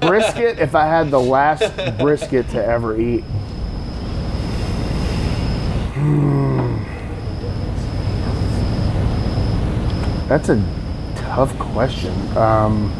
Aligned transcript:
brisket. 0.00 0.58
If 0.58 0.74
I 0.74 0.86
had 0.86 1.10
the 1.10 1.20
last 1.20 1.74
brisket 1.98 2.48
to 2.50 2.64
ever 2.64 2.98
eat, 2.98 3.24
Hmm. 5.94 6.76
that's 10.28 10.48
a 10.48 10.62
tough 11.16 11.56
question. 11.58 12.14
Um, 12.36 12.92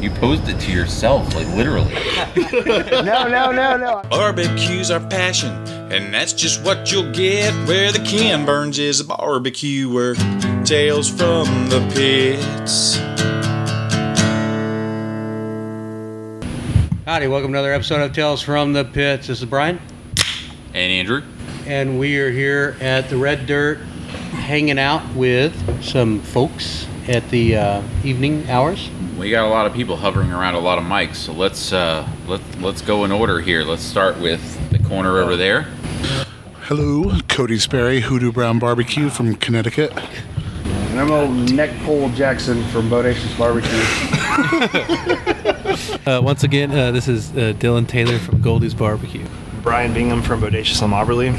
You 0.00 0.10
posed 0.10 0.46
it 0.48 0.60
to 0.60 0.70
yourself, 0.72 1.34
like 1.34 1.48
literally. 1.56 1.92
no, 3.02 3.26
no, 3.26 3.50
no, 3.50 3.76
no. 3.78 4.02
Barbecues 4.10 4.90
our 4.90 5.00
passion, 5.00 5.50
and 5.90 6.12
that's 6.12 6.34
just 6.34 6.62
what 6.62 6.92
you'll 6.92 7.10
get 7.12 7.52
where 7.66 7.90
the 7.90 7.98
Ken 8.00 8.44
Burns 8.44 8.78
is 8.78 9.00
a 9.00 9.04
barbecuer. 9.04 10.14
Tales 10.64 11.08
from 11.08 11.46
the 11.70 11.80
pits. 11.94 12.98
Howdy, 17.06 17.28
welcome 17.28 17.52
to 17.52 17.58
another 17.58 17.72
episode 17.72 18.00
of 18.02 18.12
Tales 18.12 18.42
from 18.42 18.72
the 18.72 18.84
Pits. 18.84 19.28
This 19.28 19.38
is 19.38 19.44
Brian, 19.44 19.80
And 20.74 20.92
Andrew, 20.92 21.22
and 21.64 22.00
we 22.00 22.18
are 22.18 22.32
here 22.32 22.76
at 22.80 23.08
the 23.08 23.16
Red 23.16 23.46
Dirt 23.46 23.78
hanging 24.32 24.80
out 24.80 25.14
with 25.14 25.54
some 25.84 26.18
folks 26.18 26.84
at 27.06 27.30
the 27.30 27.58
uh, 27.58 27.82
evening 28.02 28.50
hours. 28.50 28.90
we 29.16 29.30
got 29.30 29.44
a 29.44 29.48
lot 29.48 29.66
of 29.66 29.72
people 29.72 29.94
hovering 29.94 30.32
around 30.32 30.56
a 30.56 30.58
lot 30.58 30.78
of 30.78 30.84
mics, 30.84 31.14
so 31.14 31.32
let's 31.32 31.72
uh, 31.72 32.08
let 32.26 32.40
let's 32.60 32.82
go 32.82 33.04
in 33.04 33.12
order 33.12 33.38
here. 33.40 33.62
Let's 33.62 33.84
start 33.84 34.18
with 34.18 34.70
the 34.70 34.80
corner 34.80 35.18
over 35.18 35.36
there. 35.36 35.62
Hello, 36.62 37.20
Cody 37.28 37.60
Sperry, 37.60 38.00
Hoodoo 38.00 38.32
Brown 38.32 38.58
Barbecue 38.58 39.10
from 39.10 39.36
Connecticut. 39.36 39.92
And 40.64 40.98
I'm 40.98 41.12
old 41.12 41.52
Neck 41.52 41.70
Pole 41.84 42.08
Jackson 42.10 42.64
from 42.70 42.90
Bodacious 42.90 43.38
Barbecue. 43.38 45.34
Uh, 46.06 46.20
once 46.22 46.44
again, 46.44 46.70
uh, 46.70 46.92
this 46.92 47.08
is 47.08 47.32
uh, 47.32 47.52
Dylan 47.58 47.88
Taylor 47.88 48.20
from 48.20 48.40
Goldie's 48.40 48.74
Barbecue. 48.74 49.26
Brian 49.60 49.92
Bingham 49.92 50.22
from 50.22 50.40
Bodacious 50.40 50.80
on 50.80 50.90
Mobberly. 50.90 51.34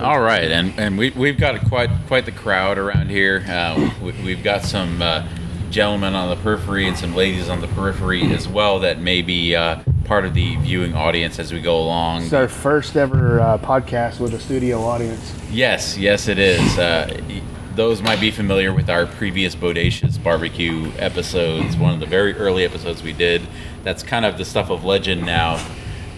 All 0.00 0.22
right, 0.22 0.50
and 0.50 0.72
and 0.80 0.96
we 0.96 1.10
we've 1.10 1.36
got 1.36 1.62
quite 1.68 1.90
quite 2.06 2.24
the 2.24 2.32
crowd 2.32 2.78
around 2.78 3.10
here. 3.10 3.44
Uh, 3.46 3.90
we, 4.00 4.12
we've 4.24 4.42
got 4.42 4.62
some 4.62 5.02
uh, 5.02 5.28
gentlemen 5.70 6.14
on 6.14 6.30
the 6.30 6.42
periphery 6.42 6.88
and 6.88 6.96
some 6.96 7.14
ladies 7.14 7.50
on 7.50 7.60
the 7.60 7.68
periphery 7.68 8.32
as 8.32 8.48
well 8.48 8.78
that 8.78 8.98
may 8.98 9.20
be 9.20 9.54
uh, 9.54 9.82
part 10.06 10.24
of 10.24 10.32
the 10.32 10.56
viewing 10.56 10.94
audience 10.94 11.38
as 11.38 11.52
we 11.52 11.60
go 11.60 11.78
along. 11.78 12.22
It's 12.22 12.32
our 12.32 12.48
first 12.48 12.96
ever 12.96 13.38
uh, 13.38 13.58
podcast 13.58 14.18
with 14.18 14.32
a 14.32 14.40
studio 14.40 14.80
audience. 14.80 15.38
Yes, 15.50 15.98
yes, 15.98 16.26
it 16.26 16.38
is. 16.38 16.78
Y- 17.72 17.76
those 17.76 18.02
might 18.02 18.20
be 18.20 18.30
familiar 18.30 18.72
with 18.72 18.88
our 18.90 19.06
previous 19.06 19.54
Bodacious 19.54 20.22
barbecue 20.22 20.90
episodes, 20.98 21.76
one 21.76 21.94
of 21.94 22.00
the 22.00 22.06
very 22.06 22.34
early 22.34 22.64
episodes 22.64 23.02
we 23.02 23.12
did. 23.12 23.42
That's 23.84 24.02
kind 24.02 24.24
of 24.24 24.38
the 24.38 24.44
stuff 24.44 24.70
of 24.70 24.84
legend 24.84 25.24
now 25.26 25.64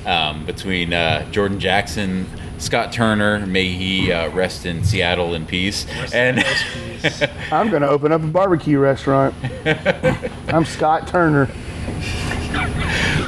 um, 0.07 0.45
between 0.45 0.93
uh, 0.93 1.31
Jordan 1.31 1.59
Jackson, 1.61 2.27
Scott 2.59 2.93
Turner, 2.93 3.47
may 3.47 3.69
he 3.69 4.13
uh, 4.13 4.31
rest 4.31 4.65
in 4.67 4.85
Seattle 4.85 5.35
in 5.35 5.45
peace, 5.47 5.87
and 6.13 6.43
I'm 7.51 7.69
going 7.71 7.83
to 7.83 7.89
open 7.89 8.13
up 8.13 8.23
a 8.23 8.27
barbecue 8.27 8.79
restaurant. 8.79 9.35
I'm 10.49 10.65
Scott 10.65 11.09
Turner. 11.09 11.51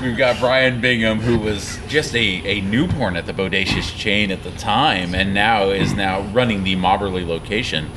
We've 0.06 0.16
got 0.16 0.38
Brian 0.38 0.80
Bingham, 0.80 1.18
who 1.18 1.36
was 1.36 1.80
just 1.88 2.14
a, 2.14 2.18
a 2.18 2.60
newborn 2.60 3.16
at 3.16 3.26
the 3.26 3.32
Bodacious 3.32 3.92
chain 3.96 4.30
at 4.30 4.44
the 4.44 4.52
time, 4.52 5.16
and 5.16 5.34
now 5.34 5.70
is 5.70 5.94
now 5.94 6.20
running 6.28 6.62
the 6.62 6.76
Mobberly 6.76 7.26
location. 7.26 7.90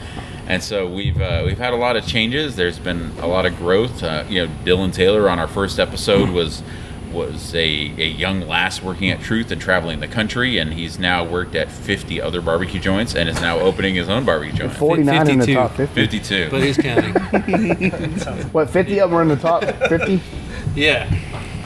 And 0.47 0.63
so 0.63 0.89
we've 0.89 1.21
uh, 1.21 1.43
we've 1.45 1.59
had 1.59 1.71
a 1.71 1.75
lot 1.75 1.95
of 1.95 2.07
changes. 2.07 2.55
There's 2.55 2.79
been 2.79 3.11
a 3.19 3.27
lot 3.27 3.45
of 3.45 3.55
growth. 3.57 4.01
Uh, 4.01 4.23
you 4.27 4.43
know, 4.43 4.51
Dylan 4.65 4.91
Taylor 4.91 5.29
on 5.29 5.37
our 5.37 5.47
first 5.47 5.77
episode 5.77 6.31
was 6.31 6.63
was 7.13 7.53
a, 7.53 7.59
a 7.59 8.07
young 8.07 8.41
lass 8.41 8.81
working 8.81 9.11
at 9.11 9.21
Truth 9.21 9.51
and 9.51 9.61
traveling 9.61 9.99
the 9.99 10.07
country, 10.07 10.57
and 10.57 10.73
he's 10.73 10.97
now 10.97 11.23
worked 11.23 11.53
at 11.55 11.71
50 11.71 12.19
other 12.19 12.41
barbecue 12.41 12.79
joints 12.79 13.13
and 13.13 13.29
is 13.29 13.39
now 13.39 13.59
opening 13.59 13.93
his 13.93 14.09
own 14.09 14.25
barbecue 14.25 14.57
joint. 14.57 14.73
49 14.73 15.29
in 15.29 15.39
the 15.39 15.45
52. 15.45 15.53
top 15.53 15.75
50. 15.75 15.93
52. 15.93 16.47
But 16.49 16.63
he's 16.63 16.77
counting. 16.77 18.49
What, 18.51 18.71
50 18.71 18.99
of 18.99 19.11
them 19.11 19.19
are 19.19 19.21
in 19.21 19.27
the 19.27 19.35
top 19.35 19.63
50? 19.63 20.21
yeah. 20.75 21.07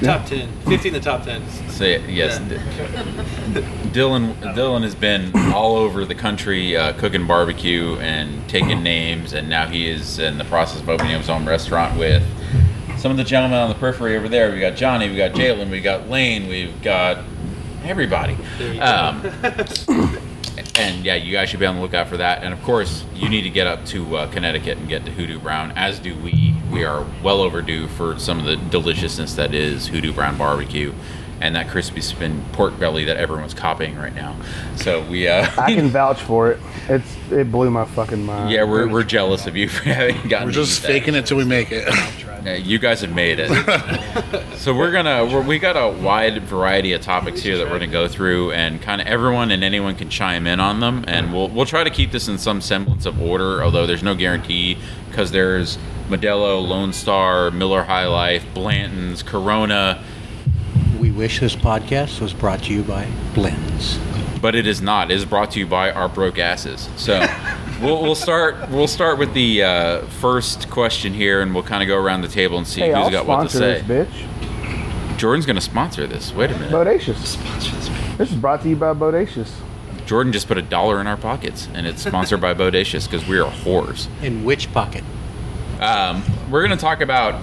Top 0.03 0.25
10. 0.25 0.50
50 0.64 0.88
in 0.90 0.94
the 0.94 1.00
top 1.00 1.24
10. 1.24 1.47
So 1.69 1.86
yes, 1.86 2.38
D- 2.40 2.58
D- 3.53 3.66
Dylan 3.91 4.36
Dylan 4.53 4.84
has 4.84 4.96
been 4.96 5.31
all 5.53 5.75
over 5.78 6.03
the 6.06 6.16
country 6.16 6.75
uh, 6.75 6.94
cooking 6.94 7.25
barbecue 7.25 7.96
and 8.00 8.47
taking 8.50 8.84
names, 8.84 9.34
and 9.34 9.50
now 9.50 9.66
he 9.66 9.88
is 9.90 10.19
in 10.19 10.38
the 10.38 10.46
process 10.46 10.81
of 10.81 10.90
opening 10.90 11.18
his 11.18 11.30
own 11.30 11.46
restaurant 11.46 11.97
with 11.97 12.24
some 12.97 13.12
of 13.12 13.18
the 13.18 13.24
gentlemen 13.24 13.59
on 13.59 13.69
the 13.69 13.75
periphery 13.75 14.18
over 14.18 14.28
there. 14.28 14.52
We 14.52 14.59
got 14.59 14.75
Johnny, 14.75 15.09
we 15.09 15.16
got 15.16 15.31
Jalen, 15.31 15.69
we 15.69 15.80
got 15.80 16.09
Lane, 16.09 16.47
we've 16.47 16.81
got 16.81 17.24
everybody. 17.84 18.36
Um, 18.80 19.22
and 20.75 21.06
yeah, 21.06 21.16
you 21.16 21.31
guys 21.31 21.50
should 21.50 21.59
be 21.59 21.66
on 21.66 21.75
the 21.75 21.81
lookout 21.81 22.08
for 22.08 22.18
that. 22.18 22.44
And 22.44 22.53
of 22.53 22.62
course, 22.63 23.06
you 23.13 23.30
need 23.30 23.44
to 23.44 23.50
get 23.50 23.68
up 23.68 23.86
to 23.88 24.18
uh, 24.18 24.31
Connecticut 24.31 24.78
and 24.78 24.88
get 24.88 25.06
to 25.06 25.12
Hoodoo 25.12 25.40
Brown, 25.40 25.72
as 25.74 26.00
do 26.00 26.16
we. 26.16 26.53
We 26.73 26.84
are 26.85 27.06
well 27.23 27.41
overdue 27.41 27.88
for 27.88 28.17
some 28.17 28.39
of 28.39 28.45
the 28.45 28.56
deliciousness 28.57 29.35
that 29.35 29.53
is 29.53 29.88
Hoodoo 29.88 30.11
Brown 30.11 30.38
barbecue 30.38 30.91
and 31.39 31.56
that 31.56 31.67
crispy 31.69 32.01
spin 32.01 32.44
pork 32.53 32.79
belly 32.79 33.06
that 33.06 33.17
everyone's 33.17 33.53
copying 33.53 33.95
right 33.95 34.16
now. 34.16 34.35
So 34.78 35.03
we, 35.03 35.28
uh, 35.28 35.50
I 35.57 35.73
can 35.75 35.89
vouch 35.89 36.22
for 36.22 36.51
it. 36.51 36.59
It's 36.88 37.31
It 37.31 37.51
blew 37.51 37.69
my 37.69 37.85
fucking 37.85 38.25
mind. 38.25 38.50
yeah, 38.50 38.63
we're, 38.63 38.88
we're 38.88 39.03
jealous 39.03 39.45
of 39.45 39.56
you 39.56 39.67
for 39.69 39.83
having 39.89 40.29
gotten. 40.29 40.47
We're 40.47 40.53
just 40.53 40.81
to 40.81 40.88
eat 40.88 40.94
that. 40.94 41.00
faking 41.00 41.16
it 41.16 41.25
till 41.25 41.38
we 41.38 41.45
make 41.45 41.72
it. 41.72 41.88
Yeah, 42.44 42.56
you 42.56 42.78
guys 42.78 43.02
have 43.02 43.14
made 43.14 43.40
it. 43.40 43.50
so 44.58 44.74
we're 44.76 44.92
gonna 44.92 45.26
we're, 45.26 45.42
we 45.42 45.59
got 45.59 45.78
a 45.78 45.98
wide 46.02 46.44
variety 46.44 46.92
of 46.92 47.02
topics 47.02 47.42
here 47.42 47.58
that 47.58 47.68
we're 47.68 47.80
gonna 47.80 47.88
go 47.88 48.08
through, 48.08 48.52
and 48.52 48.81
kind 48.81 49.00
of 49.00 49.08
everyone 49.08 49.50
and 49.52 49.64
anyone 49.64 49.96
can 49.96 50.09
chime 50.09 50.46
in 50.46 50.59
on 50.59 50.81
them, 50.81 51.06
and 51.08 51.34
we'll 51.34 51.48
we'll 51.48 51.66
try 51.66 51.84
to 51.86 51.90
keep 51.90 52.12
this 52.12 52.28
in 52.28 52.38
some 52.38 52.59
semblance 52.59 53.06
of 53.06 53.22
order, 53.22 53.64
although 53.64 53.88
there's 53.88 54.04
no 54.04 54.14
guarantee 54.14 54.78
because 55.09 55.31
there's 55.31 55.78
Modelo, 56.09 56.68
Lone 56.68 56.92
Star, 56.92 57.50
Miller 57.50 57.84
High 57.84 58.08
Life, 58.08 58.46
Blanton's, 58.54 59.24
Corona, 59.24 60.04
We 61.03 61.12
wish 61.12 61.41
this 61.41 61.53
podcast 61.53 62.22
was 62.22 62.31
brought 62.31 62.64
to 62.64 62.74
you 62.74 62.81
by 62.81 63.06
Blends. 63.36 64.00
but 64.41 64.56
it 64.56 64.66
is 64.66 64.81
not. 64.81 65.12
It 65.12 65.16
is 65.16 65.25
brought 65.25 65.52
to 65.52 65.59
you 65.59 65.68
by 65.68 65.91
our 65.91 66.08
broke 66.08 66.40
asses. 66.40 66.88
So 66.96 67.19
we'll, 67.81 68.02
we'll 68.02 68.16
start 68.16 68.69
we'll 68.69 68.88
start 68.88 69.18
with 69.19 69.34
the 69.34 69.63
uh, 69.63 70.02
first 70.22 70.69
question 70.69 71.13
here, 71.13 71.42
and 71.42 71.53
we'll 71.53 71.66
kind 71.66 71.84
of 71.84 71.88
go 71.88 71.97
around 71.97 72.22
the 72.22 72.30
table 72.30 72.58
and 72.58 72.66
see 72.66 72.80
Hey, 72.80 72.88
who's 72.88 72.96
I'll 73.00 73.12
got 73.12 73.25
what 73.25 73.44
to 73.44 73.50
sponsor 73.50 73.58
say. 73.58 73.81
this 73.81 74.08
bitch. 74.08 75.18
Jordan's 75.18 75.46
gonna 75.46 75.59
sponsor 75.59 76.08
this. 76.08 76.34
Wait 76.34 76.52
a 76.52 76.53
minute. 76.53 76.72
Bodacious. 76.72 78.18
This 78.18 78.31
is 78.31 78.38
brought 78.38 78.62
to 78.62 78.69
you 78.69 78.78
by 78.78 78.94
Bodacious. 78.94 79.52
Jordan 80.06 80.31
just 80.31 80.47
put 80.47 80.58
a 80.58 80.62
dollar 80.62 81.02
in 81.02 81.08
our 81.08 81.18
pockets, 81.18 81.68
and 81.74 81.86
it's 81.86 82.02
sponsored 82.06 82.40
by 82.40 82.53
Bodacious 82.53 83.12
because 83.12 83.28
we 83.28 83.40
are 83.40 83.52
whores. 83.52 84.08
In 84.24 84.46
which 84.46 84.72
pocket? 84.72 85.03
Um, 85.81 86.24
we're 86.50 86.66
going 86.66 86.78
to 86.78 86.81
talk 86.81 87.02
about 87.02 87.42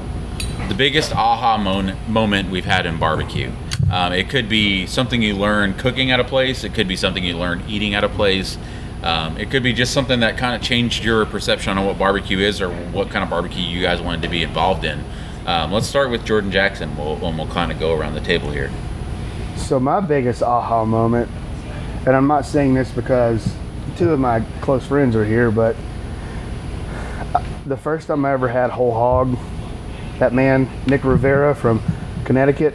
the 0.71 0.77
biggest 0.77 1.13
aha 1.13 1.59
mon- 1.59 1.97
moment 2.07 2.49
we've 2.49 2.65
had 2.65 2.87
in 2.87 2.97
barbecue. 2.97 3.51
Um, 3.91 4.13
it 4.13 4.29
could 4.29 4.49
be 4.49 4.87
something 4.87 5.21
you 5.21 5.35
learn 5.35 5.75
cooking 5.75 6.13
at 6.13 6.21
a 6.21 6.25
place. 6.25 6.63
It 6.63 6.75
could 6.75 6.87
be 6.87 6.95
something 6.95 7.25
you 7.25 7.37
learn 7.37 7.65
eating 7.67 7.93
at 7.95 8.05
a 8.05 8.09
place. 8.09 8.57
Um, 9.03 9.37
it 9.37 9.51
could 9.51 9.65
be 9.65 9.73
just 9.73 9.93
something 9.93 10.21
that 10.21 10.39
kind 10.39 10.55
of 10.55 10.63
changed 10.63 11.03
your 11.03 11.27
perception 11.27 11.77
on 11.77 11.85
what 11.85 11.99
barbecue 11.99 12.39
is 12.39 12.61
or 12.61 12.71
what 12.71 13.11
kind 13.11 13.25
of 13.25 13.31
barbecue 13.31 13.65
you 13.65 13.83
guys 13.83 14.01
wanted 14.01 14.23
to 14.23 14.29
be 14.29 14.45
involved 14.45 14.85
in. 14.85 15.03
Um, 15.45 15.73
let's 15.73 15.89
start 15.89 16.09
with 16.09 16.25
Jordan 16.25 16.53
Jackson. 16.53 16.97
We'll, 16.97 17.17
and 17.27 17.37
we'll 17.37 17.49
kind 17.49 17.73
of 17.73 17.81
go 17.81 17.99
around 17.99 18.15
the 18.15 18.21
table 18.21 18.53
here. 18.53 18.71
So 19.57 19.81
my 19.81 19.99
biggest 19.99 20.41
aha 20.41 20.85
moment, 20.85 21.29
and 22.07 22.15
I'm 22.15 22.29
not 22.29 22.47
saying 22.47 22.75
this 22.75 22.93
because 22.93 23.53
two 23.97 24.13
of 24.13 24.21
my 24.21 24.39
close 24.61 24.87
friends 24.87 25.17
are 25.17 25.25
here, 25.25 25.51
but 25.51 25.75
the 27.67 27.77
first 27.77 28.07
time 28.07 28.25
I 28.25 28.33
ever 28.33 28.47
had 28.47 28.71
whole 28.71 28.93
hog, 28.93 29.37
that 30.21 30.33
man 30.33 30.69
Nick 30.87 31.03
Rivera 31.05 31.55
from 31.55 31.83
Connecticut, 32.25 32.75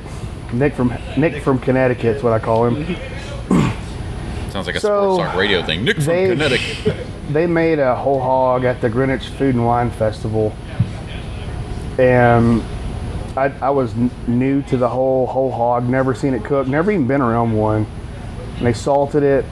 Nick 0.51 0.74
from 0.74 0.94
Nick 1.18 1.42
from 1.42 1.59
Connecticut's 1.59 2.21
what 2.21 2.33
I 2.33 2.39
call 2.39 2.65
him. 2.68 2.86
Sounds 4.51 4.68
like 4.68 4.75
a 4.75 4.80
So, 4.80 5.13
sports 5.15 5.30
talk 5.31 5.38
radio 5.39 5.63
thing. 5.63 5.83
Nick 5.86 5.95
from 5.97 6.06
they- 6.06 6.27
Connecticut. 6.27 6.97
They 7.25 7.47
made 7.47 7.80
a 7.80 7.95
whole 7.95 8.21
hog 8.21 8.65
at 8.65 8.81
the 8.81 8.88
Greenwich 8.89 9.30
Food 9.30 9.56
and 9.56 9.65
Wine 9.65 9.89
Festival, 9.89 10.53
and 11.97 12.62
I, 13.36 13.51
I 13.62 13.69
was 13.71 13.95
new 14.27 14.62
to 14.63 14.77
the 14.77 14.88
whole 14.88 15.25
whole 15.25 15.51
hog, 15.51 15.89
never 15.89 16.13
seen 16.13 16.36
it 16.36 16.44
cooked, 16.44 16.69
never 16.69 16.92
even 16.92 17.07
been 17.07 17.21
around 17.21 17.53
one. 17.53 17.88
And 18.57 18.68
they 18.68 18.74
salted 18.74 19.24
it. 19.24 19.44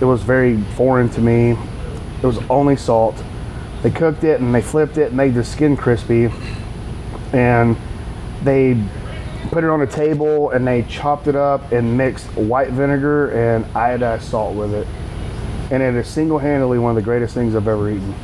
It 0.00 0.04
was 0.06 0.22
very 0.22 0.60
foreign 0.76 1.08
to 1.10 1.20
me. 1.20 1.50
It 2.22 2.26
was 2.26 2.38
only 2.48 2.76
salt. 2.76 3.22
They 3.82 3.90
cooked 3.90 4.24
it 4.24 4.40
and 4.40 4.54
they 4.54 4.62
flipped 4.62 4.96
it 4.96 5.08
and 5.08 5.16
made 5.16 5.34
the 5.34 5.44
skin 5.44 5.76
crispy. 5.76 6.30
And 7.32 7.76
they 8.42 8.80
put 9.50 9.64
it 9.64 9.70
on 9.70 9.82
a 9.82 9.86
table 9.86 10.50
and 10.50 10.66
they 10.66 10.82
chopped 10.82 11.26
it 11.26 11.36
up 11.36 11.72
and 11.72 11.96
mixed 11.96 12.26
white 12.36 12.70
vinegar 12.70 13.30
and 13.30 13.64
iodized 13.66 14.22
salt 14.22 14.56
with 14.56 14.74
it. 14.74 14.86
And 15.70 15.82
it 15.82 15.94
is 15.94 16.06
single 16.06 16.38
handedly 16.38 16.78
one 16.78 16.90
of 16.90 16.96
the 16.96 17.02
greatest 17.02 17.34
things 17.34 17.54
I've 17.54 17.68
ever 17.68 17.90
eaten. 17.90 18.14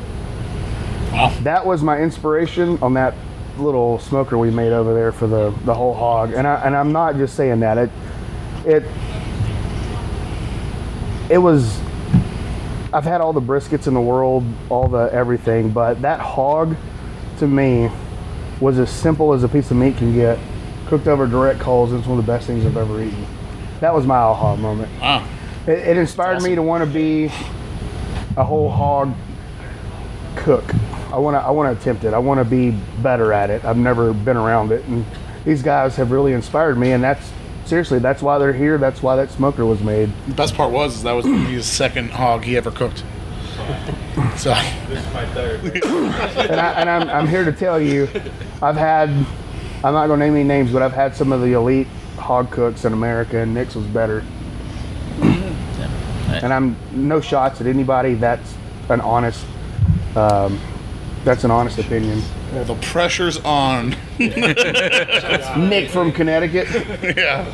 That 1.42 1.66
was 1.66 1.82
my 1.82 1.98
inspiration 1.98 2.78
on 2.82 2.94
that 2.94 3.14
little 3.58 3.98
smoker 3.98 4.38
we 4.38 4.50
made 4.50 4.72
over 4.72 4.94
there 4.94 5.12
for 5.12 5.26
the 5.26 5.50
the 5.64 5.74
whole 5.74 5.94
hog, 5.94 6.32
and 6.32 6.46
I 6.46 6.54
and 6.64 6.74
I'm 6.74 6.92
not 6.92 7.16
just 7.16 7.36
saying 7.36 7.60
that 7.60 7.78
it 7.78 7.90
it 8.64 8.84
it 11.30 11.38
was. 11.38 11.78
I've 12.94 13.04
had 13.04 13.22
all 13.22 13.32
the 13.32 13.40
briskets 13.40 13.86
in 13.86 13.94
the 13.94 14.00
world, 14.00 14.44
all 14.68 14.86
the 14.86 15.10
everything, 15.12 15.70
but 15.70 16.02
that 16.02 16.20
hog, 16.20 16.76
to 17.38 17.46
me, 17.46 17.90
was 18.62 18.78
as 18.78 18.90
simple 18.90 19.32
as 19.32 19.42
a 19.42 19.48
piece 19.48 19.70
of 19.72 19.76
meat 19.76 19.96
can 19.96 20.14
get, 20.14 20.38
cooked 20.86 21.08
over 21.08 21.26
direct 21.26 21.58
coals. 21.58 21.92
It's 21.92 22.06
one 22.06 22.18
of 22.18 22.24
the 22.24 22.32
best 22.32 22.46
things 22.46 22.64
I've 22.64 22.76
ever 22.76 23.02
eaten. 23.02 23.26
That 23.80 23.92
was 23.92 24.06
my 24.06 24.16
aha 24.16 24.54
moment. 24.54 24.88
Wow. 25.00 25.26
It, 25.66 25.78
it 25.78 25.96
inspired 25.96 26.42
me 26.42 26.54
to 26.54 26.62
want 26.62 26.84
to 26.84 26.90
be 26.90 27.24
a 28.36 28.44
whole 28.44 28.70
hog 28.70 29.12
cook. 30.36 30.64
I 31.12 31.18
want 31.18 31.34
to. 31.34 31.40
I 31.40 31.50
want 31.50 31.76
to 31.76 31.80
attempt 31.80 32.04
it. 32.04 32.14
I 32.14 32.18
want 32.18 32.38
to 32.38 32.44
be 32.44 32.70
better 33.02 33.32
at 33.32 33.50
it. 33.50 33.64
I've 33.64 33.76
never 33.76 34.14
been 34.14 34.36
around 34.36 34.72
it, 34.72 34.84
and 34.86 35.04
these 35.44 35.62
guys 35.62 35.96
have 35.96 36.10
really 36.10 36.32
inspired 36.32 36.78
me. 36.78 36.92
And 36.92 37.04
that's 37.04 37.30
seriously, 37.66 37.98
that's 37.98 38.22
why 38.22 38.38
they're 38.38 38.52
here. 38.52 38.78
That's 38.78 39.02
why 39.02 39.16
that 39.16 39.30
smoker 39.30 39.66
was 39.66 39.82
made. 39.82 40.10
The 40.26 40.34
best 40.34 40.54
part 40.54 40.72
was 40.72 40.96
is 40.96 41.02
that 41.02 41.12
was 41.12 41.26
his 41.26 41.66
second 41.66 42.12
hog 42.12 42.44
he 42.44 42.56
ever 42.56 42.70
cooked. 42.70 43.04
So 44.36 44.52
And, 44.52 46.60
I, 46.60 46.80
and 46.80 46.90
I'm, 46.90 47.08
I'm 47.08 47.28
here 47.28 47.44
to 47.44 47.52
tell 47.52 47.80
you, 47.80 48.08
I've 48.60 48.76
had. 48.76 49.08
I'm 49.84 49.94
not 49.94 50.06
going 50.06 50.20
to 50.20 50.26
name 50.26 50.36
any 50.36 50.44
names, 50.44 50.72
but 50.72 50.80
I've 50.80 50.92
had 50.92 51.14
some 51.14 51.32
of 51.32 51.40
the 51.40 51.54
elite 51.54 51.88
hog 52.16 52.50
cooks 52.50 52.84
in 52.84 52.92
America, 52.92 53.38
and 53.38 53.52
Nick's 53.52 53.74
was 53.74 53.86
better. 53.86 54.24
And 55.20 56.52
I'm 56.52 56.76
no 56.92 57.20
shots 57.20 57.60
at 57.60 57.66
anybody. 57.66 58.14
That's 58.14 58.54
an 58.88 59.00
honest. 59.00 59.44
Um, 60.16 60.60
that's 61.24 61.44
an 61.44 61.50
honest 61.50 61.78
opinion. 61.78 62.22
well, 62.52 62.64
the 62.64 62.74
pressure's 62.76 63.38
on. 63.38 63.96
Nick 64.18 65.90
from 65.90 66.12
Connecticut. 66.12 66.68
yeah. 67.16 67.44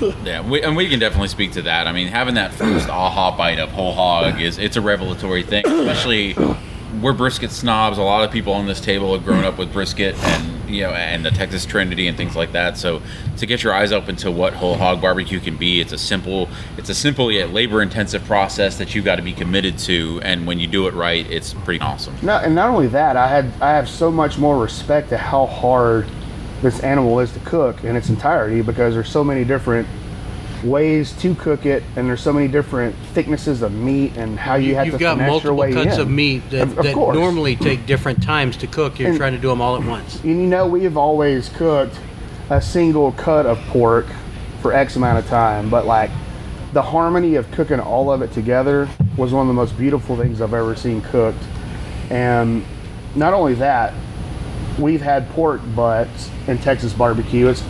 Yeah, 0.24 0.46
we, 0.46 0.62
and 0.62 0.76
we 0.76 0.88
can 0.88 0.98
definitely 0.98 1.28
speak 1.28 1.52
to 1.52 1.62
that. 1.62 1.86
I 1.86 1.92
mean, 1.92 2.08
having 2.08 2.34
that 2.34 2.52
first 2.52 2.88
aha 2.88 3.36
bite 3.36 3.58
of 3.58 3.70
whole 3.70 3.92
hog 3.92 4.40
is 4.40 4.58
it's 4.58 4.76
a 4.76 4.80
revelatory 4.80 5.42
thing, 5.42 5.66
especially 5.66 6.34
we're 7.00 7.12
brisket 7.12 7.50
snobs. 7.50 7.98
A 7.98 8.02
lot 8.02 8.24
of 8.24 8.30
people 8.30 8.52
on 8.52 8.66
this 8.66 8.80
table 8.80 9.14
have 9.14 9.24
grown 9.24 9.44
up 9.44 9.58
with 9.58 9.72
brisket 9.72 10.16
and 10.16 10.70
you 10.70 10.82
know 10.82 10.90
and 10.90 11.24
the 11.24 11.30
Texas 11.30 11.66
Trinity 11.66 12.08
and 12.08 12.16
things 12.16 12.36
like 12.36 12.52
that. 12.52 12.76
So 12.76 13.02
to 13.38 13.46
get 13.46 13.62
your 13.62 13.74
eyes 13.74 13.92
open 13.92 14.16
to 14.16 14.30
what 14.30 14.54
whole 14.54 14.74
hog 14.76 15.00
barbecue 15.00 15.40
can 15.40 15.56
be, 15.56 15.80
it's 15.80 15.92
a 15.92 15.98
simple, 15.98 16.48
it's 16.76 16.88
a 16.88 16.94
simple 16.94 17.30
yet 17.30 17.50
labor 17.50 17.82
intensive 17.82 18.24
process 18.24 18.78
that 18.78 18.94
you've 18.94 19.04
got 19.04 19.16
to 19.16 19.22
be 19.22 19.32
committed 19.32 19.78
to. 19.80 20.20
And 20.22 20.46
when 20.46 20.58
you 20.58 20.66
do 20.66 20.86
it 20.86 20.94
right, 20.94 21.28
it's 21.30 21.54
pretty 21.54 21.80
awesome. 21.80 22.14
No, 22.22 22.36
and 22.36 22.54
not 22.54 22.70
only 22.70 22.88
that, 22.88 23.16
I 23.16 23.28
had 23.28 23.52
I 23.60 23.70
have 23.72 23.88
so 23.88 24.10
much 24.10 24.38
more 24.38 24.58
respect 24.58 25.08
to 25.10 25.18
how 25.18 25.46
hard 25.46 26.06
this 26.64 26.80
animal 26.80 27.20
is 27.20 27.30
to 27.32 27.38
cook 27.40 27.84
in 27.84 27.94
its 27.94 28.08
entirety 28.08 28.62
because 28.62 28.94
there's 28.94 29.08
so 29.10 29.22
many 29.22 29.44
different 29.44 29.86
ways 30.64 31.12
to 31.20 31.34
cook 31.34 31.66
it, 31.66 31.82
and 31.94 32.08
there's 32.08 32.22
so 32.22 32.32
many 32.32 32.48
different 32.48 32.96
thicknesses 33.12 33.60
of 33.60 33.70
meat 33.70 34.16
and 34.16 34.38
how 34.38 34.54
you, 34.54 34.74
have 34.74 34.86
You've 34.86 34.94
to 34.94 34.98
got 34.98 35.18
finesse 35.18 35.26
your 35.44 35.52
multiple 35.52 35.56
way 35.58 35.72
cuts 35.74 35.96
in. 35.96 36.00
of 36.00 36.08
meat 36.08 36.42
that, 36.50 36.62
Of- 36.62 36.78
of 36.78 36.84
that 36.86 36.94
course. 36.94 37.14
normally 37.16 37.54
take 37.54 37.84
different 37.84 38.22
times 38.22 38.56
to 38.56 38.66
cook. 38.66 38.98
You're 38.98 39.10
And- 39.10 39.18
trying 39.18 39.34
to 39.34 39.38
do 39.38 39.48
them 39.48 39.60
all 39.60 39.76
at 39.76 39.84
once. 39.84 40.18
And 40.24 40.40
you 40.40 40.46
know, 40.46 40.66
we 40.66 40.84
have 40.84 40.96
always 40.96 41.50
cooked 41.50 41.96
a 42.48 42.62
single 42.62 43.12
cut 43.12 43.44
of 43.44 43.58
pork 43.68 44.06
for 44.62 44.72
X 44.72 44.96
amount 44.96 45.18
of 45.18 45.28
time, 45.28 45.68
but 45.68 45.84
like 45.86 46.10
the 46.72 46.80
harmony 46.80 47.34
of 47.34 47.50
cooking 47.50 47.78
all 47.78 48.10
of 48.10 48.22
it 48.22 48.32
together 48.32 48.88
was 49.18 49.34
one 49.34 49.42
of 49.42 49.48
the 49.48 49.54
most 49.54 49.76
beautiful 49.76 50.16
things 50.16 50.40
I've 50.40 50.54
ever 50.54 50.74
seen 50.74 51.02
cooked. 51.02 51.44
And 52.08 52.64
not 53.14 53.34
only 53.34 53.52
that, 53.54 53.92
we've 54.78 55.00
had 55.00 55.28
pork 55.30 55.60
butts 55.74 56.30
in 56.46 56.58
Texas 56.58 56.92
barbecue. 56.92 57.48
It's 57.48 57.62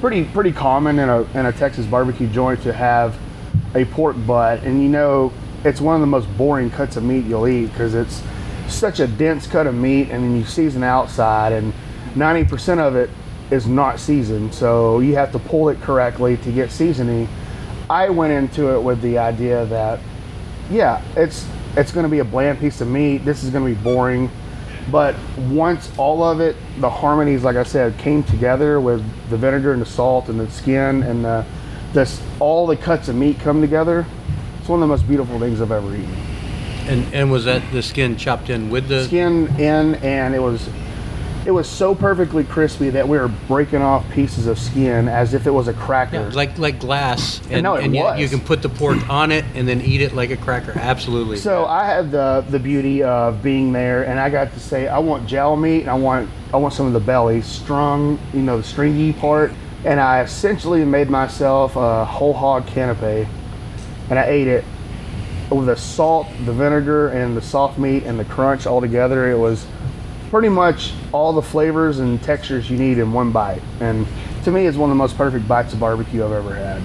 pretty 0.00 0.24
pretty 0.24 0.52
common 0.52 0.98
in 0.98 1.08
a 1.08 1.22
in 1.38 1.46
a 1.46 1.52
Texas 1.52 1.86
barbecue 1.86 2.28
joint 2.28 2.62
to 2.62 2.72
have 2.72 3.18
a 3.74 3.84
pork 3.86 4.16
butt, 4.26 4.62
and 4.62 4.82
you 4.82 4.88
know 4.88 5.32
it's 5.64 5.80
one 5.80 5.94
of 5.94 6.00
the 6.00 6.06
most 6.06 6.34
boring 6.36 6.70
cuts 6.70 6.96
of 6.96 7.02
meat 7.02 7.24
you'll 7.24 7.48
eat 7.48 7.66
because 7.66 7.94
it's 7.94 8.22
such 8.68 9.00
a 9.00 9.06
dense 9.06 9.46
cut 9.46 9.66
of 9.66 9.74
meat, 9.74 10.10
and 10.10 10.22
then 10.22 10.36
you 10.36 10.44
season 10.44 10.82
outside, 10.82 11.52
and 11.52 11.72
90% 12.14 12.78
of 12.78 12.96
it 12.96 13.10
is 13.50 13.66
not 13.66 13.98
seasoned, 13.98 14.54
so 14.54 15.00
you 15.00 15.14
have 15.14 15.32
to 15.32 15.38
pull 15.38 15.68
it 15.68 15.80
correctly 15.80 16.36
to 16.38 16.52
get 16.52 16.70
seasoning. 16.70 17.28
I 17.90 18.08
went 18.08 18.32
into 18.32 18.74
it 18.74 18.80
with 18.80 19.00
the 19.02 19.18
idea 19.18 19.66
that 19.66 20.00
yeah, 20.70 21.02
it's 21.16 21.46
it's 21.76 21.92
going 21.92 22.04
to 22.04 22.10
be 22.10 22.20
a 22.20 22.24
bland 22.24 22.60
piece 22.60 22.80
of 22.80 22.88
meat. 22.88 23.18
This 23.18 23.42
is 23.42 23.50
going 23.50 23.64
to 23.64 23.78
be 23.78 23.82
boring. 23.82 24.30
But 24.90 25.16
once 25.48 25.90
all 25.96 26.22
of 26.22 26.40
it, 26.40 26.56
the 26.78 26.90
harmonies, 26.90 27.42
like 27.42 27.56
I 27.56 27.62
said, 27.62 27.96
came 27.98 28.22
together 28.22 28.80
with 28.80 29.02
the 29.30 29.36
vinegar 29.36 29.72
and 29.72 29.80
the 29.80 29.86
salt 29.86 30.28
and 30.28 30.38
the 30.38 30.50
skin 30.50 31.02
and 31.02 31.24
the 31.24 31.44
this 31.94 32.20
all 32.40 32.66
the 32.66 32.76
cuts 32.76 33.08
of 33.08 33.14
meat 33.14 33.38
come 33.38 33.60
together. 33.60 34.04
It's 34.58 34.68
one 34.68 34.82
of 34.82 34.88
the 34.88 34.92
most 34.92 35.06
beautiful 35.06 35.38
things 35.38 35.60
I've 35.60 35.70
ever 35.70 35.94
eaten. 35.94 36.12
And 36.86 37.14
and 37.14 37.30
was 37.30 37.44
that 37.44 37.62
the 37.72 37.82
skin 37.82 38.16
chopped 38.16 38.50
in 38.50 38.68
with 38.68 38.88
the? 38.88 39.04
Skin 39.04 39.46
in, 39.58 39.94
and 39.96 40.34
it 40.34 40.40
was 40.40 40.68
it 41.46 41.50
was 41.50 41.68
so 41.68 41.94
perfectly 41.94 42.42
crispy 42.44 42.90
that 42.90 43.06
we 43.06 43.18
were 43.18 43.28
breaking 43.28 43.82
off 43.82 44.08
pieces 44.12 44.46
of 44.46 44.58
skin 44.58 45.08
as 45.08 45.34
if 45.34 45.46
it 45.46 45.50
was 45.50 45.68
a 45.68 45.74
cracker. 45.74 46.16
Yeah, 46.16 46.30
like 46.34 46.58
like 46.58 46.80
glass, 46.80 47.40
and, 47.50 47.62
No, 47.62 47.74
it 47.74 47.84
and 47.84 47.94
was. 47.94 48.18
You, 48.18 48.24
you 48.24 48.30
can 48.30 48.40
put 48.40 48.62
the 48.62 48.68
pork 48.68 49.08
on 49.10 49.30
it 49.30 49.44
and 49.54 49.68
then 49.68 49.80
eat 49.82 50.00
it 50.00 50.14
like 50.14 50.30
a 50.30 50.36
cracker. 50.36 50.72
Absolutely. 50.74 51.36
So 51.36 51.66
I 51.66 51.84
had 51.84 52.10
the 52.10 52.44
the 52.48 52.58
beauty 52.58 53.02
of 53.02 53.42
being 53.42 53.72
there, 53.72 54.04
and 54.04 54.18
I 54.18 54.30
got 54.30 54.52
to 54.54 54.60
say 54.60 54.88
I 54.88 54.98
want 54.98 55.26
jowl 55.26 55.56
meat, 55.56 55.82
and 55.82 55.90
I 55.90 55.94
want 55.94 56.30
I 56.52 56.56
want 56.56 56.72
some 56.72 56.86
of 56.86 56.92
the 56.92 57.00
belly 57.00 57.42
strung, 57.42 58.18
you 58.32 58.42
know, 58.42 58.56
the 58.56 58.64
stringy 58.64 59.12
part, 59.12 59.52
and 59.84 60.00
I 60.00 60.22
essentially 60.22 60.84
made 60.84 61.10
myself 61.10 61.76
a 61.76 62.04
whole 62.04 62.32
hog 62.32 62.66
canapé, 62.66 63.28
and 64.08 64.18
I 64.18 64.24
ate 64.24 64.48
it 64.48 64.64
with 65.50 65.66
the 65.66 65.76
salt, 65.76 66.26
the 66.46 66.52
vinegar, 66.52 67.08
and 67.08 67.36
the 67.36 67.42
soft 67.42 67.78
meat 67.78 68.04
and 68.04 68.18
the 68.18 68.24
crunch 68.24 68.66
all 68.66 68.80
together. 68.80 69.30
It 69.30 69.38
was 69.38 69.66
pretty 70.34 70.48
much 70.48 70.92
all 71.12 71.32
the 71.32 71.40
flavors 71.40 72.00
and 72.00 72.20
textures 72.20 72.68
you 72.68 72.76
need 72.76 72.98
in 72.98 73.12
one 73.12 73.30
bite, 73.30 73.62
and 73.78 74.04
to 74.42 74.50
me, 74.50 74.66
it's 74.66 74.76
one 74.76 74.90
of 74.90 74.96
the 74.96 74.98
most 74.98 75.16
perfect 75.16 75.46
bites 75.46 75.72
of 75.72 75.78
barbecue 75.78 76.24
I've 76.24 76.32
ever 76.32 76.52
had. 76.52 76.82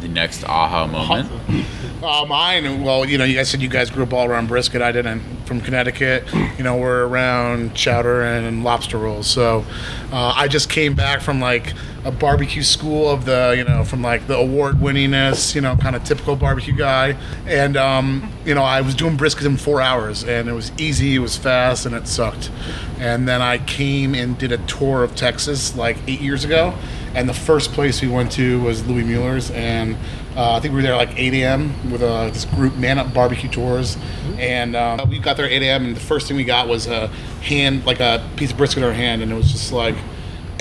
The 0.00 0.08
next 0.08 0.42
aha 0.42 0.88
moment. 0.88 1.30
Uh, 2.02 2.24
mine, 2.24 2.82
well, 2.82 3.04
you 3.04 3.16
know, 3.16 3.22
you 3.22 3.36
guys 3.36 3.48
said 3.48 3.62
you 3.62 3.68
guys 3.68 3.88
grew 3.88 4.02
up 4.02 4.12
all 4.12 4.26
around 4.26 4.48
brisket. 4.48 4.82
I 4.82 4.90
didn't. 4.90 5.20
From 5.44 5.60
Connecticut, 5.60 6.26
you 6.58 6.64
know, 6.64 6.76
we're 6.76 7.06
around 7.06 7.76
chowder 7.76 8.22
and 8.22 8.64
lobster 8.64 8.98
rolls. 8.98 9.28
So 9.28 9.64
uh, 10.10 10.34
I 10.36 10.48
just 10.48 10.68
came 10.68 10.94
back 10.96 11.20
from 11.20 11.40
like 11.40 11.74
a 12.04 12.10
barbecue 12.10 12.62
school 12.62 13.08
of 13.08 13.24
the, 13.24 13.54
you 13.56 13.64
know, 13.64 13.84
from 13.84 14.02
like 14.02 14.26
the 14.26 14.36
award 14.36 14.76
winningness, 14.76 15.54
you 15.54 15.60
know, 15.60 15.76
kind 15.76 15.94
of 15.94 16.02
typical 16.02 16.34
barbecue 16.34 16.74
guy. 16.74 17.16
And, 17.46 17.76
um, 17.76 18.32
you 18.44 18.54
know, 18.54 18.62
I 18.62 18.80
was 18.80 18.94
doing 18.94 19.16
brisket 19.16 19.46
in 19.46 19.56
four 19.56 19.80
hours 19.80 20.24
and 20.24 20.48
it 20.48 20.52
was 20.52 20.72
easy, 20.78 21.14
it 21.14 21.20
was 21.20 21.36
fast, 21.36 21.86
and 21.86 21.94
it 21.94 22.08
sucked. 22.08 22.50
And 22.98 23.28
then 23.28 23.40
I 23.40 23.58
came 23.58 24.14
and 24.14 24.36
did 24.36 24.50
a 24.50 24.58
tour 24.58 25.04
of 25.04 25.14
Texas 25.14 25.76
like 25.76 25.96
eight 26.08 26.20
years 26.20 26.44
ago. 26.44 26.74
And 27.14 27.28
the 27.28 27.34
first 27.34 27.72
place 27.72 28.00
we 28.00 28.08
went 28.08 28.32
to 28.32 28.60
was 28.62 28.86
Louis 28.86 29.04
Mueller's. 29.04 29.50
And 29.50 29.96
uh, 30.34 30.54
I 30.54 30.60
think 30.60 30.72
we 30.72 30.76
were 30.76 30.82
there 30.82 30.96
like 30.96 31.16
8 31.16 31.34
a.m. 31.34 31.92
with 31.92 32.02
uh, 32.02 32.30
this 32.30 32.46
group, 32.46 32.74
Man 32.76 32.98
Up 32.98 33.12
Barbecue 33.12 33.50
Tours, 33.50 33.98
and 34.38 34.74
um, 34.74 35.10
we 35.10 35.18
got 35.18 35.36
there 35.36 35.44
at 35.44 35.52
8 35.52 35.62
a.m. 35.62 35.84
and 35.84 35.94
the 35.94 36.00
first 36.00 36.26
thing 36.26 36.38
we 36.38 36.44
got 36.44 36.68
was 36.68 36.86
a 36.86 37.08
hand, 37.42 37.84
like 37.84 38.00
a 38.00 38.26
piece 38.36 38.50
of 38.50 38.56
brisket 38.56 38.78
in 38.82 38.88
our 38.88 38.94
hand, 38.94 39.20
and 39.20 39.30
it 39.30 39.34
was 39.34 39.52
just 39.52 39.72
like 39.72 39.94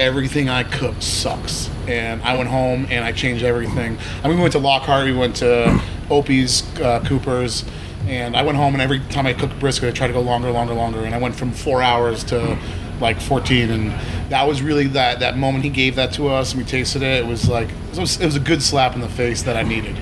everything 0.01 0.49
I 0.49 0.63
cook 0.63 0.95
sucks. 0.99 1.69
And 1.87 2.21
I 2.23 2.35
went 2.35 2.49
home 2.49 2.87
and 2.89 3.05
I 3.05 3.11
changed 3.11 3.43
everything. 3.43 3.97
I 4.23 4.27
mean, 4.27 4.37
we 4.37 4.41
went 4.41 4.53
to 4.53 4.59
Lockhart, 4.59 5.05
we 5.05 5.13
went 5.13 5.35
to 5.37 5.79
Opie's, 6.09 6.63
uh, 6.79 7.03
Cooper's, 7.05 7.63
and 8.07 8.35
I 8.35 8.41
went 8.41 8.57
home 8.57 8.73
and 8.73 8.81
every 8.81 8.99
time 8.99 9.27
I 9.27 9.33
cooked 9.33 9.59
brisket, 9.59 9.89
I 9.89 9.91
tried 9.91 10.07
to 10.07 10.13
go 10.13 10.21
longer, 10.21 10.49
longer, 10.49 10.73
longer, 10.73 11.01
and 11.01 11.13
I 11.13 11.19
went 11.19 11.35
from 11.35 11.51
four 11.51 11.83
hours 11.83 12.23
to 12.25 12.57
like 12.99 13.21
14 13.21 13.69
and 13.69 13.91
that 14.31 14.47
was 14.47 14.61
really 14.61 14.87
that 14.87 15.19
that 15.19 15.37
moment 15.37 15.63
he 15.63 15.69
gave 15.69 15.95
that 15.97 16.13
to 16.13 16.29
us. 16.29 16.53
And 16.53 16.61
we 16.61 16.67
tasted 16.67 17.03
it. 17.03 17.23
It 17.23 17.27
was 17.27 17.47
like 17.47 17.69
it 17.69 17.99
was, 17.99 18.19
it 18.19 18.25
was 18.25 18.35
a 18.35 18.39
good 18.39 18.63
slap 18.63 18.95
in 18.95 19.01
the 19.01 19.09
face 19.09 19.43
that 19.43 19.55
i 19.55 19.61
needed. 19.61 19.95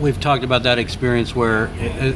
We've 0.00 0.20
talked 0.20 0.42
about 0.42 0.64
that 0.64 0.78
experience 0.80 1.36
where, 1.36 1.66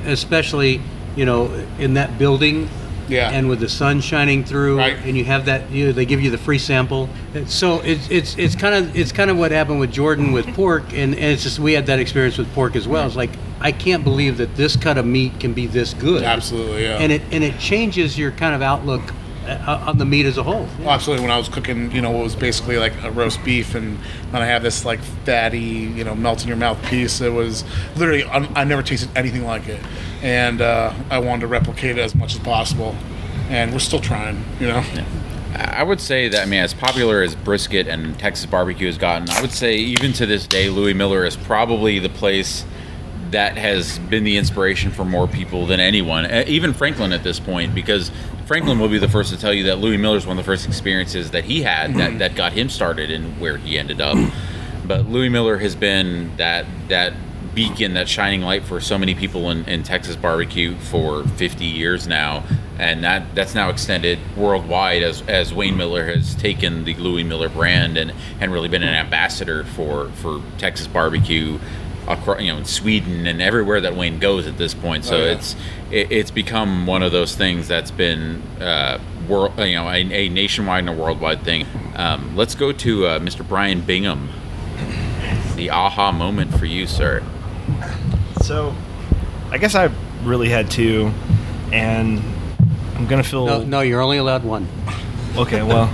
especially, 0.04 0.80
you 1.14 1.24
know, 1.24 1.52
in 1.78 1.94
that 1.94 2.18
building, 2.18 2.68
Yeah. 3.08 3.30
and 3.30 3.48
with 3.48 3.60
the 3.60 3.68
sun 3.68 4.00
shining 4.00 4.44
through, 4.44 4.78
Right. 4.78 4.96
and 5.04 5.16
you 5.16 5.24
have 5.24 5.46
that, 5.46 5.70
you 5.70 5.86
know, 5.86 5.92
they 5.92 6.04
give 6.06 6.20
you 6.20 6.30
the 6.30 6.38
free 6.38 6.58
sample. 6.58 7.08
And 7.34 7.48
So 7.48 7.80
it's 7.80 8.08
it's 8.10 8.36
it's 8.38 8.54
kind 8.54 8.74
of 8.74 8.94
it's 8.96 9.12
kind 9.12 9.30
of 9.30 9.36
what 9.38 9.50
happened 9.50 9.80
with 9.80 9.92
Jordan 9.92 10.32
with 10.32 10.46
pork, 10.54 10.84
and, 10.92 11.14
and 11.14 11.24
it's 11.32 11.42
just 11.42 11.58
we 11.58 11.72
had 11.72 11.86
that 11.86 11.98
experience 11.98 12.38
with 12.38 12.52
pork 12.54 12.76
as 12.76 12.86
well. 12.86 13.06
It's 13.06 13.16
like 13.16 13.30
I 13.60 13.72
can't 13.72 14.04
believe 14.04 14.36
that 14.38 14.54
this 14.56 14.76
cut 14.76 14.98
of 14.98 15.06
meat 15.06 15.40
can 15.40 15.52
be 15.52 15.66
this 15.66 15.94
good. 15.94 16.22
absolutely 16.22 16.82
yeah 16.84 16.98
And 16.98 17.10
it 17.12 17.22
and 17.32 17.42
it 17.42 17.58
changes 17.58 18.16
your 18.18 18.30
kind 18.32 18.54
of 18.54 18.62
outlook 18.62 19.02
on 19.48 19.98
the 19.98 20.04
meat 20.04 20.26
as 20.26 20.36
a 20.38 20.42
whole. 20.42 20.68
Well, 20.80 20.90
absolutely. 20.90 21.22
When 21.24 21.32
I 21.32 21.38
was 21.38 21.48
cooking, 21.48 21.90
you 21.92 22.00
know, 22.02 22.10
what 22.10 22.22
was 22.24 22.36
basically 22.36 22.76
like 22.78 22.92
a 23.02 23.10
roast 23.10 23.42
beef, 23.44 23.74
and 23.74 23.98
then 24.32 24.42
I 24.42 24.46
have 24.46 24.62
this 24.62 24.84
like 24.84 25.00
fatty, 25.00 25.58
you 25.58 26.04
know, 26.04 26.14
melt 26.14 26.42
in 26.42 26.48
your 26.48 26.56
mouth 26.56 26.82
piece. 26.86 27.20
It 27.20 27.32
was 27.32 27.64
literally 27.96 28.24
I, 28.24 28.38
I 28.54 28.64
never 28.64 28.82
tasted 28.82 29.10
anything 29.16 29.44
like 29.44 29.68
it, 29.68 29.80
and 30.22 30.60
uh, 30.60 30.92
I 31.10 31.18
wanted 31.18 31.42
to 31.42 31.46
replicate 31.46 31.98
it 31.98 32.02
as 32.02 32.14
much 32.14 32.34
as 32.34 32.40
possible. 32.40 32.94
and 33.48 33.72
we're 33.72 33.78
still 33.78 34.00
trying. 34.00 34.44
You 34.60 34.68
know. 34.68 34.84
Yeah. 34.94 35.06
I 35.54 35.82
would 35.82 36.00
say 36.00 36.28
that 36.28 36.42
I 36.42 36.44
mean, 36.44 36.60
as 36.60 36.74
popular 36.74 37.22
as 37.22 37.34
brisket 37.34 37.88
and 37.88 38.18
Texas 38.18 38.46
barbecue 38.46 38.86
has 38.86 38.98
gotten, 38.98 39.30
I 39.30 39.40
would 39.40 39.50
say 39.50 39.76
even 39.76 40.12
to 40.14 40.26
this 40.26 40.46
day, 40.46 40.68
Louis 40.68 40.94
Mueller 40.94 41.24
is 41.24 41.36
probably 41.36 41.98
the 41.98 42.10
place 42.10 42.64
that 43.30 43.56
has 43.56 43.98
been 43.98 44.24
the 44.24 44.36
inspiration 44.36 44.90
for 44.90 45.04
more 45.04 45.28
people 45.28 45.66
than 45.66 45.80
anyone, 45.80 46.26
even 46.46 46.72
Franklin 46.72 47.12
at 47.12 47.22
this 47.22 47.38
point, 47.38 47.74
because 47.74 48.10
Franklin 48.46 48.78
will 48.78 48.88
be 48.88 48.98
the 48.98 49.08
first 49.08 49.30
to 49.30 49.38
tell 49.38 49.52
you 49.52 49.64
that 49.64 49.78
Louis 49.78 49.98
Mueller 49.98 50.16
is 50.16 50.26
one 50.26 50.38
of 50.38 50.44
the 50.44 50.50
first 50.50 50.66
experiences 50.66 51.32
that 51.32 51.44
he 51.44 51.62
had 51.62 51.94
that, 51.96 52.18
that 52.18 52.34
got 52.34 52.52
him 52.52 52.68
started 52.68 53.10
and 53.10 53.38
where 53.40 53.58
he 53.58 53.78
ended 53.78 54.00
up. 54.00 54.16
But 54.86 55.06
Louis 55.06 55.28
Mueller 55.28 55.58
has 55.58 55.74
been 55.74 56.34
that 56.38 56.64
that 56.88 57.12
beacon, 57.54 57.94
that 57.94 58.08
shining 58.08 58.40
light 58.40 58.62
for 58.64 58.80
so 58.80 58.96
many 58.96 59.14
people 59.14 59.50
in, 59.50 59.64
in 59.66 59.82
Texas 59.82 60.16
barbecue 60.16 60.76
for 60.76 61.24
50 61.24 61.64
years 61.64 62.06
now, 62.06 62.44
and 62.78 63.02
that 63.04 63.34
that's 63.34 63.54
now 63.54 63.68
extended 63.68 64.18
worldwide 64.36 65.02
as 65.02 65.22
as 65.22 65.52
Wayne 65.52 65.76
Mueller 65.76 66.06
has 66.06 66.34
taken 66.36 66.84
the 66.84 66.94
Louis 66.94 67.24
Mueller 67.24 67.48
brand 67.48 67.98
and 67.98 68.12
and 68.40 68.52
really 68.52 68.68
been 68.68 68.82
an 68.82 68.94
ambassador 68.94 69.64
for 69.64 70.08
for 70.10 70.40
Texas 70.56 70.86
barbecue 70.86 71.58
across 72.08 72.40
you 72.40 72.50
know 72.52 72.58
in 72.58 72.64
Sweden 72.64 73.26
and 73.26 73.40
everywhere 73.42 73.80
that 73.82 73.94
Wayne 73.94 74.18
goes 74.18 74.46
at 74.46 74.56
this 74.58 74.74
point. 74.74 75.04
So 75.04 75.16
Oh, 75.16 75.24
yeah. 75.24 75.32
it's 75.32 75.56
it, 75.90 76.10
it's 76.10 76.30
become 76.30 76.86
one 76.86 77.02
of 77.02 77.12
those 77.12 77.34
things 77.36 77.68
that's 77.68 77.90
been 77.90 78.42
uh, 78.60 78.98
world 79.28 79.52
you 79.58 79.74
know 79.74 79.88
a, 79.88 79.96
a 79.96 80.28
nationwide 80.28 80.80
and 80.80 80.88
a 80.88 80.92
worldwide 80.92 81.42
thing. 81.42 81.66
Um, 81.96 82.36
let's 82.36 82.54
go 82.54 82.72
to 82.72 83.06
uh, 83.06 83.18
Mr. 83.18 83.46
Brian 83.46 83.80
Bingham. 83.82 84.30
The 85.56 85.70
aha 85.70 86.12
moment 86.12 86.54
for 86.58 86.66
you, 86.66 86.86
sir. 86.86 87.22
So, 88.42 88.74
I 89.50 89.58
guess 89.58 89.74
I 89.74 89.90
really 90.22 90.48
had 90.48 90.70
two, 90.70 91.10
and 91.72 92.22
I'm 92.94 93.06
gonna 93.06 93.24
feel 93.24 93.44
No, 93.46 93.64
no, 93.64 93.80
you're 93.80 94.00
only 94.00 94.18
allowed 94.18 94.44
one. 94.44 94.68
okay. 95.36 95.62
Well, 95.62 95.92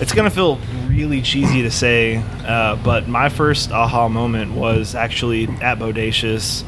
it's 0.00 0.12
gonna 0.12 0.30
feel 0.30 0.58
really 0.88 1.22
cheesy 1.22 1.62
to 1.62 1.70
say, 1.70 2.22
uh, 2.46 2.76
but 2.76 3.08
my 3.08 3.28
first 3.28 3.70
aha 3.70 4.08
moment 4.08 4.52
was 4.52 4.94
actually 4.94 5.44
at 5.60 5.78
Bodacious. 5.78 6.64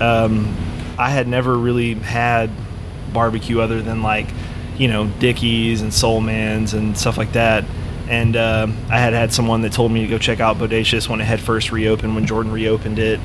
Um, 0.00 0.56
I 0.98 1.10
had 1.10 1.28
never 1.28 1.56
really 1.56 1.94
had 1.94 2.50
barbecue 3.12 3.60
other 3.60 3.82
than 3.82 4.02
like, 4.02 4.28
you 4.78 4.88
know, 4.88 5.06
Dickey's 5.18 5.82
and 5.82 5.92
Soulman's 5.92 6.74
and 6.74 6.96
stuff 6.96 7.18
like 7.18 7.32
that. 7.32 7.64
And 8.08 8.36
uh, 8.36 8.66
I 8.90 8.98
had 8.98 9.12
had 9.12 9.32
someone 9.32 9.62
that 9.62 9.72
told 9.72 9.92
me 9.92 10.02
to 10.02 10.08
go 10.08 10.18
check 10.18 10.40
out 10.40 10.58
Bodacious 10.58 11.08
when 11.08 11.20
it 11.20 11.24
had 11.24 11.40
first 11.40 11.72
reopened, 11.72 12.14
when 12.14 12.26
Jordan 12.26 12.52
reopened 12.52 12.98
it. 12.98 13.20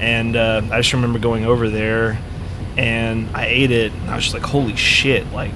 And 0.00 0.36
uh, 0.36 0.62
I 0.70 0.78
just 0.78 0.92
remember 0.92 1.18
going 1.18 1.44
over 1.44 1.68
there 1.68 2.18
and 2.76 3.28
I 3.34 3.46
ate 3.46 3.70
it 3.70 3.92
and 3.92 4.10
I 4.10 4.14
was 4.14 4.24
just 4.24 4.34
like, 4.34 4.44
holy 4.44 4.76
shit. 4.76 5.32
Like, 5.32 5.52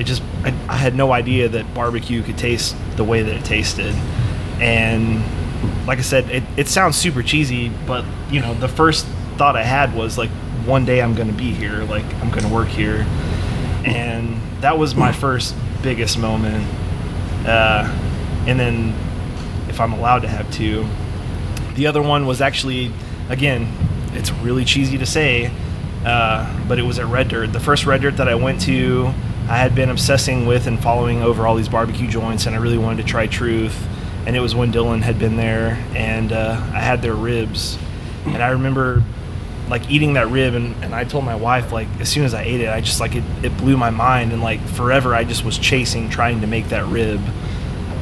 it 0.00 0.06
just, 0.06 0.22
I, 0.44 0.48
I 0.66 0.76
had 0.76 0.94
no 0.94 1.12
idea 1.12 1.46
that 1.50 1.74
barbecue 1.74 2.22
could 2.22 2.38
taste 2.38 2.74
the 2.96 3.04
way 3.04 3.20
that 3.20 3.36
it 3.36 3.44
tasted. 3.44 3.94
And 4.58 5.22
like 5.86 5.98
I 5.98 6.02
said, 6.02 6.30
it, 6.30 6.42
it 6.56 6.68
sounds 6.68 6.96
super 6.96 7.22
cheesy, 7.22 7.70
but 7.86 8.06
you 8.30 8.40
know, 8.40 8.54
the 8.54 8.68
first 8.68 9.04
thought 9.36 9.56
I 9.56 9.62
had 9.62 9.94
was 9.94 10.16
like, 10.16 10.30
one 10.64 10.86
day 10.86 11.02
I'm 11.02 11.14
going 11.14 11.28
to 11.28 11.34
be 11.34 11.52
here, 11.52 11.84
like, 11.84 12.04
I'm 12.16 12.30
going 12.30 12.44
to 12.44 12.48
work 12.48 12.68
here. 12.68 13.06
And 13.84 14.40
that 14.62 14.78
was 14.78 14.94
my 14.94 15.12
first 15.12 15.54
biggest 15.82 16.18
moment. 16.18 16.66
Uh, 17.46 17.84
and 18.46 18.58
then, 18.58 18.94
if 19.68 19.80
I'm 19.80 19.92
allowed 19.92 20.20
to 20.20 20.28
have 20.28 20.50
two, 20.50 20.86
the 21.74 21.86
other 21.86 22.00
one 22.00 22.26
was 22.26 22.40
actually, 22.40 22.90
again, 23.28 23.70
it's 24.12 24.30
really 24.32 24.64
cheesy 24.64 24.96
to 24.96 25.06
say, 25.06 25.50
uh, 26.04 26.66
but 26.66 26.78
it 26.78 26.82
was 26.82 26.98
at 26.98 27.06
Red 27.06 27.28
Dirt. 27.28 27.52
The 27.52 27.60
first 27.60 27.84
Red 27.84 28.00
Dirt 28.00 28.16
that 28.16 28.28
I 28.28 28.34
went 28.34 28.62
to, 28.62 29.12
I 29.50 29.56
had 29.56 29.74
been 29.74 29.90
obsessing 29.90 30.46
with 30.46 30.68
and 30.68 30.80
following 30.80 31.22
over 31.22 31.44
all 31.44 31.56
these 31.56 31.68
barbecue 31.68 32.06
joints, 32.06 32.46
and 32.46 32.54
I 32.54 32.60
really 32.60 32.78
wanted 32.78 33.02
to 33.02 33.08
try 33.08 33.26
Truth. 33.26 33.84
And 34.24 34.36
it 34.36 34.40
was 34.40 34.54
when 34.54 34.72
Dylan 34.72 35.02
had 35.02 35.18
been 35.18 35.36
there, 35.36 35.84
and 35.92 36.30
uh, 36.30 36.52
I 36.72 36.78
had 36.78 37.02
their 37.02 37.16
ribs. 37.16 37.76
And 38.26 38.42
I 38.44 38.50
remember 38.50 39.02
like 39.68 39.88
eating 39.90 40.14
that 40.14 40.28
rib 40.28 40.54
and, 40.54 40.74
and 40.84 40.94
I 40.94 41.04
told 41.04 41.24
my 41.24 41.36
wife 41.36 41.70
like 41.70 41.86
as 42.00 42.08
soon 42.08 42.24
as 42.24 42.34
I 42.34 42.42
ate 42.42 42.60
it 42.60 42.68
I 42.68 42.80
just 42.80 42.98
like 42.98 43.14
it, 43.14 43.22
it 43.44 43.56
blew 43.56 43.76
my 43.76 43.90
mind 43.90 44.32
and 44.32 44.42
like 44.42 44.60
forever 44.60 45.14
I 45.14 45.22
just 45.22 45.44
was 45.44 45.56
chasing 45.56 46.10
trying 46.10 46.40
to 46.40 46.48
make 46.48 46.70
that 46.70 46.84
rib 46.86 47.20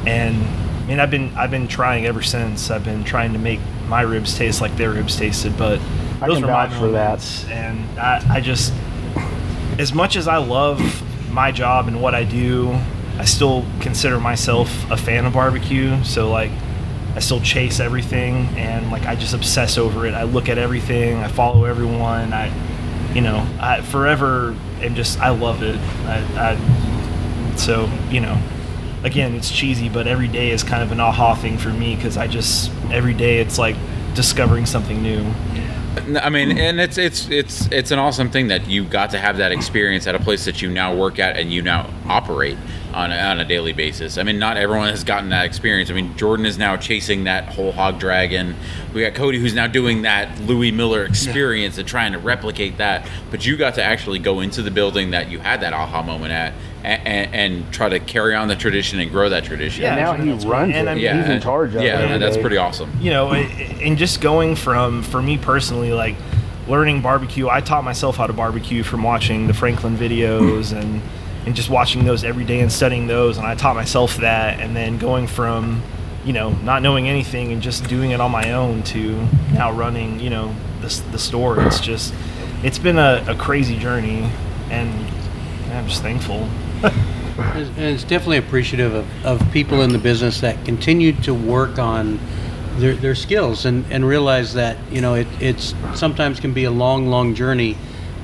and 0.06 0.34
I 0.42 0.86
mean 0.86 0.98
I've 0.98 1.10
been 1.10 1.30
I've 1.36 1.50
been 1.50 1.68
trying 1.68 2.06
ever 2.06 2.22
since 2.22 2.70
I've 2.70 2.84
been 2.84 3.04
trying 3.04 3.34
to 3.34 3.38
make 3.38 3.60
my 3.86 4.00
ribs 4.00 4.34
taste 4.34 4.62
like 4.62 4.74
their 4.78 4.92
ribs 4.92 5.16
tasted 5.16 5.58
but 5.58 5.78
I 6.22 6.28
those 6.28 6.38
can 6.38 6.46
were 6.46 6.52
my 6.52 6.70
for 6.70 6.90
that. 6.92 7.22
and 7.50 8.00
I, 8.00 8.36
I 8.36 8.40
just 8.40 8.72
as 9.78 9.92
much 9.92 10.16
as 10.16 10.26
I 10.26 10.38
love 10.38 10.80
my 11.30 11.52
job 11.52 11.88
and 11.88 12.00
what 12.00 12.14
I 12.14 12.24
do 12.24 12.78
I 13.18 13.24
still 13.24 13.64
consider 13.80 14.20
myself 14.20 14.90
a 14.90 14.96
fan 14.96 15.26
of 15.26 15.32
barbecue 15.32 16.02
so 16.04 16.30
like 16.30 16.52
I 17.18 17.20
still 17.20 17.40
chase 17.40 17.80
everything 17.80 18.46
and 18.56 18.92
like 18.92 19.04
I 19.04 19.16
just 19.16 19.34
obsess 19.34 19.76
over 19.76 20.06
it. 20.06 20.14
I 20.14 20.22
look 20.22 20.48
at 20.48 20.56
everything. 20.56 21.16
I 21.16 21.26
follow 21.26 21.64
everyone. 21.64 22.32
I, 22.32 22.52
you 23.12 23.20
know, 23.20 23.44
I 23.58 23.80
forever 23.80 24.56
and 24.80 24.94
just 24.94 25.18
I 25.18 25.30
love 25.30 25.64
it. 25.64 25.74
I, 26.06 26.52
I 26.52 27.56
so 27.56 27.90
you 28.08 28.20
know, 28.20 28.40
again 29.02 29.34
it's 29.34 29.50
cheesy, 29.50 29.88
but 29.88 30.06
every 30.06 30.28
day 30.28 30.52
is 30.52 30.62
kind 30.62 30.80
of 30.80 30.92
an 30.92 31.00
aha 31.00 31.34
thing 31.34 31.58
for 31.58 31.70
me 31.70 31.96
because 31.96 32.16
I 32.16 32.28
just 32.28 32.70
every 32.92 33.14
day 33.14 33.40
it's 33.40 33.58
like 33.58 33.74
discovering 34.14 34.64
something 34.64 35.02
new. 35.02 35.24
I 35.98 36.30
mean, 36.30 36.56
and 36.58 36.80
it's 36.80 36.98
it's 36.98 37.28
it's 37.28 37.66
it's 37.72 37.90
an 37.90 37.98
awesome 37.98 38.30
thing 38.30 38.48
that 38.48 38.68
you 38.68 38.84
got 38.84 39.10
to 39.10 39.18
have 39.18 39.38
that 39.38 39.52
experience 39.52 40.06
at 40.06 40.14
a 40.14 40.18
place 40.18 40.44
that 40.44 40.62
you 40.62 40.70
now 40.70 40.94
work 40.94 41.18
at 41.18 41.36
and 41.36 41.52
you 41.52 41.62
now 41.62 41.90
operate 42.06 42.56
on 42.94 43.12
a, 43.12 43.16
on 43.16 43.40
a 43.40 43.44
daily 43.44 43.72
basis. 43.72 44.18
I 44.18 44.22
mean, 44.22 44.38
not 44.38 44.56
everyone 44.56 44.88
has 44.88 45.04
gotten 45.04 45.28
that 45.30 45.44
experience. 45.44 45.90
I 45.90 45.94
mean, 45.94 46.16
Jordan 46.16 46.46
is 46.46 46.58
now 46.58 46.76
chasing 46.76 47.24
that 47.24 47.44
whole 47.44 47.72
hog 47.72 48.00
dragon. 48.00 48.56
We 48.94 49.02
got 49.02 49.14
Cody 49.14 49.38
who's 49.38 49.54
now 49.54 49.66
doing 49.66 50.02
that 50.02 50.40
Louis 50.40 50.72
Mueller 50.72 51.04
experience 51.04 51.78
and 51.78 51.86
trying 51.86 52.12
to 52.12 52.18
replicate 52.18 52.78
that. 52.78 53.08
But 53.30 53.46
you 53.46 53.56
got 53.56 53.74
to 53.74 53.84
actually 53.84 54.18
go 54.18 54.40
into 54.40 54.62
the 54.62 54.70
building 54.70 55.10
that 55.10 55.30
you 55.30 55.38
had 55.38 55.60
that 55.60 55.72
aha 55.72 56.02
moment 56.02 56.32
at 56.32 56.54
and, 56.84 57.06
and, 57.06 57.34
and 57.34 57.72
try 57.72 57.88
to 57.88 57.98
carry 58.00 58.34
on 58.34 58.48
the 58.48 58.56
tradition 58.56 59.00
and 59.00 59.10
grow 59.10 59.28
that 59.30 59.44
tradition. 59.44 59.82
Yeah, 59.82 59.94
now 59.96 60.12
he 60.14 60.30
that's 60.30 60.44
great. 60.44 60.52
runs 60.52 60.74
And 60.76 60.88
it. 60.88 60.90
I 60.90 60.94
mean- 60.94 61.04
yeah, 61.04 61.20
He's 61.22 61.30
in 61.30 61.40
charge 61.40 61.74
of 61.74 61.82
it. 61.82 61.86
yeah, 61.86 62.18
that's 62.18 62.36
pretty 62.36 62.56
awesome. 62.56 62.90
you 63.00 63.10
know, 63.10 63.32
and 63.32 63.96
just 63.98 64.20
going 64.20 64.54
from 64.56 65.02
for 65.02 65.20
me 65.22 65.38
personally, 65.38 65.92
like 65.92 66.14
learning 66.68 67.00
barbecue. 67.02 67.48
I 67.48 67.60
taught 67.60 67.82
myself 67.84 68.16
how 68.16 68.26
to 68.26 68.32
barbecue 68.32 68.82
from 68.82 69.02
watching 69.02 69.46
the 69.46 69.54
Franklin 69.54 69.96
videos 69.96 70.72
and 70.78 71.00
and 71.46 71.56
just 71.56 71.70
watching 71.70 72.04
those 72.04 72.24
every 72.24 72.44
day 72.44 72.60
and 72.60 72.70
studying 72.70 73.06
those. 73.06 73.38
And 73.38 73.46
I 73.46 73.54
taught 73.54 73.74
myself 73.74 74.18
that, 74.18 74.60
and 74.60 74.76
then 74.76 74.98
going 74.98 75.26
from 75.26 75.82
you 76.24 76.32
know 76.34 76.50
not 76.50 76.82
knowing 76.82 77.08
anything 77.08 77.52
and 77.52 77.62
just 77.62 77.88
doing 77.88 78.10
it 78.10 78.20
on 78.20 78.30
my 78.30 78.52
own 78.52 78.82
to 78.82 79.16
now 79.54 79.72
running 79.72 80.20
you 80.20 80.28
know 80.30 80.54
the 80.82 81.02
the 81.10 81.18
store. 81.18 81.60
It's 81.62 81.80
just 81.80 82.12
it's 82.62 82.78
been 82.78 82.98
a, 82.98 83.24
a 83.28 83.34
crazy 83.34 83.78
journey, 83.78 84.28
and 84.70 84.90
I'm 85.72 85.88
just 85.88 86.02
thankful. 86.02 86.46
And 86.82 86.92
and 87.38 87.78
it's 87.78 88.04
definitely 88.04 88.38
appreciative 88.38 88.94
of, 88.94 89.26
of 89.26 89.52
people 89.52 89.82
in 89.82 89.90
the 89.90 89.98
business 89.98 90.40
that 90.40 90.64
continue 90.64 91.12
to 91.22 91.32
work 91.32 91.78
on 91.78 92.18
their, 92.78 92.94
their 92.94 93.14
skills 93.14 93.64
and, 93.64 93.84
and 93.92 94.06
realize 94.06 94.54
that, 94.54 94.76
you 94.90 95.00
know, 95.00 95.14
it, 95.14 95.26
it's 95.40 95.74
sometimes 95.94 96.40
can 96.40 96.52
be 96.52 96.64
a 96.64 96.70
long, 96.70 97.08
long 97.08 97.34
journey. 97.34 97.76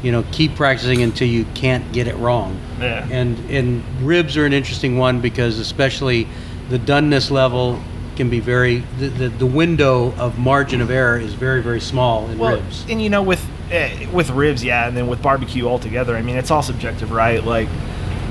You 0.02 0.12
know, 0.12 0.24
keep 0.32 0.54
practicing 0.54 1.00
until 1.00 1.28
you 1.28 1.46
can't 1.54 1.90
get 1.92 2.08
it 2.08 2.16
wrong. 2.16 2.60
Yeah. 2.78 3.08
And 3.10 3.38
and 3.50 3.82
ribs 4.02 4.36
are 4.36 4.44
an 4.44 4.52
interesting 4.52 4.98
one 4.98 5.20
because 5.22 5.58
especially 5.58 6.28
the 6.68 6.78
doneness 6.78 7.30
level 7.30 7.80
can 8.16 8.28
be 8.28 8.38
very 8.38 8.78
the, 8.98 9.08
the, 9.08 9.28
the 9.30 9.46
window 9.46 10.12
of 10.16 10.38
margin 10.38 10.82
of 10.82 10.90
error 10.90 11.18
is 11.18 11.32
very, 11.32 11.62
very 11.62 11.80
small 11.80 12.28
in 12.28 12.38
well, 12.38 12.56
ribs. 12.56 12.84
and 12.88 13.00
you 13.00 13.08
know 13.08 13.22
with 13.22 13.44
eh, 13.70 14.06
with 14.12 14.30
ribs, 14.30 14.62
yeah, 14.62 14.86
and 14.86 14.96
then 14.96 15.06
with 15.06 15.22
barbecue 15.22 15.66
altogether. 15.66 16.16
I 16.16 16.22
mean, 16.22 16.36
it's 16.36 16.50
all 16.50 16.62
subjective, 16.62 17.10
right? 17.10 17.42
Like, 17.42 17.68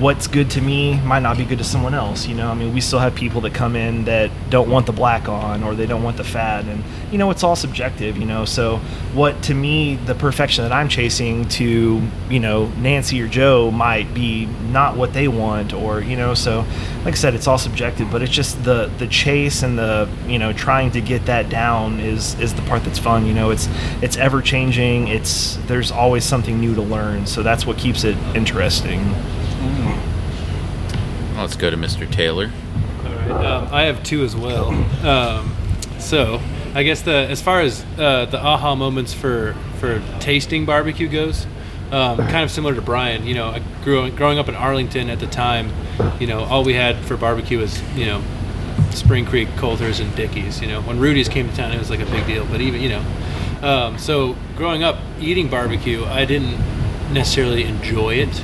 what's 0.04 0.28
good 0.28 0.52
to 0.52 0.60
me 0.60 1.00
might 1.00 1.22
not 1.22 1.38
be 1.38 1.46
good 1.46 1.58
to 1.58 1.64
someone 1.64 1.94
else. 1.94 2.28
You 2.28 2.36
know, 2.36 2.50
I 2.50 2.54
mean, 2.56 2.74
we 2.74 2.82
still 2.82 3.00
have 3.00 3.16
people 3.16 3.40
that 3.42 3.54
come 3.54 3.78
in 3.78 4.04
that 4.04 4.30
don't 4.50 4.70
want 4.70 4.86
the 4.86 4.92
black 4.92 5.30
on 5.30 5.64
or 5.64 5.76
they 5.76 5.86
don't 5.86 6.04
want 6.04 6.18
the 6.18 6.26
fat, 6.26 6.66
and 6.66 6.84
you 7.10 7.18
know, 7.18 7.32
it's 7.32 7.42
all 7.42 7.56
subjective. 7.56 8.18
You 8.18 8.26
know, 8.26 8.44
so 8.44 8.78
what 9.14 9.42
to 9.44 9.54
me 9.54 9.96
the 9.96 10.14
perfection 10.14 10.64
that 10.66 10.74
I'm 10.74 10.90
chasing 10.90 11.48
to 11.50 12.02
you 12.30 12.40
know 12.40 12.68
Nancy 12.78 13.22
or 13.22 13.30
Joe 13.30 13.72
might 13.72 14.14
be 14.14 14.46
not 14.46 14.98
what 14.98 15.14
they 15.14 15.30
want, 15.30 15.74
or 15.74 16.02
you 16.02 16.18
know, 16.18 16.34
so 16.34 16.66
like 17.06 17.14
I 17.14 17.18
said, 17.18 17.34
it's 17.34 17.48
all 17.48 17.58
subjective. 17.58 18.12
But 18.12 18.22
it's 18.22 18.32
just 18.32 18.62
the 18.66 18.92
the 18.98 19.08
chase 19.08 19.64
and 19.64 19.78
the 19.78 20.10
you 20.28 20.38
know 20.38 20.52
trying 20.52 20.92
to 20.92 21.02
get 21.02 21.28
that 21.28 21.50
down 21.50 22.02
is 22.02 22.38
is 22.42 22.54
the 22.54 22.62
part 22.64 22.84
that's 22.84 23.00
fun. 23.00 23.26
You 23.26 23.34
know, 23.34 23.52
it's 23.52 23.70
it's 24.02 24.18
ever 24.18 24.42
changing. 24.42 25.08
It's 25.08 25.56
there's 25.68 25.92
always 25.92 26.26
something 26.26 26.60
new 26.60 26.76
to 26.76 26.82
learn. 26.82 27.26
So 27.26 27.42
that's 27.42 27.66
what 27.66 27.78
keeps 27.78 28.04
it 28.04 28.18
interesting. 28.36 29.16
Let's 31.38 31.56
go 31.56 31.70
to 31.70 31.78
Mr. 31.78 32.10
Taylor. 32.10 32.52
Um, 33.30 33.68
I 33.72 33.84
have 33.84 34.04
two 34.04 34.24
as 34.24 34.36
well. 34.36 34.70
Um, 35.06 35.54
so, 36.00 36.40
I 36.74 36.84
guess 36.84 37.02
the 37.02 37.14
as 37.14 37.42
far 37.42 37.62
as 37.62 37.84
uh, 37.98 38.26
the 38.26 38.40
aha 38.40 38.76
moments 38.76 39.14
for 39.14 39.56
for 39.80 40.02
tasting 40.20 40.66
barbecue 40.66 41.08
goes, 41.08 41.46
Um, 41.92 42.18
kind 42.18 42.44
of 42.44 42.52
similar 42.52 42.74
to 42.76 42.82
Brian, 42.82 43.26
you 43.28 43.36
know, 43.36 43.50
I 43.50 43.62
grew 43.84 44.10
growing 44.12 44.40
up 44.40 44.48
in 44.50 44.56
Arlington 44.56 45.10
at 45.10 45.20
the 45.20 45.28
time. 45.28 45.72
You 46.20 46.28
know, 46.28 46.44
all 46.44 46.64
we 46.64 46.74
had 46.74 46.98
for 47.06 47.18
barbecue 47.18 47.60
was 47.60 47.82
you 47.96 48.06
know 48.06 48.22
Spring 48.92 49.26
Creek, 49.26 49.50
Colter's, 49.58 50.00
and 50.00 50.14
Dickey's. 50.16 50.62
You 50.62 50.68
know, 50.68 50.82
when 50.82 51.00
Rudy's 51.00 51.30
came 51.30 51.50
to 51.50 51.56
town, 51.56 51.72
it 51.72 51.80
was 51.80 51.90
like 51.90 52.00
a 52.00 52.06
big 52.06 52.26
deal. 52.26 52.46
But 52.46 52.62
even 52.62 52.82
you 52.82 52.90
know, 52.90 53.06
um, 53.62 53.98
so 53.98 54.36
growing 54.56 54.84
up 54.84 54.98
eating 55.20 55.50
barbecue, 55.50 56.04
I 56.06 56.26
didn't 56.26 56.58
necessarily 57.14 57.64
enjoy 57.64 58.16
it. 58.16 58.44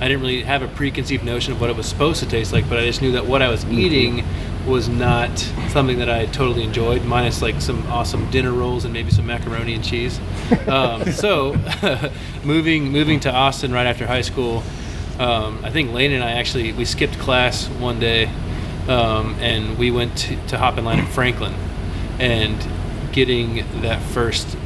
I 0.00 0.08
didn't 0.08 0.22
really 0.22 0.42
have 0.42 0.62
a 0.62 0.68
preconceived 0.68 1.24
notion 1.24 1.52
of 1.52 1.60
what 1.60 1.70
it 1.70 1.76
was 1.76 1.86
supposed 1.86 2.20
to 2.20 2.28
taste 2.28 2.52
like, 2.52 2.68
but 2.68 2.78
I 2.78 2.84
just 2.84 3.00
knew 3.00 3.12
that 3.12 3.26
what 3.26 3.42
I 3.42 3.48
was 3.48 3.64
eating 3.66 4.24
was 4.66 4.88
not 4.88 5.38
something 5.68 5.98
that 5.98 6.08
I 6.08 6.26
totally 6.26 6.62
enjoyed, 6.64 7.04
minus 7.04 7.42
like 7.42 7.60
some 7.60 7.86
awesome 7.86 8.30
dinner 8.30 8.52
rolls 8.52 8.84
and 8.84 8.92
maybe 8.92 9.10
some 9.10 9.26
macaroni 9.26 9.74
and 9.74 9.84
cheese. 9.84 10.18
Um, 10.66 11.04
so, 11.12 11.56
moving 12.44 12.90
moving 12.90 13.20
to 13.20 13.32
Austin 13.32 13.72
right 13.72 13.86
after 13.86 14.06
high 14.06 14.22
school, 14.22 14.62
um, 15.18 15.64
I 15.64 15.70
think 15.70 15.92
Lane 15.92 16.12
and 16.12 16.24
I 16.24 16.32
actually 16.32 16.72
we 16.72 16.84
skipped 16.84 17.18
class 17.18 17.66
one 17.68 18.00
day, 18.00 18.26
um, 18.88 19.36
and 19.38 19.78
we 19.78 19.90
went 19.90 20.16
to, 20.18 20.46
to 20.48 20.58
hop 20.58 20.78
in 20.78 20.84
line 20.84 20.98
at 20.98 21.08
Franklin, 21.08 21.54
and 22.18 22.66
getting 23.12 23.64
that 23.82 24.02
first 24.02 24.56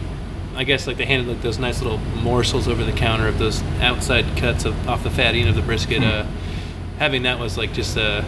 I 0.58 0.64
guess 0.64 0.88
like 0.88 0.96
they 0.96 1.06
handed 1.06 1.28
like 1.28 1.40
those 1.40 1.60
nice 1.60 1.80
little 1.80 1.98
morsels 1.98 2.66
over 2.66 2.82
the 2.82 2.90
counter 2.90 3.28
of 3.28 3.38
those 3.38 3.62
outside 3.80 4.36
cuts 4.36 4.64
of 4.64 4.88
off 4.88 5.04
the 5.04 5.10
fatty 5.10 5.38
end 5.40 5.48
of 5.48 5.54
the 5.54 5.62
brisket. 5.62 6.02
Uh, 6.02 6.26
having 6.98 7.22
that 7.22 7.38
was 7.38 7.56
like 7.56 7.72
just 7.72 7.96
a 7.96 8.24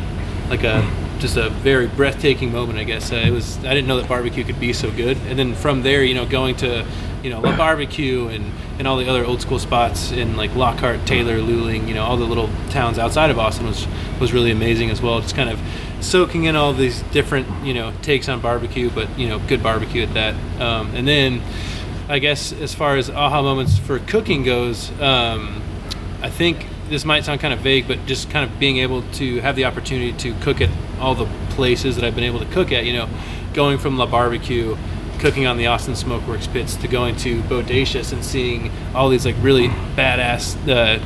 like 0.48 0.62
a 0.62 0.88
just 1.18 1.36
a 1.36 1.50
very 1.50 1.88
breathtaking 1.88 2.52
moment. 2.52 2.78
I 2.78 2.84
guess 2.84 3.10
uh, 3.10 3.16
it 3.16 3.32
was. 3.32 3.58
I 3.58 3.74
didn't 3.74 3.88
know 3.88 3.96
that 3.96 4.08
barbecue 4.08 4.44
could 4.44 4.60
be 4.60 4.72
so 4.72 4.92
good. 4.92 5.16
And 5.26 5.36
then 5.36 5.56
from 5.56 5.82
there, 5.82 6.04
you 6.04 6.14
know, 6.14 6.24
going 6.24 6.54
to 6.58 6.86
you 7.24 7.30
know 7.30 7.40
La 7.40 7.56
Barbecue 7.56 8.28
and 8.28 8.52
and 8.78 8.86
all 8.86 8.96
the 8.96 9.08
other 9.08 9.24
old 9.24 9.40
school 9.40 9.58
spots 9.58 10.12
in 10.12 10.36
like 10.36 10.54
Lockhart, 10.54 11.04
Taylor, 11.06 11.38
Luling, 11.38 11.88
you 11.88 11.94
know, 11.94 12.04
all 12.04 12.16
the 12.16 12.24
little 12.24 12.48
towns 12.70 12.96
outside 12.96 13.30
of 13.30 13.40
Austin 13.40 13.66
was 13.66 13.88
was 14.20 14.32
really 14.32 14.52
amazing 14.52 14.90
as 14.90 15.02
well. 15.02 15.20
Just 15.20 15.34
kind 15.34 15.50
of 15.50 15.60
soaking 15.98 16.44
in 16.44 16.54
all 16.54 16.72
these 16.72 17.02
different 17.10 17.66
you 17.66 17.74
know 17.74 17.92
takes 18.02 18.28
on 18.28 18.40
barbecue, 18.40 18.88
but 18.88 19.18
you 19.18 19.28
know, 19.28 19.40
good 19.40 19.64
barbecue 19.64 20.04
at 20.04 20.14
that. 20.14 20.34
Um, 20.60 20.94
and 20.94 21.08
then 21.08 21.42
I 22.10 22.18
guess 22.18 22.52
as 22.52 22.74
far 22.74 22.96
as 22.96 23.08
aha 23.08 23.40
moments 23.40 23.78
for 23.78 24.00
cooking 24.00 24.42
goes, 24.42 24.90
um, 25.00 25.62
I 26.20 26.28
think 26.28 26.66
this 26.88 27.04
might 27.04 27.24
sound 27.24 27.38
kind 27.38 27.54
of 27.54 27.60
vague, 27.60 27.86
but 27.86 28.04
just 28.06 28.30
kind 28.30 28.50
of 28.50 28.58
being 28.58 28.78
able 28.78 29.02
to 29.12 29.40
have 29.42 29.54
the 29.54 29.64
opportunity 29.66 30.12
to 30.14 30.34
cook 30.40 30.60
at 30.60 30.70
all 30.98 31.14
the 31.14 31.26
places 31.50 31.94
that 31.94 32.04
I've 32.04 32.16
been 32.16 32.24
able 32.24 32.40
to 32.40 32.46
cook 32.46 32.72
at, 32.72 32.84
you 32.84 32.94
know, 32.94 33.08
going 33.54 33.78
from 33.78 33.96
La 33.96 34.06
Barbecue, 34.06 34.76
cooking 35.20 35.46
on 35.46 35.56
the 35.56 35.68
Austin 35.68 35.94
Smokeworks 35.94 36.52
pits, 36.52 36.74
to 36.76 36.88
going 36.88 37.14
to 37.18 37.42
Bodacious 37.42 38.12
and 38.12 38.24
seeing 38.24 38.72
all 38.92 39.08
these 39.08 39.24
like 39.24 39.36
really 39.40 39.68
badass, 39.68 40.56
uh, 40.68 40.98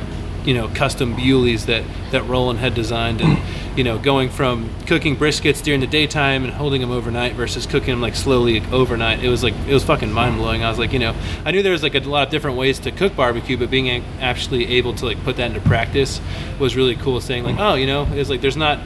you 0.45 0.53
know, 0.53 0.67
custom 0.69 1.15
Bewleys 1.15 1.65
that 1.65 1.83
that 2.11 2.23
Roland 2.23 2.59
had 2.59 2.73
designed, 2.73 3.21
and 3.21 3.39
you 3.77 3.83
know, 3.83 3.97
going 3.97 4.29
from 4.29 4.69
cooking 4.85 5.17
briskets 5.17 5.61
during 5.61 5.79
the 5.81 5.87
daytime 5.87 6.43
and 6.43 6.53
holding 6.53 6.81
them 6.81 6.91
overnight 6.91 7.33
versus 7.33 7.65
cooking 7.65 7.89
them 7.89 8.01
like 8.01 8.15
slowly 8.15 8.61
overnight. 8.71 9.23
It 9.23 9.29
was 9.29 9.43
like 9.43 9.53
it 9.67 9.73
was 9.73 9.83
fucking 9.83 10.11
mind 10.11 10.37
blowing. 10.37 10.63
I 10.63 10.69
was 10.69 10.79
like, 10.79 10.93
you 10.93 10.99
know, 10.99 11.15
I 11.43 11.51
knew 11.51 11.63
there 11.63 11.71
was 11.71 11.83
like 11.83 11.95
a 11.95 11.99
lot 11.99 12.27
of 12.27 12.31
different 12.31 12.57
ways 12.57 12.79
to 12.79 12.91
cook 12.91 13.15
barbecue, 13.15 13.57
but 13.57 13.69
being 13.69 13.87
a- 13.87 14.03
actually 14.21 14.77
able 14.77 14.93
to 14.95 15.05
like 15.05 15.23
put 15.23 15.37
that 15.37 15.47
into 15.47 15.61
practice 15.61 16.21
was 16.59 16.75
really 16.75 16.95
cool. 16.95 17.19
Saying 17.19 17.43
like, 17.43 17.57
oh, 17.59 17.75
you 17.75 17.87
know, 17.87 18.07
it's 18.11 18.29
like 18.29 18.41
there's 18.41 18.57
not, 18.57 18.79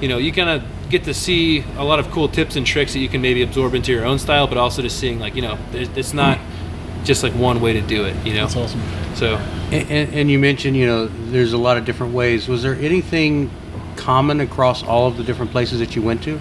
you 0.00 0.08
know, 0.08 0.18
you 0.18 0.32
kind 0.32 0.48
of 0.48 0.62
get 0.88 1.04
to 1.04 1.14
see 1.14 1.64
a 1.78 1.84
lot 1.84 1.98
of 1.98 2.10
cool 2.10 2.28
tips 2.28 2.54
and 2.54 2.66
tricks 2.66 2.92
that 2.92 3.00
you 3.00 3.08
can 3.08 3.22
maybe 3.22 3.42
absorb 3.42 3.74
into 3.74 3.90
your 3.90 4.04
own 4.04 4.18
style, 4.18 4.46
but 4.46 4.58
also 4.58 4.82
just 4.82 5.00
seeing 5.00 5.18
like, 5.18 5.34
you 5.34 5.42
know, 5.42 5.58
it's 5.72 6.12
not 6.12 6.38
just 7.04 7.22
like 7.22 7.32
one 7.34 7.60
way 7.60 7.72
to 7.72 7.80
do 7.80 8.04
it. 8.04 8.14
You 8.26 8.34
know, 8.34 8.46
That's 8.46 8.56
awesome. 8.56 8.80
so. 9.14 9.36
And, 9.72 9.90
and, 9.90 10.14
and 10.14 10.30
you 10.30 10.38
mentioned, 10.38 10.76
you 10.76 10.86
know, 10.86 11.06
there's 11.06 11.52
a 11.52 11.58
lot 11.58 11.76
of 11.76 11.84
different 11.84 12.12
ways. 12.14 12.48
Was 12.48 12.62
there 12.62 12.74
anything 12.74 13.50
common 13.96 14.40
across 14.40 14.82
all 14.82 15.06
of 15.08 15.16
the 15.16 15.24
different 15.24 15.50
places 15.50 15.78
that 15.80 15.96
you 15.96 16.02
went 16.02 16.22
to? 16.24 16.38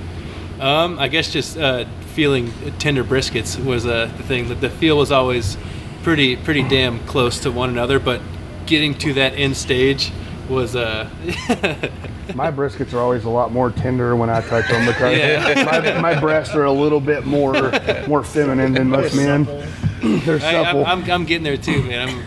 Um, 0.59 0.99
I 0.99 1.07
guess 1.07 1.31
just 1.31 1.57
uh, 1.57 1.85
feeling 2.13 2.51
tender 2.77 3.03
briskets 3.03 3.63
was 3.63 3.85
uh, 3.85 4.11
the 4.17 4.23
thing. 4.23 4.49
That 4.49 4.61
the 4.61 4.69
feel 4.69 4.97
was 4.97 5.11
always 5.11 5.57
pretty 6.03 6.35
pretty 6.35 6.67
damn 6.67 6.99
close 7.07 7.39
to 7.41 7.51
one 7.51 7.69
another, 7.69 7.99
but 7.99 8.21
getting 8.65 8.93
to 8.99 9.13
that 9.13 9.33
end 9.33 9.55
stage 9.57 10.11
was 10.49 10.75
uh, 10.75 11.09
My 12.35 12.51
briskets 12.51 12.93
are 12.93 12.99
always 12.99 13.23
a 13.23 13.29
lot 13.29 13.51
more 13.51 13.71
tender 13.71 14.15
when 14.15 14.29
I 14.29 14.41
touch 14.41 14.67
them 14.69 14.85
because 14.85 15.17
Yeah. 15.17 15.63
my, 15.99 16.13
my 16.13 16.19
breasts 16.19 16.53
are 16.55 16.65
a 16.65 16.71
little 16.71 16.99
bit 16.99 17.25
more 17.25 17.53
more 18.07 18.23
feminine 18.23 18.73
than 18.73 18.89
most 18.89 19.15
men. 19.15 19.45
They're 20.25 20.39
I, 20.41 20.55
I'm. 20.71 20.85
I'm, 20.85 21.11
I'm 21.11 21.25
getting 21.25 21.43
there 21.43 21.57
too, 21.57 21.83
man. 21.83 22.09
I'm, 22.09 22.23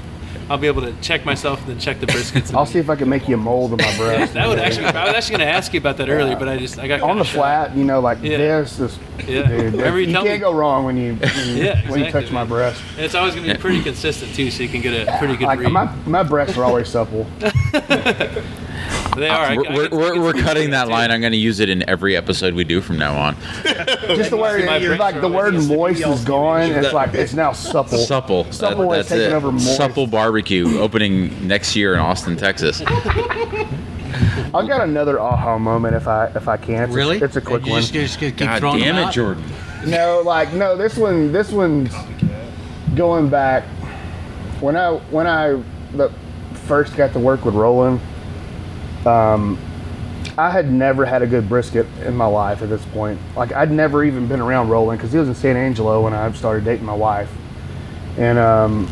I'll 0.51 0.59
be 0.59 0.67
able 0.67 0.83
to 0.83 0.93
check 1.01 1.25
myself 1.25 1.61
and 1.61 1.69
then 1.71 1.79
check 1.79 2.01
the 2.01 2.07
briskets. 2.07 2.53
I'll 2.55 2.67
see 2.67 2.79
if 2.79 2.91
I 2.91 2.97
can 2.97 3.09
make 3.09 3.29
you 3.29 3.35
a 3.35 3.39
mold 3.39 3.73
of 3.73 3.79
my 3.81 3.97
breast. 3.97 4.35
that 4.35 4.47
would 4.47 4.59
actually. 4.59 4.85
I 4.87 5.07
was 5.07 5.15
actually 5.15 5.39
going 5.39 5.49
to 5.49 5.53
ask 5.55 5.73
you 5.73 5.79
about 5.81 5.97
that 5.97 6.09
earlier, 6.11 6.37
but 6.37 6.49
I 6.49 6.59
just 6.59 6.79
I 6.79 6.87
got 6.87 7.01
on 7.01 7.17
the 7.19 7.25
shy. 7.25 7.35
flat, 7.37 7.75
you 7.77 7.85
know, 7.85 8.01
like 8.01 8.19
Yeah. 8.23 8.37
this. 8.37 8.77
Just, 8.77 9.01
Yeah. 9.27 9.49
dude, 9.49 9.75
Whatever 9.75 9.99
you 10.01 10.09
you 10.09 10.13
can't 10.13 10.27
me. 10.27 10.39
go 10.39 10.53
wrong 10.53 10.85
when 10.85 10.97
you 10.99 11.15
when 11.15 11.49
you, 11.49 11.55
Yeah, 11.65 11.89
when 11.89 12.01
you 12.01 12.05
exactly, 12.07 12.23
touch 12.25 12.31
my 12.33 12.45
breast. 12.45 12.83
And 12.97 13.07
it's 13.07 13.15
always 13.15 13.35
going 13.35 13.47
to 13.49 13.55
be 13.55 13.59
pretty 13.61 13.83
consistent 13.83 14.35
too, 14.35 14.51
so 14.51 14.63
you 14.63 14.69
can 14.69 14.83
get 14.83 15.09
a 15.09 15.17
pretty 15.19 15.37
good 15.37 15.47
Like 15.47 15.61
read. 15.61 15.73
my 15.73 15.87
my 16.05 16.23
breasts 16.23 16.59
are 16.59 16.65
always 16.65 16.89
supple. 16.89 17.27
They 19.17 19.29
are. 19.29 19.47
I- 19.47 19.53
I 19.53 19.57
we're, 19.57 19.65
can- 19.65 19.75
we're, 19.75 19.89
we're, 19.91 20.21
we're 20.21 20.33
cutting 20.43 20.71
that 20.71 20.85
too. 20.85 20.91
line. 20.93 21.11
I'm 21.11 21.21
going 21.21 21.33
to 21.33 21.39
use 21.39 21.61
it 21.61 21.69
in 21.69 21.89
every 21.89 22.17
episode 22.17 22.55
we 22.55 22.65
do 22.65 22.81
from 22.81 22.99
now 22.99 23.17
on. 23.17 23.37
Just 23.63 24.31
the 24.31 24.37
word, 24.37 24.65
My 24.67 24.77
it's 24.77 24.87
breasts 24.87 25.01
like 25.01 25.21
the 25.21 25.29
word 25.29 25.55
always- 25.55 25.69
moist 25.69 26.01
is 26.07 26.25
gone. 26.25 26.63
It's 26.73 26.93
like 26.93 27.15
it's 27.15 27.35
now 27.35 27.53
supple. 27.53 27.99
Supple. 27.99 28.51
Supple 28.53 28.91
That- 28.91 29.01
is 29.01 29.09
taking 29.09 29.33
over 29.33 29.53
moist. 29.53 29.77
Supple 29.77 30.07
barbecue 30.07 30.79
opening 30.79 31.47
next 31.47 31.75
year 31.77 31.95
in 31.95 32.01
Austin, 32.01 32.37
Texas. 32.37 32.83
I've 34.55 34.69
got 34.69 34.83
another 34.83 35.19
aha 35.19 35.59
moment 35.59 35.97
if 35.97 36.07
I 36.07 36.27
if 36.35 36.47
I 36.49 36.57
can. 36.57 36.85
It's 36.85 36.93
a- 36.93 36.97
Really? 36.97 37.19
it's 37.19 37.37
a 37.37 37.41
quick 37.41 37.65
You 37.67 37.73
one. 37.73 37.81
Just, 37.83 37.93
just 37.93 38.19
keep 38.21 38.37
God 38.37 38.61
damn 38.61 38.97
it, 38.97 39.05
out? 39.07 39.13
Jordan. 39.13 39.43
No, 39.87 40.23
like 40.25 40.53
no, 40.53 40.77
this 40.77 40.97
one 40.97 41.33
this 41.33 41.51
one's 41.51 41.93
going 42.95 43.29
back 43.29 43.65
when 44.61 44.77
I 44.77 44.93
when 45.11 45.27
I 45.27 45.61
the 45.93 46.11
first 46.67 46.97
got 46.97 47.13
to 47.15 47.19
work 47.19 47.45
with 47.45 47.55
Roland. 47.55 48.01
Um, 49.07 49.59
I 50.37 50.51
had 50.51 50.71
never 50.71 51.05
had 51.05 51.23
a 51.23 51.27
good 51.27 51.49
brisket 51.49 51.87
in 52.05 52.17
my 52.17 52.27
life 52.27 52.63
at 52.63 52.69
this 52.69 52.85
point. 52.87 53.21
Like 53.37 53.53
I'd 53.53 53.71
never 53.71 54.05
even 54.05 54.27
been 54.27 54.41
around 54.41 54.69
Roland 54.69 54.99
because 54.99 55.13
he 55.13 55.19
was 55.19 55.29
in 55.29 55.35
San 55.35 55.57
Angelo 55.57 56.03
when 56.03 56.13
I 56.13 56.31
started 56.33 56.65
dating 56.65 56.87
my 56.87 56.95
wife, 56.95 57.33
and 58.19 58.39
um, 58.39 58.89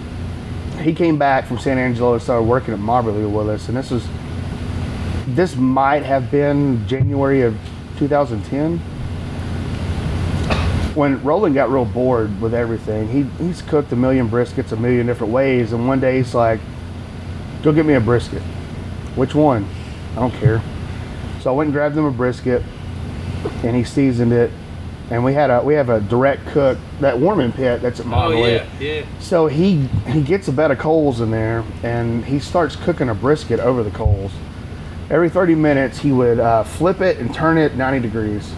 he 0.81 0.95
came 0.95 1.19
back 1.19 1.47
from 1.47 1.59
San 1.59 1.79
Angelo 1.79 2.15
and 2.15 2.23
started 2.23 2.45
working 2.45 2.75
at 2.75 2.81
Mobberly 2.81 3.31
with 3.31 3.49
us. 3.49 3.69
And 3.69 3.77
this 3.77 3.91
was 3.91 4.07
this 5.27 5.57
might 5.57 6.03
have 6.03 6.31
been 6.31 6.87
January 6.87 7.43
of 7.43 7.57
2010 7.99 8.81
when 10.95 11.23
Roland 11.23 11.55
got 11.55 11.71
real 11.71 11.85
bored 11.85 12.41
with 12.41 12.55
everything, 12.55 13.09
he, 13.09 13.23
he's 13.45 13.63
cooked 13.63 13.93
a 13.93 13.97
million 13.97 14.29
briskets 14.29 14.73
a 14.73 14.77
million 14.77 15.07
different 15.07 15.33
ways, 15.33 15.73
and 15.73 15.89
one 15.89 16.01
day 16.01 16.19
he's 16.19 16.35
like, 16.35 16.61
"Go 17.63 17.73
get 17.73 17.87
me 17.87 17.95
a 17.95 18.01
brisket." 18.01 18.43
Which 19.15 19.35
one? 19.35 19.67
I 20.13 20.21
don't 20.21 20.35
care. 20.35 20.63
So 21.41 21.53
I 21.53 21.57
went 21.57 21.69
and 21.69 21.75
grabbed 21.75 21.97
him 21.97 22.05
a 22.05 22.11
brisket, 22.11 22.63
and 23.65 23.75
he 23.75 23.83
seasoned 23.85 24.33
it, 24.33 24.51
and 25.11 25.25
we 25.25 25.35
had 25.35 25.51
a 25.51 25.61
we 25.63 25.75
have 25.75 25.89
a 25.89 26.01
direct 26.01 26.47
cook 26.49 26.79
that 27.01 27.19
warming 27.19 27.53
pit 27.53 27.83
that's 27.83 27.99
at 28.01 28.07
Oh 28.07 28.11
Monolith. 28.11 28.69
yeah, 28.81 29.01
yeah. 29.01 29.07
So 29.19 29.47
he 29.47 29.89
he 30.09 30.23
gets 30.23 30.49
a 30.49 30.53
bed 30.53 30.71
of 30.71 30.79
coals 30.79 31.21
in 31.21 31.31
there, 31.31 31.65
and 31.83 32.25
he 32.25 32.39
starts 32.39 32.77
cooking 32.77 33.09
a 33.09 33.15
brisket 33.15 33.59
over 33.61 33.83
the 33.83 33.91
coals. 33.91 34.33
Every 35.11 35.29
30 35.29 35.57
minutes, 35.57 35.99
he 35.99 36.13
would 36.13 36.39
uh, 36.39 36.63
flip 36.63 37.01
it 37.03 37.19
and 37.19 37.35
turn 37.35 37.59
it 37.59 37.75
90 37.77 38.01
degrees, 38.01 38.51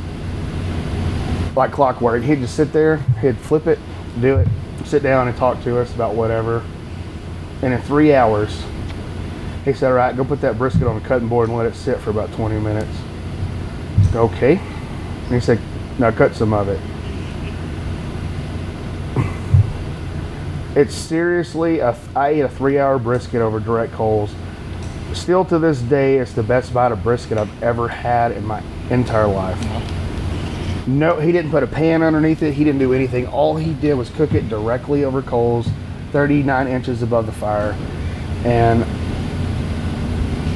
like 1.56 1.72
clockwork. 1.72 2.22
He'd 2.22 2.40
just 2.40 2.54
sit 2.54 2.72
there, 2.72 2.98
he'd 3.22 3.38
flip 3.38 3.66
it, 3.66 3.78
do 4.20 4.36
it, 4.36 4.46
sit 4.84 5.02
down 5.02 5.26
and 5.26 5.36
talk 5.36 5.62
to 5.64 5.78
us 5.80 5.92
about 5.94 6.14
whatever. 6.14 6.62
And 7.62 7.72
in 7.72 7.80
three 7.82 8.14
hours, 8.14 8.62
he 9.64 9.72
said, 9.72 9.88
"All 9.88 9.94
right, 9.94 10.16
go 10.16 10.24
put 10.24 10.40
that 10.42 10.58
brisket 10.58 10.86
on 10.86 11.00
the 11.00 11.06
cutting 11.06 11.28
board 11.28 11.48
and 11.48 11.56
let 11.56 11.66
it 11.66 11.74
sit 11.74 11.98
for 11.98 12.10
about 12.10 12.32
20 12.32 12.58
minutes." 12.60 12.96
Okay. 14.14 14.56
And 14.56 15.32
he 15.32 15.40
said, 15.40 15.58
"Now 15.98 16.10
cut 16.10 16.34
some 16.34 16.52
of 16.52 16.68
it." 16.68 16.80
It's 20.76 20.94
seriously 20.94 21.78
a. 21.78 21.96
I 22.16 22.30
ate 22.30 22.40
a 22.40 22.48
three-hour 22.48 22.98
brisket 22.98 23.40
over 23.40 23.60
direct 23.60 23.92
coals. 23.92 24.34
Still 25.12 25.44
to 25.44 25.60
this 25.60 25.80
day, 25.80 26.18
it's 26.18 26.32
the 26.32 26.42
best 26.42 26.74
bite 26.74 26.90
of 26.90 27.04
brisket 27.04 27.38
I've 27.38 27.62
ever 27.62 27.86
had 27.86 28.32
in 28.32 28.44
my 28.44 28.60
entire 28.90 29.28
life. 29.28 29.56
No, 30.86 31.18
he 31.18 31.32
didn't 31.32 31.50
put 31.50 31.62
a 31.62 31.66
pan 31.66 32.02
underneath 32.02 32.42
it. 32.42 32.52
He 32.52 32.64
didn't 32.64 32.80
do 32.80 32.92
anything. 32.92 33.26
All 33.28 33.56
he 33.56 33.72
did 33.72 33.94
was 33.94 34.10
cook 34.10 34.34
it 34.34 34.48
directly 34.48 35.04
over 35.04 35.22
coals, 35.22 35.68
39 36.12 36.66
inches 36.66 37.02
above 37.02 37.26
the 37.26 37.32
fire. 37.32 37.74
And 38.44 38.84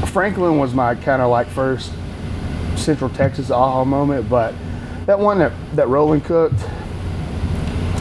Franklin 0.08 0.58
was 0.58 0.74
my 0.74 0.94
kind 0.94 1.22
of 1.22 1.30
like 1.30 1.46
first 1.48 1.92
Central 2.76 3.10
Texas 3.10 3.50
aha 3.50 3.84
moment, 3.84 4.28
but 4.28 4.54
that 5.06 5.18
one 5.18 5.38
that, 5.38 5.52
that 5.74 5.88
Roland 5.88 6.24
cooked, 6.24 6.58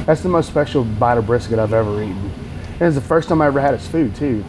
that's 0.06 0.22
the 0.22 0.30
most 0.30 0.48
special 0.48 0.84
bite 0.84 1.18
of 1.18 1.26
brisket 1.26 1.60
I've 1.60 1.74
ever 1.74 2.02
eaten. 2.02 2.32
And 2.80 2.84
it's 2.84 2.96
the 2.96 3.02
first 3.02 3.28
time 3.30 3.42
I 3.42 3.48
ever 3.48 3.60
had 3.60 3.74
his 3.74 3.88
food 3.88 4.16
too. 4.16 4.44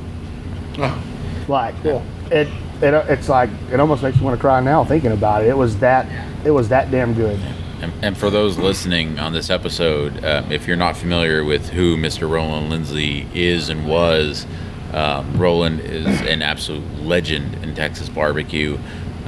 Like 1.49 1.75
it, 1.85 2.03
it, 2.31 2.49
it's 2.83 3.29
like 3.29 3.51
it 3.73 3.81
almost 3.81 4.03
makes 4.03 4.19
me 4.19 4.25
want 4.25 4.37
to 4.37 4.41
cry 4.41 4.61
now 4.61 4.85
thinking 4.85 5.13
about 5.13 5.43
it. 5.43 5.49
It 5.49 5.57
was 5.57 5.79
that, 5.79 6.07
it 6.47 6.51
was 6.51 6.69
that 6.69 6.91
damn 6.91 7.15
good. 7.15 7.41
And, 7.81 7.93
and 8.03 8.19
for 8.19 8.29
those 8.29 8.59
listening 8.59 9.19
on 9.19 9.33
this 9.33 9.51
episode, 9.51 10.25
um, 10.25 10.51
if 10.51 10.67
you're 10.67 10.77
not 10.77 10.97
familiar 10.97 11.45
with 11.45 11.71
who 11.71 11.97
Mr. 11.97 12.29
Roland 12.29 12.71
Lindsay 12.71 13.27
is 13.35 13.69
and 13.69 13.87
was, 13.87 14.47
um, 14.93 15.39
Roland 15.39 15.81
is 15.81 16.21
an 16.23 16.43
absolute 16.43 17.03
legend 17.03 17.63
in 17.63 17.75
Texas 17.75 18.09
barbecue. 18.09 18.79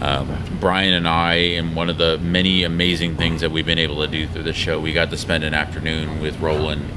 Um, 0.00 0.34
Brian 0.60 0.94
and 0.94 1.06
I, 1.06 1.34
and 1.34 1.76
one 1.76 1.90
of 1.90 1.98
the 1.98 2.18
many 2.18 2.62
amazing 2.62 3.16
things 3.16 3.42
that 3.42 3.50
we've 3.50 3.66
been 3.66 3.78
able 3.78 3.96
to 3.96 4.06
do 4.06 4.26
through 4.26 4.44
the 4.44 4.54
show, 4.54 4.80
we 4.80 4.94
got 4.94 5.10
to 5.10 5.16
spend 5.18 5.44
an 5.44 5.52
afternoon 5.52 6.20
with 6.22 6.40
Roland 6.40 6.90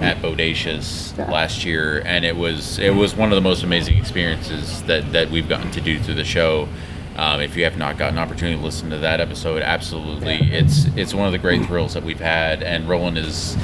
at 0.00 0.18
Bodacious 0.18 1.16
last 1.30 1.64
year, 1.64 2.02
and 2.04 2.24
it 2.24 2.36
was 2.36 2.78
it 2.78 2.94
was 2.94 3.14
one 3.14 3.30
of 3.30 3.36
the 3.36 3.42
most 3.42 3.62
amazing 3.62 3.96
experiences 3.96 4.82
that 4.82 5.12
that 5.12 5.30
we've 5.30 5.48
gotten 5.48 5.70
to 5.70 5.80
do 5.80 5.98
through 5.98 6.14
the 6.14 6.24
show. 6.24 6.68
Um, 7.16 7.40
if 7.40 7.56
you 7.56 7.64
have 7.64 7.76
not 7.76 7.98
gotten 7.98 8.18
an 8.18 8.24
opportunity 8.24 8.56
to 8.56 8.62
listen 8.64 8.90
to 8.90 8.98
that 8.98 9.20
episode, 9.20 9.62
absolutely, 9.62 10.36
it's 10.52 10.86
it's 10.96 11.14
one 11.14 11.26
of 11.26 11.32
the 11.32 11.38
great 11.38 11.64
thrills 11.66 11.94
that 11.94 12.02
we've 12.02 12.20
had. 12.20 12.62
And 12.62 12.88
Roland 12.88 13.16
is 13.16 13.56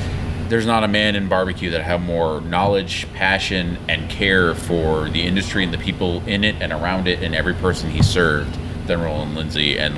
there's 0.48 0.66
not 0.66 0.84
a 0.84 0.88
man 0.88 1.14
in 1.14 1.28
barbecue 1.28 1.70
that 1.70 1.82
have 1.82 2.00
more 2.00 2.40
knowledge, 2.40 3.06
passion, 3.14 3.78
and 3.88 4.08
care 4.08 4.54
for 4.54 5.08
the 5.10 5.22
industry 5.22 5.64
and 5.64 5.72
the 5.72 5.78
people 5.78 6.22
in 6.26 6.44
it 6.44 6.56
and 6.60 6.72
around 6.72 7.06
it 7.06 7.22
and 7.22 7.34
every 7.34 7.54
person 7.54 7.90
he 7.90 8.02
served 8.02 8.58
than 8.86 9.00
Roland 9.00 9.34
Lindsay. 9.34 9.78
And 9.78 9.94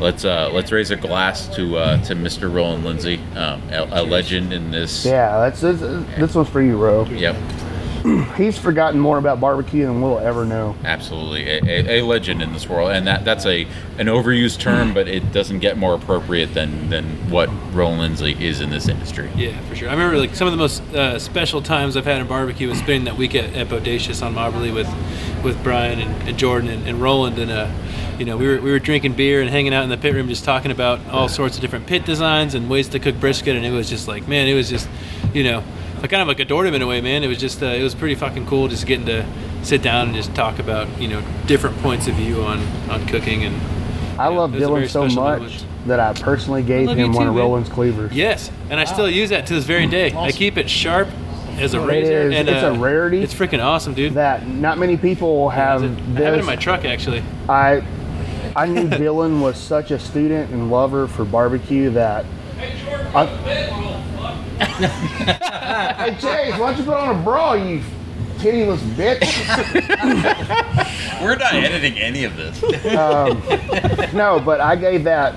let's 0.00 0.24
uh, 0.24 0.50
let's 0.52 0.72
raise 0.72 0.90
a 0.90 0.96
glass 0.96 1.54
to 1.56 1.76
uh, 1.76 2.02
to 2.04 2.14
Mr. 2.14 2.52
Roland 2.52 2.84
Lindsay, 2.84 3.18
um, 3.36 3.62
a, 3.70 3.88
a 3.90 4.02
legend 4.02 4.52
in 4.52 4.70
this. 4.70 5.04
Yeah, 5.04 5.38
that's 5.38 5.60
this, 5.60 5.80
this 5.80 6.34
one's 6.34 6.48
for 6.48 6.62
you, 6.62 6.76
Ro. 6.76 7.04
Yep. 7.04 7.36
He's 8.36 8.58
forgotten 8.58 8.98
more 8.98 9.18
about 9.18 9.40
barbecue 9.40 9.86
than 9.86 10.00
we'll 10.00 10.18
ever 10.18 10.44
know. 10.44 10.74
Absolutely, 10.84 11.48
a, 11.48 11.62
a, 11.62 12.00
a 12.00 12.04
legend 12.04 12.42
in 12.42 12.52
this 12.52 12.68
world, 12.68 12.90
and 12.90 13.06
that 13.06 13.24
that's 13.24 13.46
a 13.46 13.62
an 13.98 14.06
overused 14.06 14.58
term, 14.58 14.92
but 14.92 15.06
it 15.06 15.32
doesn't 15.32 15.60
get 15.60 15.78
more 15.78 15.94
appropriate 15.94 16.54
than 16.54 16.90
than 16.90 17.04
what 17.30 17.48
Roland 17.72 18.00
Lindsay 18.00 18.36
is 18.44 18.60
in 18.60 18.70
this 18.70 18.88
industry. 18.88 19.30
Yeah, 19.36 19.58
for 19.68 19.76
sure. 19.76 19.88
I 19.88 19.92
remember 19.92 20.18
like 20.18 20.34
some 20.34 20.48
of 20.48 20.52
the 20.52 20.58
most 20.58 20.82
uh, 20.94 21.18
special 21.18 21.62
times 21.62 21.96
I've 21.96 22.04
had 22.04 22.20
in 22.20 22.26
barbecue 22.26 22.68
was 22.68 22.78
spending 22.78 23.04
that 23.04 23.16
week 23.16 23.34
at, 23.34 23.54
at 23.54 23.68
Bodacious 23.68 24.24
on 24.24 24.34
Mobberly 24.34 24.74
with 24.74 24.88
with 25.44 25.62
Brian 25.62 26.00
and, 26.00 26.28
and 26.28 26.38
Jordan 26.38 26.70
and, 26.70 26.86
and 26.88 27.00
Roland 27.00 27.38
and 27.38 27.50
uh, 27.50 27.70
you 28.18 28.24
know 28.24 28.36
we 28.36 28.46
were 28.46 28.60
we 28.60 28.70
were 28.70 28.78
drinking 28.78 29.12
beer 29.14 29.40
and 29.40 29.50
hanging 29.50 29.72
out 29.72 29.84
in 29.84 29.90
the 29.90 29.96
pit 29.96 30.14
room 30.14 30.28
just 30.28 30.44
talking 30.44 30.70
about 30.70 31.00
all 31.08 31.28
sorts 31.28 31.56
of 31.56 31.60
different 31.60 31.86
pit 31.86 32.04
designs 32.04 32.54
and 32.54 32.68
ways 32.68 32.88
to 32.88 32.98
cook 32.98 33.18
brisket 33.18 33.56
and 33.56 33.64
it 33.64 33.70
was 33.70 33.88
just 33.88 34.08
like 34.08 34.28
man 34.28 34.46
it 34.48 34.54
was 34.54 34.68
just 34.68 34.88
you 35.32 35.44
know 35.44 35.62
I 36.02 36.06
kind 36.08 36.20
of 36.20 36.28
like 36.28 36.40
adored 36.40 36.66
him 36.66 36.74
in 36.74 36.82
a 36.82 36.86
way 36.86 37.00
man 37.00 37.22
it 37.22 37.28
was 37.28 37.38
just 37.38 37.62
uh, 37.62 37.66
it 37.66 37.82
was 37.82 37.94
pretty 37.94 38.14
fucking 38.16 38.46
cool 38.46 38.68
just 38.68 38.86
getting 38.86 39.06
to 39.06 39.24
sit 39.62 39.82
down 39.82 40.06
and 40.08 40.14
just 40.16 40.34
talk 40.34 40.58
about 40.58 40.88
you 41.00 41.08
know 41.08 41.22
different 41.46 41.76
points 41.78 42.08
of 42.08 42.14
view 42.14 42.42
on 42.42 42.58
on 42.90 43.06
cooking 43.06 43.44
and 43.44 43.54
I 44.20 44.28
Yeah, 44.28 44.38
love 44.38 44.54
it 44.54 44.58
was 44.60 44.64
a 44.68 44.72
very 44.72 44.86
Dylan 44.86 44.90
so 44.90 45.04
much 45.04 45.14
moment. 45.40 45.66
that 45.86 46.00
I 46.00 46.12
personally 46.12 46.62
gave 46.62 46.88
love 46.88 46.98
him 46.98 47.12
you 47.12 47.16
one 47.16 47.24
too, 47.26 47.30
of 47.30 47.34
man. 47.36 47.42
Roland's 47.44 47.68
cleavers. 47.70 48.12
Yes, 48.12 48.50
and 48.70 48.78
I 48.78 48.84
still 48.84 49.08
use 49.08 49.30
that 49.30 49.46
to 49.46 49.54
this 49.54 49.64
very 49.64 49.86
day. 49.86 50.12
I 50.14 50.30
keep 50.32 50.58
it 50.58 50.68
sharp 50.68 51.08
as 51.58 51.74
a 51.74 51.82
It 51.82 51.86
razor. 51.86 52.12
is. 52.28 52.34
and 52.34 52.48
It's 52.48 52.62
a 52.62 52.72
uh, 52.72 52.76
rarity. 52.78 53.22
It's 53.22 53.32
freaking 53.34 53.64
awesome, 53.64 53.94
dude. 53.94 54.12
That 54.14 54.46
not 54.46 54.78
many 54.78 54.96
people 54.96 55.48
have 55.50 55.82
I 55.82 55.86
this. 55.86 56.24
have 56.24 56.34
it 56.34 56.40
in 56.40 56.44
my 56.46 56.56
truck 56.56 56.84
actually. 56.84 57.22
I 57.48 57.82
I 58.54 58.66
knew 58.66 58.86
Dylan 58.88 59.40
was 59.40 59.56
such 59.56 59.90
a 59.92 59.98
student 59.98 60.50
and 60.50 60.70
lover 60.70 61.06
for 61.06 61.24
barbecue 61.24 61.90
that. 61.90 62.26
I, 63.14 63.24
hey 64.58 66.16
Chase, 66.20 66.58
why 66.58 66.70
don't 66.70 66.78
you 66.78 66.84
put 66.84 66.94
on 66.94 67.20
a 67.20 67.22
bra, 67.22 67.54
you 67.54 67.80
tittyless 68.38 68.78
bitch? 68.96 69.22
We're 71.22 71.36
not 71.36 71.54
editing 71.54 71.98
any 71.98 72.24
of 72.24 72.36
this. 72.36 72.62
Um, 72.96 73.42
no, 74.16 74.40
but 74.40 74.60
I 74.60 74.76
gave 74.76 75.04
that. 75.04 75.34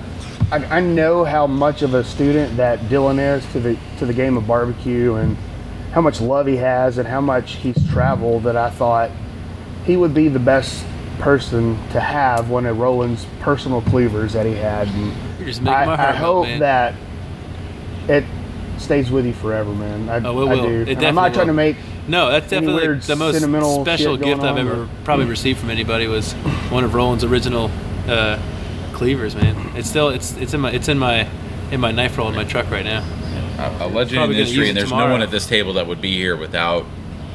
I, 0.50 0.64
I 0.76 0.80
know 0.80 1.24
how 1.24 1.46
much 1.46 1.82
of 1.82 1.94
a 1.94 2.04
student 2.04 2.56
that 2.56 2.78
Dylan 2.80 3.18
is 3.18 3.44
to 3.52 3.60
the 3.60 3.78
to 3.98 4.06
the 4.06 4.12
game 4.14 4.36
of 4.36 4.46
barbecue 4.46 5.14
and 5.14 5.36
how 5.92 6.00
much 6.00 6.20
love 6.20 6.46
he 6.46 6.56
has 6.56 6.98
and 6.98 7.08
how 7.08 7.20
much 7.20 7.52
he's 7.56 7.76
traveled. 7.90 8.44
That 8.44 8.56
I 8.56 8.70
thought 8.70 9.10
he 9.84 9.96
would 9.96 10.14
be 10.14 10.28
the 10.28 10.38
best 10.38 10.84
person 11.18 11.76
to 11.90 12.00
have 12.00 12.50
one 12.50 12.66
of 12.66 12.78
Roland's 12.78 13.26
personal 13.40 13.80
cleavers 13.82 14.34
that 14.34 14.46
he 14.46 14.52
had. 14.54 14.88
And 14.88 15.12
You're 15.38 15.48
just 15.48 15.62
making 15.62 15.74
I, 15.74 15.86
my 15.86 15.96
heart 15.96 16.14
melt, 16.16 16.24
hope 16.24 16.46
man. 16.46 16.58
that 16.60 16.94
it 18.08 18.24
stays 18.78 19.10
with 19.10 19.26
you 19.26 19.32
forever, 19.32 19.72
man. 19.72 20.08
I, 20.08 20.16
Oh, 20.26 20.42
it 20.42 20.48
I 20.50 20.54
will. 20.54 20.62
do. 20.68 20.90
It 20.90 20.98
I'm 20.98 21.14
not 21.14 21.32
definitely 21.32 21.34
trying 21.34 21.46
to 21.46 21.52
make 21.52 21.76
No, 22.08 22.30
that's 22.30 22.52
Any 22.52 22.66
definitely 22.66 22.88
weird 22.88 23.02
the 23.02 23.16
most 23.16 23.34
sentimental 23.34 23.82
special 23.84 24.16
gift 24.16 24.42
I've 24.42 24.52
on, 24.52 24.58
ever 24.58 24.84
but- 24.86 25.04
probably 25.04 25.24
received 25.36 25.58
from 25.60 25.70
anybody 25.70 26.06
was 26.06 26.32
one 26.70 26.84
of 26.84 26.94
Roland's 26.94 27.24
original 27.24 27.70
uh, 28.06 28.38
cleavers, 28.92 29.34
man. 29.34 29.56
It's 29.76 29.88
still 29.88 30.08
it's 30.10 30.36
it's 30.36 30.54
in 30.54 30.60
my 30.60 30.70
it's 30.70 30.88
in 30.88 30.98
my 30.98 31.28
in 31.70 31.80
my 31.80 31.90
knife 31.90 32.16
roll 32.18 32.28
in 32.28 32.34
my 32.36 32.44
truck 32.44 32.70
right 32.70 32.84
now. 32.84 33.02
a, 33.58 33.86
a 33.86 33.88
legend 33.88 34.12
in 34.12 34.16
Probably 34.18 34.34
the 34.36 34.40
industry, 34.42 34.68
and 34.68 34.78
it 34.78 34.80
there's 34.80 34.90
no 34.92 35.10
one 35.10 35.22
at 35.22 35.30
this 35.30 35.46
table 35.46 35.72
that 35.74 35.86
would 35.86 36.00
be 36.00 36.12
here 36.16 36.36
without 36.36 36.84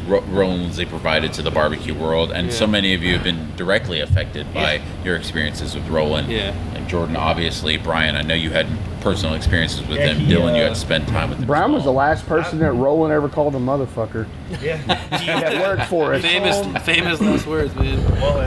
Ro- 0.07 0.21
Roland 0.21 0.61
Lindsay 0.63 0.85
provided 0.85 1.33
to 1.33 1.41
the 1.41 1.51
barbecue 1.51 1.93
world. 1.93 2.31
And 2.31 2.51
so 2.51 2.67
many 2.67 2.93
of 2.93 3.03
you 3.03 3.13
have 3.13 3.23
been 3.23 3.55
directly 3.55 3.99
affected 4.01 4.51
by 4.53 4.81
your 5.03 5.15
experiences 5.15 5.75
with 5.75 5.87
Roland. 5.87 6.29
Yeah. 6.31 6.53
And 6.75 6.87
Jordan, 6.87 7.15
obviously, 7.15 7.77
Brian, 7.77 8.15
I 8.15 8.21
know 8.21 8.33
you 8.33 8.49
had 8.51 8.67
personal 9.01 9.33
experiences 9.33 9.79
with 9.87 9.97
Yeah, 9.97 10.09
him. 10.09 10.19
he, 10.19 10.31
Dylan, 10.31 10.55
you 10.55 10.61
uh, 10.61 10.67
had 10.67 10.69
to 10.69 10.75
spend 10.75 11.07
time 11.07 11.29
with 11.29 11.39
him. 11.39 11.45
Brian 11.47 11.71
was 11.73 11.83
the 11.85 11.91
last 11.91 12.25
person 12.27 12.59
that 12.59 12.71
Roland 12.73 13.11
ever 13.11 13.27
called 13.29 13.55
a 13.55 13.59
motherfucker 13.59 14.27
Yeah. 14.61 14.77
that 15.09 15.59
worked 15.59 15.89
for 15.89 16.13
us. 16.13 16.21
Famous 16.21 16.83
famous 16.85 17.19
last 17.19 17.47
words, 17.47 17.73
man. 17.75 17.97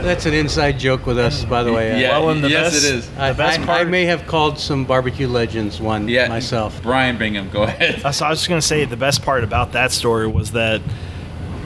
That's 0.03 0.25
an 0.25 0.33
inside 0.33 0.79
joke 0.79 1.05
with 1.05 1.19
us, 1.19 1.43
by 1.43 1.61
the 1.63 1.73
way. 1.73 1.99
Yeah, 2.01 2.17
Well, 2.19 2.29
and 2.29 2.41
the 2.43 2.49
yes, 2.49 2.73
best- 2.73 2.85
it 2.85 2.95
is. 2.95 3.09
I, 3.17 3.31
The 3.33 3.37
best 3.37 3.59
I- 3.67 3.81
I 3.81 3.83
may 3.83 4.05
have 4.05 4.25
called 4.27 4.57
some 4.57 4.85
barbecue 4.85 5.27
legends 5.27 5.81
one 5.81 6.07
Yeah, 6.07 6.27
myself. 6.29 6.81
Brian 6.81 7.17
Bingham, 7.17 7.49
go 7.49 7.63
ahead. 7.63 8.01
So 8.15 8.25
I 8.25 8.29
was 8.29 8.39
just 8.39 8.47
gonna 8.47 8.61
say 8.61 8.85
the 8.85 8.95
best 8.95 9.23
part 9.23 9.43
about 9.43 9.73
that 9.73 9.91
story 9.91 10.27
was 10.27 10.51
that 10.51 10.81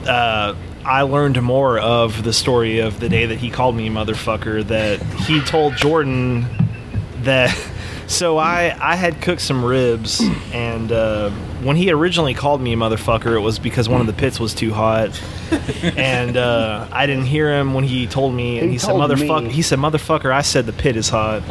uh, 0.08 0.56
I 0.86 1.02
learned 1.04 1.42
more 1.42 1.80
of 1.80 2.24
the 2.24 2.34
story 2.34 2.80
of 2.80 3.00
the 3.00 3.10
day 3.10 3.26
that 3.28 3.38
he 3.38 3.50
called 3.50 3.76
me 3.76 3.90
motherfucker. 3.90 4.66
That 4.68 5.02
he 5.28 5.42
told 5.42 5.76
Jordan 5.76 6.46
that. 7.24 7.56
So 8.10 8.40
I 8.40 8.76
I 8.82 8.96
had 8.96 9.22
cooked 9.22 9.42
some 9.42 9.64
ribs, 9.64 10.20
and 10.52 10.92
uh, 10.92 11.30
when 11.62 11.76
he 11.76 11.92
originally 11.92 12.34
called 12.34 12.60
me 12.60 12.74
a 12.74 12.76
motherfucker, 12.76 13.36
it 13.36 13.40
was 13.40 13.60
because 13.60 13.88
one 13.88 14.02
of 14.02 14.08
the 14.08 14.14
pits 14.14 14.40
was 14.40 14.56
too 14.56 14.74
hot, 14.74 15.22
and 15.96 16.36
uh, 16.36 16.88
I 16.92 17.06
didn't 17.06 17.26
hear 17.26 17.54
him 17.54 17.76
when 17.76 17.84
he 17.84 18.08
told 18.08 18.34
me, 18.34 18.58
and 18.58 18.66
He 18.68 18.74
he, 18.74 18.78
said 18.80 18.96
motherfucker. 18.96 19.50
He 19.50 19.62
said 19.62 19.78
motherfucker. 19.78 20.32
I 20.34 20.42
said 20.42 20.66
the 20.66 20.74
pit 20.74 20.96
is 20.96 21.08
hot. 21.08 21.44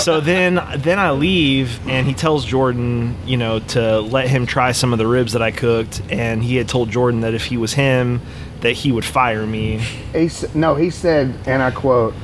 So 0.00 0.20
then 0.20 0.58
then 0.78 0.98
I 0.98 1.10
leave, 1.10 1.86
and 1.86 2.06
he 2.06 2.14
tells 2.14 2.46
Jordan, 2.46 3.14
you 3.26 3.36
know, 3.36 3.58
to 3.58 4.00
let 4.00 4.26
him 4.26 4.46
try 4.46 4.72
some 4.72 4.94
of 4.94 4.98
the 4.98 5.06
ribs 5.06 5.34
that 5.34 5.42
I 5.42 5.50
cooked, 5.50 6.00
and 6.08 6.42
he 6.42 6.56
had 6.56 6.66
told 6.66 6.90
Jordan 6.90 7.20
that 7.20 7.34
if 7.34 7.44
he 7.44 7.58
was 7.58 7.74
him, 7.74 8.22
that 8.62 8.72
he 8.72 8.90
would 8.90 9.04
fire 9.04 9.46
me. 9.46 9.78
He, 10.14 10.30
no, 10.54 10.76
he 10.76 10.88
said, 10.88 11.34
and 11.46 11.62
I 11.62 11.70
quote, 11.72 12.14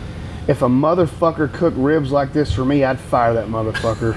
if 0.48 0.62
a 0.62 0.66
motherfucker 0.66 1.52
cooked 1.52 1.76
ribs 1.76 2.10
like 2.10 2.32
this 2.32 2.52
for 2.52 2.64
me, 2.64 2.82
I'd 2.84 2.98
fire 2.98 3.32
that 3.34 3.46
motherfucker. 3.46 4.16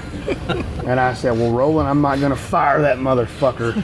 and 0.86 0.98
I 0.98 1.14
said, 1.14 1.32
well, 1.32 1.52
Roland, 1.52 1.88
I'm 1.88 2.00
not 2.00 2.18
going 2.18 2.30
to 2.30 2.36
fire 2.36 2.82
that 2.82 2.98
motherfucker. 2.98 3.82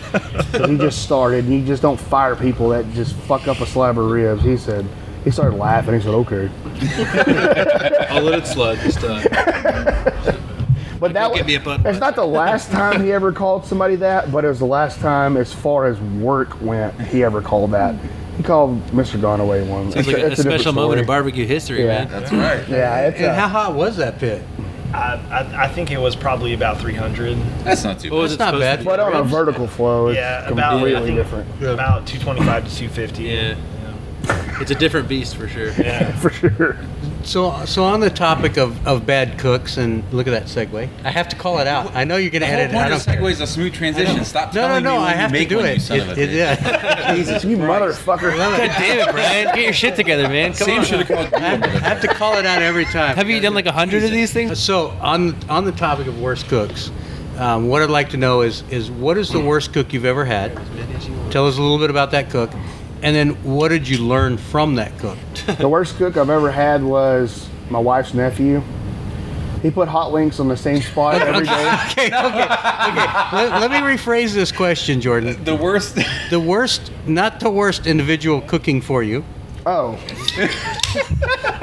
So 0.50 0.68
he 0.68 0.76
just 0.76 1.02
started. 1.02 1.46
You 1.46 1.64
just 1.64 1.82
don't 1.82 2.00
fire 2.00 2.34
people 2.34 2.70
that 2.70 2.90
just 2.92 3.14
fuck 3.14 3.46
up 3.46 3.60
a 3.60 3.66
slab 3.66 3.98
of 3.98 4.10
ribs. 4.10 4.42
He 4.42 4.56
said, 4.56 4.86
he 5.24 5.30
started 5.30 5.56
laughing. 5.56 5.94
He 5.94 6.00
said, 6.00 6.14
okay. 6.14 6.50
I'll 8.10 8.22
let 8.22 8.40
it 8.40 8.46
slide 8.46 8.78
this 8.78 8.96
time. 8.96 10.38
But 11.02 11.14
that 11.14 11.34
Give 11.34 11.44
me 11.44 11.56
a 11.56 11.60
was, 11.60 11.80
it's 11.84 11.98
not 11.98 12.14
the 12.14 12.24
last 12.24 12.70
time 12.70 13.02
he 13.02 13.10
ever 13.10 13.32
called 13.32 13.66
somebody 13.66 13.96
that, 13.96 14.30
but 14.30 14.44
it 14.44 14.48
was 14.48 14.60
the 14.60 14.66
last 14.66 15.00
time, 15.00 15.36
as 15.36 15.52
far 15.52 15.86
as 15.86 15.98
work 15.98 16.60
went, 16.60 16.94
he 17.08 17.24
ever 17.24 17.42
called 17.42 17.72
that. 17.72 17.96
He 18.42 18.46
called 18.48 18.84
Mr. 18.88 19.20
Gonaway 19.20 19.64
one. 19.68 19.86
It's 19.86 19.94
like 20.04 20.06
a, 20.08 20.10
a 20.10 20.14
different 20.30 20.38
special 20.38 20.72
moment 20.72 20.98
in 20.98 21.06
barbecue 21.06 21.46
history, 21.46 21.82
Yeah. 21.84 22.06
man. 22.06 22.08
That's 22.08 22.32
right. 22.32 22.68
Yeah, 22.68 23.06
it's 23.06 23.18
And 23.18 23.26
a- 23.26 23.34
how 23.34 23.46
hot 23.46 23.74
was 23.76 23.98
that 23.98 24.18
pit? 24.18 24.42
I, 24.92 25.14
I, 25.30 25.64
I 25.66 25.68
think 25.68 25.92
it 25.92 25.98
was 25.98 26.16
probably 26.16 26.52
about 26.52 26.78
300. 26.78 27.38
That's 27.62 27.84
not 27.84 28.00
too 28.00 28.10
What 28.10 28.22
was 28.22 28.36
bad. 28.36 28.52
it 28.54 28.58
That's 28.58 28.58
not 28.58 28.58
bad. 28.60 28.72
to 28.78 28.78
be? 28.80 28.84
But 28.86 28.98
on 28.98 29.12
a 29.14 29.22
vertical 29.22 29.68
flow, 29.68 30.08
it's 30.08 30.16
Yeah, 30.16 30.48
about 30.48 30.58
I 30.58 30.70
completely 30.72 31.02
think 31.04 31.16
different. 31.18 31.48
about 31.62 32.04
225 32.08 32.64
to 32.68 32.76
250. 32.76 33.22
Yeah. 33.22 33.54
It's 34.60 34.72
a 34.72 34.74
different 34.74 35.06
beast 35.06 35.36
for 35.36 35.46
sure. 35.46 35.70
Yeah. 35.78 36.10
For 36.18 36.30
sure. 36.30 36.76
So, 37.24 37.64
so 37.66 37.84
on 37.84 38.00
the 38.00 38.10
topic 38.10 38.56
of, 38.56 38.86
of 38.86 39.06
bad 39.06 39.38
cooks, 39.38 39.76
and 39.76 40.02
look 40.12 40.26
at 40.26 40.32
that 40.32 40.44
segue. 40.44 40.88
I 41.04 41.10
have 41.10 41.28
to 41.28 41.36
call 41.36 41.58
it 41.60 41.66
out. 41.66 41.94
I 41.94 42.04
know 42.04 42.16
you're 42.16 42.30
going 42.30 42.42
to 42.42 42.48
edit 42.48 42.70
it. 42.74 42.76
I 42.76 42.88
don't 42.88 43.02
care. 43.04 43.30
is 43.30 43.40
a 43.40 43.46
smooth 43.46 43.72
transition. 43.72 44.24
Stop 44.24 44.54
No, 44.54 44.68
no, 44.68 44.78
no. 44.80 44.98
I 44.98 45.12
have 45.12 45.32
to 45.32 45.44
do 45.44 45.60
it. 45.60 45.80
son 45.80 45.98
It- 45.98 46.02
of 46.02 46.18
a 46.18 46.20
it- 46.22 46.30
bitch. 46.30 46.34
yeah. 46.34 47.14
Jesus, 47.14 47.44
you 47.44 47.56
motherfucker. 47.56 48.36
God 48.36 48.56
damn 48.58 49.08
it, 49.08 49.12
Brian! 49.12 49.46
Get 49.54 49.58
your 49.64 49.72
shit 49.72 49.96
together, 49.96 50.28
man. 50.28 50.52
Come 50.52 50.66
Sam 50.66 50.78
on. 50.80 50.84
should 50.84 51.06
have 51.06 51.08
called 51.08 51.34
I 51.34 51.38
have, 51.40 51.62
I 51.62 51.68
have 51.88 52.00
to 52.02 52.08
call 52.08 52.36
it 52.38 52.46
out 52.46 52.60
every 52.62 52.84
time. 52.86 53.14
Have 53.16 53.30
you 53.30 53.40
done 53.40 53.54
like 53.54 53.66
a 53.66 53.72
hundred 53.72 54.04
of 54.04 54.10
these 54.10 54.32
things? 54.32 54.58
So 54.58 54.88
on 55.00 55.36
on 55.48 55.64
the 55.64 55.72
topic 55.72 56.06
of 56.08 56.20
worst 56.20 56.48
cooks, 56.48 56.90
um, 57.38 57.68
what 57.68 57.82
I'd 57.82 57.90
like 57.90 58.10
to 58.10 58.16
know 58.16 58.40
is 58.42 58.62
is 58.70 58.90
what 58.90 59.16
is 59.18 59.28
the 59.30 59.40
worst 59.40 59.72
cook 59.72 59.92
you've 59.92 60.04
ever 60.04 60.24
had? 60.24 60.54
Tell 61.30 61.46
us 61.46 61.56
a 61.56 61.62
little 61.62 61.78
bit 61.78 61.90
about 61.90 62.10
that 62.10 62.30
cook, 62.30 62.50
And 63.02 63.14
then 63.16 63.30
what 63.42 63.68
did 63.68 63.88
you 63.88 63.98
learn 63.98 64.36
from 64.38 64.74
that 64.76 64.96
cook? 64.98 65.18
The 65.46 65.68
worst 65.68 65.96
cook 65.96 66.16
I've 66.16 66.30
ever 66.30 66.50
had 66.50 66.82
was 66.82 67.48
my 67.70 67.78
wife's 67.78 68.14
nephew. 68.14 68.62
He 69.62 69.70
put 69.70 69.86
hot 69.88 70.12
links 70.12 70.40
on 70.40 70.48
the 70.48 70.56
same 70.56 70.82
spot 70.82 71.22
every 71.22 71.46
day. 71.46 71.52
okay, 71.90 72.06
okay, 72.06 72.42
okay. 72.42 73.06
Let, 73.32 73.60
let 73.60 73.70
me 73.70 73.78
rephrase 73.78 74.34
this 74.34 74.50
question, 74.50 75.00
Jordan. 75.00 75.42
The 75.44 75.54
worst. 75.54 75.98
The 76.30 76.40
worst, 76.40 76.90
not 77.06 77.38
the 77.38 77.50
worst 77.50 77.86
individual 77.86 78.40
cooking 78.40 78.80
for 78.80 79.02
you. 79.02 79.24
Oh, 79.64 79.96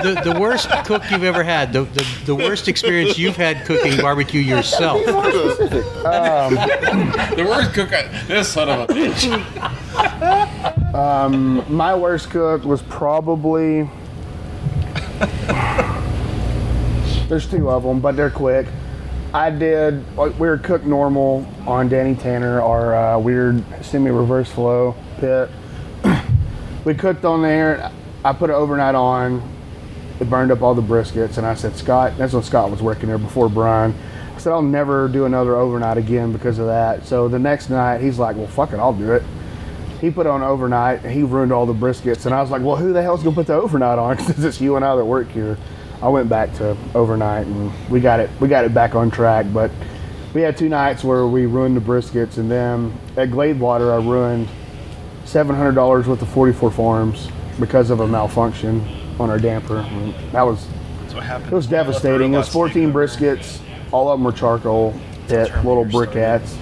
The, 0.02 0.22
the 0.24 0.40
worst 0.40 0.70
cook 0.86 1.04
you've 1.12 1.24
ever 1.24 1.44
had. 1.44 1.74
The, 1.74 1.84
the, 1.84 2.08
the 2.26 2.36
worst 2.36 2.70
experience 2.70 3.18
you've 3.18 3.36
had 3.36 3.66
cooking 3.66 4.00
barbecue 4.00 4.40
yourself. 4.40 5.06
Um, 5.08 6.56
the 6.56 7.46
worst 7.48 7.74
cook. 7.74 7.92
I, 7.92 8.08
this 8.28 8.48
son 8.48 8.70
of 8.70 8.90
a 8.90 8.94
bitch. 8.94 10.76
my 11.70 11.96
worst 11.96 12.30
cook 12.30 12.64
was 12.64 12.82
probably. 12.84 13.90
There's 17.28 17.48
two 17.50 17.70
of 17.70 17.84
them, 17.84 18.00
but 18.00 18.16
they're 18.16 18.32
quick. 18.32 18.68
I 19.34 19.52
did. 19.52 20.04
like, 20.18 20.38
We 20.40 20.48
were 20.48 20.58
cooked 20.58 20.86
normal 20.86 21.46
on 21.68 21.88
Danny 21.90 22.16
Tanner, 22.16 22.62
our 22.62 22.96
uh, 22.96 23.20
weird 23.20 23.64
semi-reverse 23.86 24.50
flow 24.50 24.96
pit. 25.20 25.50
we 26.86 26.96
cooked 26.96 27.24
on 27.24 27.44
there. 27.44 27.92
I 28.26 28.34
put 28.34 28.50
it 28.50 28.54
overnight 28.54 28.96
on. 28.96 29.44
It 30.20 30.30
burned 30.30 30.52
up 30.52 30.62
all 30.62 30.74
the 30.74 30.82
briskets, 30.82 31.38
and 31.38 31.46
I 31.46 31.54
said, 31.54 31.76
Scott. 31.76 32.18
That's 32.18 32.34
when 32.34 32.44
Scott 32.44 32.72
was 32.72 32.82
working 32.82 33.08
there 33.08 33.20
before 33.20 33.48
Brian. 33.48 33.94
I 34.36 34.40
said, 34.40 34.52
I'll 34.52 34.62
never 34.62 35.08
do 35.08 35.26
another 35.26 35.56
overnight 35.56 35.98
again 35.98 36.32
because 36.34 36.60
of 36.60 36.66
that. 36.66 37.06
So 37.06 37.28
the 37.28 37.40
next 37.40 37.70
night, 37.70 38.02
he's 38.02 38.18
like, 38.18 38.36
Well, 38.36 38.48
fuck 38.48 38.74
it, 38.74 38.78
I'll 38.80 38.94
do 38.94 39.14
it 39.14 39.24
he 40.02 40.10
put 40.10 40.26
on 40.28 40.42
overnight 40.42 41.04
and 41.04 41.12
he 41.12 41.24
ruined 41.24 41.52
all 41.52 41.66
the 41.66 41.74
briskets 41.74 42.26
and 42.26 42.34
i 42.34 42.42
was 42.42 42.50
like 42.50 42.62
well 42.62 42.76
who 42.76 42.94
the 42.94 43.02
hell's 43.02 43.22
gonna 43.24 43.36
put 43.36 43.48
the 43.48 43.54
overnight 43.54 44.00
on 44.00 44.16
because 44.18 44.44
it's 44.44 44.62
you 44.62 44.76
and 44.76 44.86
i 44.86 44.96
that 44.96 45.06
work 45.06 45.30
here 45.30 45.58
i 46.02 46.08
went 46.08 46.30
back 46.30 46.54
to 46.54 46.76
overnight 46.96 47.46
and 47.46 47.72
we 47.90 48.00
got 48.00 48.20
it 48.20 48.30
we 48.40 48.48
got 48.48 48.64
it 48.66 48.74
back 48.74 48.96
on 48.96 49.12
track 49.12 49.46
but 49.54 49.70
we 50.34 50.42
had 50.42 50.56
two 50.56 50.70
nights 50.70 51.04
where 51.04 51.26
we 51.28 51.46
ruined 51.46 51.76
the 51.76 51.82
briskets 51.82 52.38
and 52.38 52.50
then 52.50 52.94
at 53.18 53.30
gladewater 53.30 53.92
i 53.92 54.04
ruined 54.06 54.48
$700 55.26 55.76
worth 56.08 56.22
of 56.22 56.30
44 56.30 56.72
farms 56.72 57.30
because 57.60 57.90
of 57.92 58.00
a 58.00 58.08
malfunction 58.08 58.82
on 59.20 59.30
our 59.30 59.38
damper 59.38 59.84
that 60.32 60.42
was 60.42 60.66
That's 61.02 61.14
what 61.14 61.24
happened. 61.24 61.52
it 61.52 61.56
was 61.56 61.68
devastating. 61.68 62.34
It 62.34 62.38
was 62.38 62.50
14 62.50 62.92
briskets. 62.92 63.60
All 63.92 64.10
of 64.10 64.18
them 64.18 64.24
were 64.24 64.32
charcoal 64.32 64.94
pit, 65.28 65.52
little 65.66 65.86
briquettes. 65.86 66.56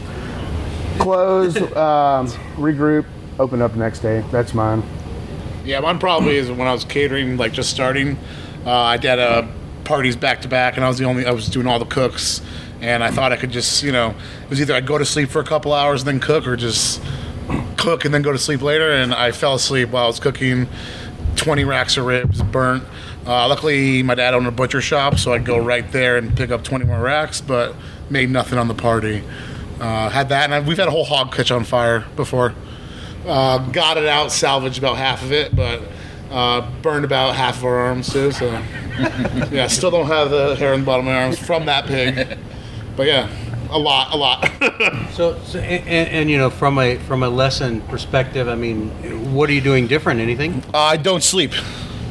Close, 1.00 1.56
um, 1.78 2.28
regroup, 2.58 3.06
open 3.40 3.62
up 3.62 3.76
next 3.76 4.00
day. 4.00 4.24
That's 4.32 4.54
mine. 4.54 4.84
Yeah, 5.66 5.80
mine 5.82 6.00
probably 6.00 6.38
is 6.38 6.50
when 6.50 6.68
I 6.68 6.72
was 6.72 6.86
catering, 6.86 7.38
like 7.38 7.52
just 7.52 7.70
starting. 7.70 8.18
Uh, 8.66 8.72
I 8.72 8.98
did 8.98 9.20
uh, 9.20 9.48
parties 9.84 10.16
back 10.16 10.42
to 10.42 10.48
back, 10.48 10.76
and 10.76 10.86
I 10.86 10.88
was 10.88 10.98
the 10.98 11.06
only. 11.06 11.26
I 11.26 11.32
was 11.32 11.50
doing 11.50 11.68
all 11.68 11.80
the 11.80 11.86
cooks, 11.86 12.42
and 12.82 13.04
I 13.04 13.12
thought 13.12 13.32
I 13.32 13.38
could 13.38 13.52
just, 13.52 13.84
you 13.84 13.92
know, 13.92 14.10
it 14.44 14.50
was 14.50 14.62
either 14.62 14.74
I'd 14.74 14.88
go 14.88 14.98
to 14.98 15.06
sleep 15.06 15.30
for 15.30 15.40
a 15.40 15.46
couple 15.46 15.74
hours 15.74 16.02
and 16.02 16.08
then 16.08 16.20
cook, 16.20 16.48
or 16.48 16.56
just 16.56 17.02
cook 17.78 18.06
and 18.06 18.14
then 18.14 18.22
go 18.22 18.32
to 18.32 18.38
sleep 18.38 18.62
later. 18.62 18.92
And 18.92 19.14
I 19.14 19.32
fell 19.32 19.56
asleep 19.56 19.90
while 19.90 20.06
I 20.06 20.08
was 20.08 20.20
cooking. 20.20 20.68
Twenty 21.36 21.66
racks 21.66 21.98
of 21.98 22.06
ribs 22.06 22.42
burnt. 22.42 22.84
Uh, 23.26 23.48
luckily, 23.48 24.02
my 24.04 24.16
dad 24.16 24.34
owned 24.34 24.48
a 24.48 24.52
butcher 24.52 24.82
shop, 24.82 25.20
so 25.20 25.34
I'd 25.34 25.46
go 25.46 25.58
right 25.58 25.90
there 25.92 26.18
and 26.18 26.36
pick 26.36 26.50
up 26.50 26.64
twenty 26.64 26.86
more 26.86 27.00
racks, 27.00 27.42
but 27.42 27.76
made 28.10 28.30
nothing 28.30 28.58
on 28.58 28.68
the 28.70 28.74
party. 28.74 29.22
Uh, 29.80 30.10
had 30.10 30.30
that, 30.30 30.46
and 30.46 30.56
I, 30.56 30.60
we've 30.62 30.78
had 30.78 30.88
a 30.88 30.92
whole 30.92 31.04
hog 31.04 31.34
catch 31.34 31.52
on 31.52 31.64
fire 31.64 32.06
before. 32.16 32.56
Uh, 33.28 33.58
got 33.72 33.98
it 33.98 34.06
out, 34.06 34.32
salvaged 34.32 34.78
about 34.78 34.98
half 34.98 35.22
of 35.22 35.32
it, 35.32 35.56
but 35.56 35.82
uh, 36.32 36.70
burned 36.82 37.06
about 37.06 37.36
half 37.36 37.58
of 37.58 37.66
our 37.66 37.76
arms 37.78 38.12
too. 38.12 38.32
So 38.32 38.46
yeah, 39.52 39.68
still 39.68 39.92
don't 39.92 40.08
have 40.08 40.30
the 40.32 40.56
hair 40.56 40.74
on 40.74 40.80
the 40.82 40.86
bottom 40.86 41.08
of 41.08 41.14
my 41.14 41.24
arms 41.24 41.38
from 41.38 41.66
that 41.66 41.86
pig. 41.86 42.38
But 42.96 43.08
yeah, 43.08 43.30
a 43.70 43.78
lot, 43.78 44.14
a 44.14 44.18
lot. 44.18 44.50
So, 45.12 45.40
so 45.46 45.58
and, 45.60 45.88
and, 45.88 46.10
and, 46.10 46.30
you 46.30 46.38
know, 46.38 46.52
from 46.52 46.78
a 46.78 46.98
from 46.98 47.24
a 47.24 47.30
lesson 47.30 47.82
perspective, 47.82 48.48
I 48.48 48.54
mean, 48.56 49.34
what 49.34 49.50
are 49.50 49.54
you 49.54 49.62
doing 49.62 49.88
different? 49.88 50.20
Anything? 50.20 50.64
I 50.76 50.96
don't 50.98 51.24
sleep. 51.24 51.52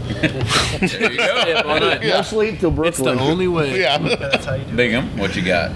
There 0.08 0.24
you 0.24 1.16
go. 1.16 1.44
Yeah, 1.46 1.66
why 1.66 1.78
not? 1.78 2.02
No 2.02 2.22
sleep 2.22 2.58
till 2.58 2.72
Brooklyn. 2.72 3.14
It's 3.14 3.22
the 3.22 3.30
only 3.30 3.46
way. 3.46 3.80
Yeah. 3.80 3.98
That's 3.98 4.44
how 4.44 4.54
you 4.54 4.64
do 4.64 4.70
it. 4.70 4.76
Bingham, 4.76 5.16
what 5.18 5.36
you 5.36 5.42
got? 5.42 5.70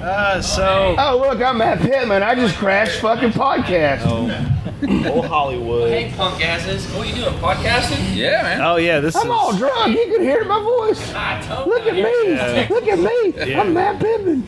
Uh, 0.00 0.40
so, 0.40 0.94
Oh, 0.96 1.18
look, 1.18 1.42
I'm 1.42 1.58
Matt 1.58 1.80
Pittman. 1.80 2.22
I 2.22 2.36
just 2.36 2.54
crashed 2.56 3.00
fucking 3.00 3.30
podcast. 3.32 4.02
oh, 4.04 4.65
old 4.82 5.26
Hollywood. 5.26 5.90
Hey, 5.90 6.12
punk 6.16 6.44
asses. 6.44 6.86
What 6.92 7.06
are 7.06 7.10
you 7.10 7.14
doing? 7.16 7.34
Podcasting? 7.34 8.14
Yeah, 8.14 8.42
man. 8.42 8.60
Oh 8.60 8.76
yeah, 8.76 9.00
this 9.00 9.14
is. 9.14 9.20
I'm 9.22 9.28
is. 9.28 9.32
all 9.32 9.56
drunk. 9.56 9.96
You 9.96 10.06
can 10.12 10.22
hear 10.22 10.44
my 10.44 10.60
voice. 10.60 11.12
Ah, 11.14 11.38
I 11.38 11.42
told 11.42 11.68
Look 11.68 11.86
at 11.86 11.96
you. 11.96 12.04
me. 12.04 12.68
Look 12.68 12.86
at 12.88 12.98
me. 12.98 13.50
Yeah. 13.52 13.60
I'm 13.60 13.72
Matt 13.72 14.00
Pittman. 14.00 14.46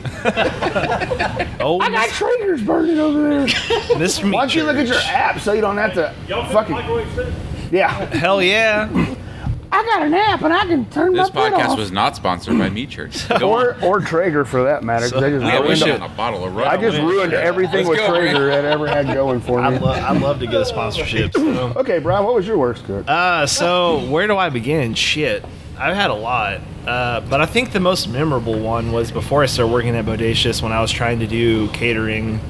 Oh, 1.61 1.79
I 1.83 1.91
got 1.91 2.09
triggers 2.11 2.63
burning 2.63 2.99
over 2.99 3.29
there. 3.29 3.47
Mr. 3.97 4.33
Why 4.33 4.43
don't 4.43 4.55
you 4.55 4.65
look 4.65 4.77
at 4.77 4.87
your 4.87 4.97
app 4.97 5.41
so 5.41 5.53
you 5.53 5.61
don't 5.61 5.77
have 5.77 5.95
to 5.95 6.15
fucking. 6.53 6.77
Yeah. 7.71 7.91
Hell 8.15 8.43
yeah. 8.43 9.15
I 9.71 9.85
got 9.85 10.03
an 10.03 10.15
app 10.15 10.43
and 10.43 10.53
I 10.53 10.65
can 10.67 10.87
turn 10.91 11.13
This 11.13 11.33
my 11.35 11.51
pit 11.51 11.59
podcast 11.59 11.69
off. 11.69 11.79
was 11.79 11.93
not 11.93 12.17
sponsored 12.17 12.59
by 12.59 12.71
Meat 12.71 12.89
Church. 12.91 13.29
Go 13.39 13.51
or 13.53 13.75
on. 13.75 13.85
or 13.85 14.01
Traeger 14.01 14.45
for 14.45 14.65
that 14.65 14.83
matter. 14.83 15.11
'cause 15.11 15.21
they 15.21 15.31
just 15.31 15.45
Yeah, 15.45 15.59
ruined 15.59 15.79
should 15.79 15.89
it. 15.89 16.03
a 16.03 16.09
bottle 16.09 16.45
of 16.45 16.57
I 16.59 16.77
just 16.79 16.97
ruined 16.99 17.35
everything 17.35 17.87
Let's 17.87 17.89
with 17.91 17.99
go, 17.99 18.09
Traeger 18.09 18.47
that 18.51 18.65
ever 18.65 18.87
had 18.87 19.07
going 19.13 19.41
for 19.41 19.61
I'd, 19.61 19.75
me. 19.75 19.79
lo- 19.81 19.93
I'd 19.93 20.21
love 20.21 20.41
to 20.41 20.47
get 20.47 20.61
a 20.63 20.65
sponsorship. 20.65 21.35
So. 21.35 21.73
Okay, 21.77 21.99
Brian, 21.99 22.25
what 22.25 22.35
was 22.35 22.47
your 22.47 22.57
worst 22.59 22.85
cook? 22.87 23.05
Uh, 23.09 23.47
so 23.47 23.99
where 24.09 24.27
do 24.27 24.37
I 24.37 24.49
begin? 24.49 24.95
Shit, 24.95 25.45
I've 25.79 25.95
had 25.95 26.11
a 26.11 26.15
lot, 26.15 26.61
uh, 26.87 27.21
but 27.21 27.41
I 27.41 27.47
think 27.47 27.73
the 27.73 27.81
most 27.81 28.09
memorable 28.09 28.59
one 28.59 28.91
was 28.93 29.13
before 29.13 29.43
I 29.43 29.47
started 29.47 29.73
working 29.73 29.95
at 29.97 30.05
Bodacious 30.07 30.63
when 30.63 30.73
I 30.73 30.81
was 30.81 30.91
trying 30.91 31.19
to 31.21 31.27
do 31.27 31.69
catering. 31.69 32.41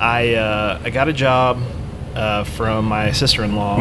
I 0.00 0.34
uh, 0.34 0.80
I 0.84 0.90
got 0.90 1.08
a 1.08 1.12
job 1.12 1.60
uh, 2.14 2.44
from 2.44 2.84
my 2.86 3.12
sister-in-law, 3.12 3.78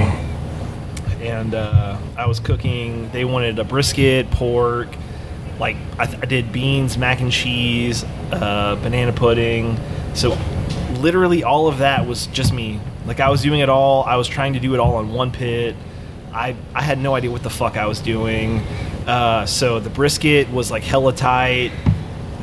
and 1.27 1.53
uh, 1.53 1.97
I 2.15 2.25
was 2.25 2.39
cooking. 2.39 3.11
They 3.11 3.25
wanted 3.25 3.59
a 3.59 3.63
brisket, 3.63 4.31
pork, 4.31 4.87
like 5.59 5.75
I, 5.99 6.05
th- 6.05 6.21
I 6.21 6.25
did 6.25 6.51
beans, 6.51 6.97
mac 6.97 7.19
and 7.19 7.31
cheese, 7.31 8.05
uh, 8.31 8.77
banana 8.81 9.11
pudding. 9.11 9.77
So 10.13 10.37
literally 10.99 11.43
all 11.43 11.67
of 11.67 11.79
that 11.79 12.07
was 12.07 12.27
just 12.27 12.53
me. 12.53 12.79
Like 13.05 13.19
I 13.19 13.29
was 13.29 13.41
doing 13.41 13.59
it 13.59 13.69
all. 13.69 14.03
I 14.03 14.15
was 14.15 14.27
trying 14.27 14.53
to 14.53 14.59
do 14.59 14.73
it 14.73 14.79
all 14.79 14.95
on 14.95 15.11
one 15.13 15.31
pit. 15.31 15.75
I 16.33 16.55
I 16.73 16.81
had 16.81 16.97
no 16.97 17.15
idea 17.15 17.31
what 17.31 17.43
the 17.43 17.49
fuck 17.49 17.77
I 17.77 17.87
was 17.87 17.99
doing. 17.99 18.59
Uh, 19.05 19.45
so 19.45 19.79
the 19.79 19.89
brisket 19.89 20.49
was 20.49 20.71
like 20.71 20.83
hella 20.83 21.13
tight. 21.13 21.71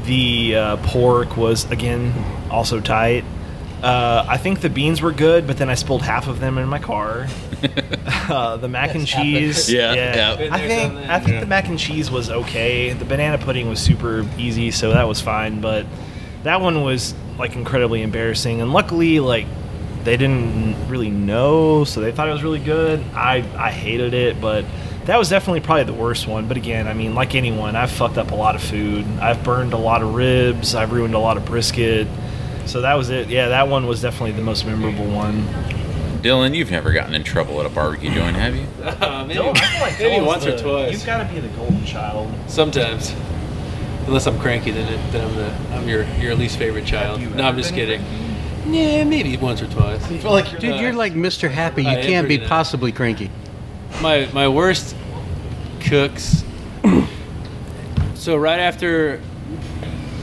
The 0.05 0.57
uh, 0.57 0.77
pork 0.88 1.37
was 1.37 1.70
again 1.70 2.12
also 2.51 2.81
tight. 2.81 3.25
Uh, 3.82 4.24
I 4.26 4.38
think 4.38 4.60
the 4.60 4.70
beans 4.70 5.02
were 5.02 5.12
good, 5.12 5.46
but 5.46 5.58
then 5.58 5.68
I 5.68 5.74
spilled 5.74 6.02
half 6.02 6.26
of 6.26 6.40
them 6.40 6.56
in 6.56 6.68
my 6.68 6.78
car. 6.78 7.26
uh, 8.28 8.56
the 8.56 8.68
mac 8.68 8.94
and 8.94 9.06
cheese, 9.06 9.70
Yeah, 9.70 9.94
yeah. 9.94 10.37
Been 10.37 10.52
I 10.52 10.66
think. 10.66 10.94
I 10.94 11.20
think 11.20 11.40
the 11.40 11.46
mac 11.46 11.68
and 11.68 11.78
cheese 11.78 12.10
was 12.10 12.30
okay. 12.30 12.92
The 12.92 13.04
banana 13.04 13.38
pudding 13.38 13.68
was 13.68 13.80
super 13.80 14.26
easy, 14.38 14.70
so 14.70 14.92
that 14.92 15.06
was 15.06 15.20
fine. 15.20 15.60
But 15.60 15.87
that 16.44 16.60
one 16.60 16.82
was 16.82 17.14
like 17.38 17.56
incredibly 17.56 18.02
embarrassing. 18.02 18.60
And 18.60 18.72
luckily, 18.72 19.20
like 19.20 19.46
they 20.04 20.16
didn't 20.16 20.88
really 20.88 21.10
know, 21.10 21.84
so 21.84 22.00
they 22.00 22.12
thought 22.12 22.28
it 22.28 22.32
was 22.32 22.42
really 22.42 22.60
good. 22.60 23.02
I 23.14 23.44
I 23.56 23.70
hated 23.70 24.14
it, 24.14 24.40
but 24.40 24.64
that 25.06 25.18
was 25.18 25.28
definitely 25.28 25.60
probably 25.60 25.84
the 25.84 25.92
worst 25.92 26.26
one. 26.26 26.48
But 26.48 26.56
again, 26.56 26.87
I 26.88 26.94
mean, 26.94 27.14
like 27.14 27.34
anyone, 27.34 27.76
I've 27.76 27.90
fucked 27.90 28.18
up 28.18 28.30
a 28.30 28.34
lot 28.34 28.54
of 28.54 28.62
food. 28.62 29.04
I've 29.20 29.44
burned 29.44 29.72
a 29.72 29.78
lot 29.78 30.02
of 30.02 30.14
ribs. 30.14 30.74
I've 30.74 30.92
ruined 30.92 31.14
a 31.14 31.18
lot 31.18 31.37
of 31.37 31.44
brisket. 31.44 32.06
So 32.66 32.81
that 32.81 32.94
was 32.94 33.11
it. 33.11 33.29
Yeah, 33.29 33.48
that 33.48 33.68
one 33.68 33.87
was 33.87 34.03
definitely 34.03 34.33
the 34.33 34.42
most 34.42 34.66
memorable 34.66 35.07
one. 35.07 35.46
Dylan, 36.22 36.55
you've 36.55 36.70
never 36.70 36.92
gotten 36.92 37.14
in 37.14 37.22
trouble 37.22 37.61
at 37.61 37.66
a 37.66 37.68
barbecue 37.68 38.11
joint, 38.11 38.35
have 38.37 38.57
you? 38.57 38.66
Uh, 38.83 39.24
maybe 39.29 39.42
maybe 39.98 40.24
once 40.24 40.46
or 40.46 40.57
twice. 40.57 40.92
You've 40.92 41.05
got 41.05 41.27
to 41.27 41.33
be 41.35 41.38
the 41.38 41.48
golden 41.48 41.85
child. 41.85 42.33
Sometimes. 42.46 43.14
Unless 44.07 44.27
I'm 44.27 44.38
cranky, 44.38 44.70
then 44.70 44.90
it, 44.90 45.12
then 45.12 45.29
I'm 45.29 45.37
the 45.37 45.77
I'm 45.77 45.88
your 45.88 46.05
your 46.18 46.35
least 46.35 46.59
favorite 46.59 46.87
child. 46.87 47.20
you 47.20 47.29
No, 47.31 47.44
I'm 47.44 47.57
just 47.57 47.74
been 47.74 48.00
kidding. 48.00 48.74
Yeah, 48.74 49.05
maybe 49.05 49.37
once 49.37 49.61
or 49.61 49.66
twice. 49.66 50.03
I 50.05 50.18
feel 50.18 50.31
like 50.31 50.59
Dude, 50.59 50.81
you're 50.81 50.94
like 50.94 51.12
Mr. 51.12 51.50
Happy. 51.50 51.83
You 51.83 51.90
I 51.90 52.03
can't 52.03 52.27
be 52.27 52.37
pretty 52.37 52.40
nice. 52.42 52.48
possibly 52.48 52.92
cranky. 52.92 53.31
my 54.00 54.29
my 54.33 54.48
worst 54.48 54.96
cooks. 55.81 56.42
so 58.14 58.37
right 58.37 58.61
after 58.61 59.20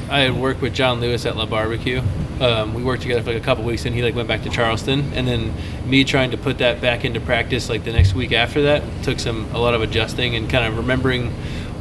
I 0.10 0.22
had 0.22 0.36
worked 0.36 0.62
with 0.62 0.74
John 0.74 1.00
Lewis 1.00 1.26
at 1.26 1.38
La 1.38 1.46
Barbecue, 1.46 2.02
um, 2.42 2.74
we 2.74 2.84
worked 2.84 3.02
together 3.04 3.22
for 3.24 3.32
like 3.32 3.42
a 3.42 3.46
couple 3.46 3.64
weeks, 3.64 3.86
and 3.86 3.96
he 3.96 4.02
like 4.02 4.16
went 4.16 4.28
back 4.28 4.44
to 4.44 4.50
Charleston, 4.50 5.14
and 5.14 5.28
then 5.28 5.54
me 5.86 6.04
trying 6.04 6.32
to 6.32 6.38
put 6.38 6.58
that 6.58 6.82
back 6.82 7.06
into 7.06 7.20
practice 7.20 7.70
like 7.70 7.84
the 7.84 7.92
next 7.94 8.14
week 8.14 8.32
after 8.32 8.64
that 8.64 8.84
took 9.04 9.20
some 9.20 9.54
a 9.54 9.60
lot 9.60 9.74
of 9.74 9.82
adjusting 9.82 10.36
and 10.36 10.50
kind 10.50 10.66
of 10.66 10.78
remembering 10.78 11.32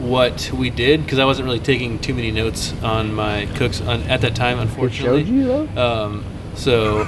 what 0.01 0.51
we 0.55 0.71
did 0.71 1.03
because 1.05 1.19
I 1.19 1.25
wasn't 1.27 1.47
really 1.47 1.61
taking 1.61 1.99
too 1.99 2.15
many 2.15 2.31
notes 2.31 2.73
on 2.83 3.13
my 3.13 3.47
cooks 3.57 3.81
on, 3.83 4.03
at 4.05 4.23
that 4.23 4.35
time, 4.35 4.59
unfortunately. 4.59 5.25
showed 5.25 5.29
you, 5.33 5.45
though? 5.47 5.83
Um, 6.05 6.25
So, 6.55 7.05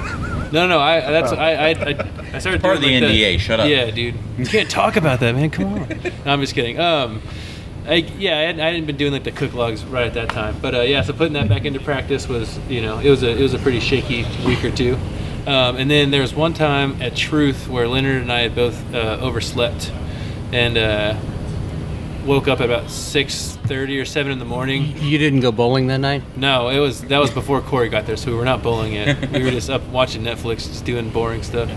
no, 0.52 0.66
no, 0.68 0.78
I 0.78 1.00
that's 1.00 1.32
I 1.32 1.52
I, 1.52 1.68
I, 1.70 2.10
I 2.34 2.38
started 2.38 2.62
Part 2.62 2.76
of 2.76 2.82
the 2.82 3.00
like 3.00 3.10
NDA, 3.10 3.38
shut 3.40 3.60
up. 3.60 3.68
Yeah, 3.68 3.90
dude, 3.90 4.14
you 4.38 4.46
can't 4.46 4.70
talk 4.70 4.96
about 4.96 5.20
that, 5.20 5.34
man. 5.34 5.50
Come 5.50 5.74
on. 5.74 5.88
No, 6.24 6.32
I'm 6.32 6.40
just 6.40 6.54
kidding. 6.54 6.78
Um, 6.78 7.20
I, 7.86 7.94
yeah, 7.94 8.38
I 8.38 8.42
hadn't, 8.42 8.60
I 8.60 8.66
hadn't 8.66 8.86
been 8.86 8.96
doing 8.96 9.12
like 9.12 9.24
the 9.24 9.32
cook 9.32 9.54
logs 9.54 9.84
right 9.84 10.06
at 10.06 10.14
that 10.14 10.30
time, 10.30 10.56
but 10.62 10.74
uh, 10.74 10.80
yeah, 10.82 11.02
so 11.02 11.12
putting 11.12 11.32
that 11.32 11.48
back 11.48 11.64
into 11.64 11.80
practice 11.80 12.28
was, 12.28 12.58
you 12.68 12.80
know, 12.80 12.98
it 12.98 13.10
was 13.10 13.22
a 13.22 13.30
it 13.30 13.42
was 13.42 13.54
a 13.54 13.58
pretty 13.58 13.80
shaky 13.80 14.24
week 14.46 14.64
or 14.64 14.70
two. 14.70 14.96
Um, 15.46 15.76
and 15.76 15.90
then 15.90 16.12
there 16.12 16.20
was 16.20 16.32
one 16.32 16.54
time 16.54 17.02
at 17.02 17.16
Truth 17.16 17.68
where 17.68 17.88
Leonard 17.88 18.22
and 18.22 18.30
I 18.32 18.40
had 18.40 18.54
both 18.54 18.94
uh, 18.94 19.18
overslept, 19.20 19.90
and 20.52 20.78
uh, 20.78 21.18
woke 22.24 22.46
up 22.46 22.60
at 22.60 22.66
about 22.66 22.88
six 22.88 23.56
thirty 23.64 23.98
or 23.98 24.04
seven 24.04 24.30
in 24.30 24.38
the 24.38 24.44
morning. 24.44 24.96
You 24.98 25.18
didn't 25.18 25.40
go 25.40 25.50
bowling 25.50 25.88
that 25.88 25.98
night? 25.98 26.22
No, 26.36 26.68
it 26.68 26.78
was 26.78 27.00
that 27.02 27.18
was 27.18 27.32
before 27.32 27.60
Corey 27.60 27.88
got 27.88 28.06
there, 28.06 28.16
so 28.16 28.30
we 28.30 28.36
were 28.36 28.44
not 28.44 28.62
bowling 28.62 28.92
yet. 28.92 29.30
we 29.32 29.42
were 29.42 29.50
just 29.50 29.70
up 29.70 29.84
watching 29.88 30.22
Netflix, 30.22 30.68
just 30.68 30.84
doing 30.84 31.10
boring 31.10 31.42
stuff. 31.42 31.68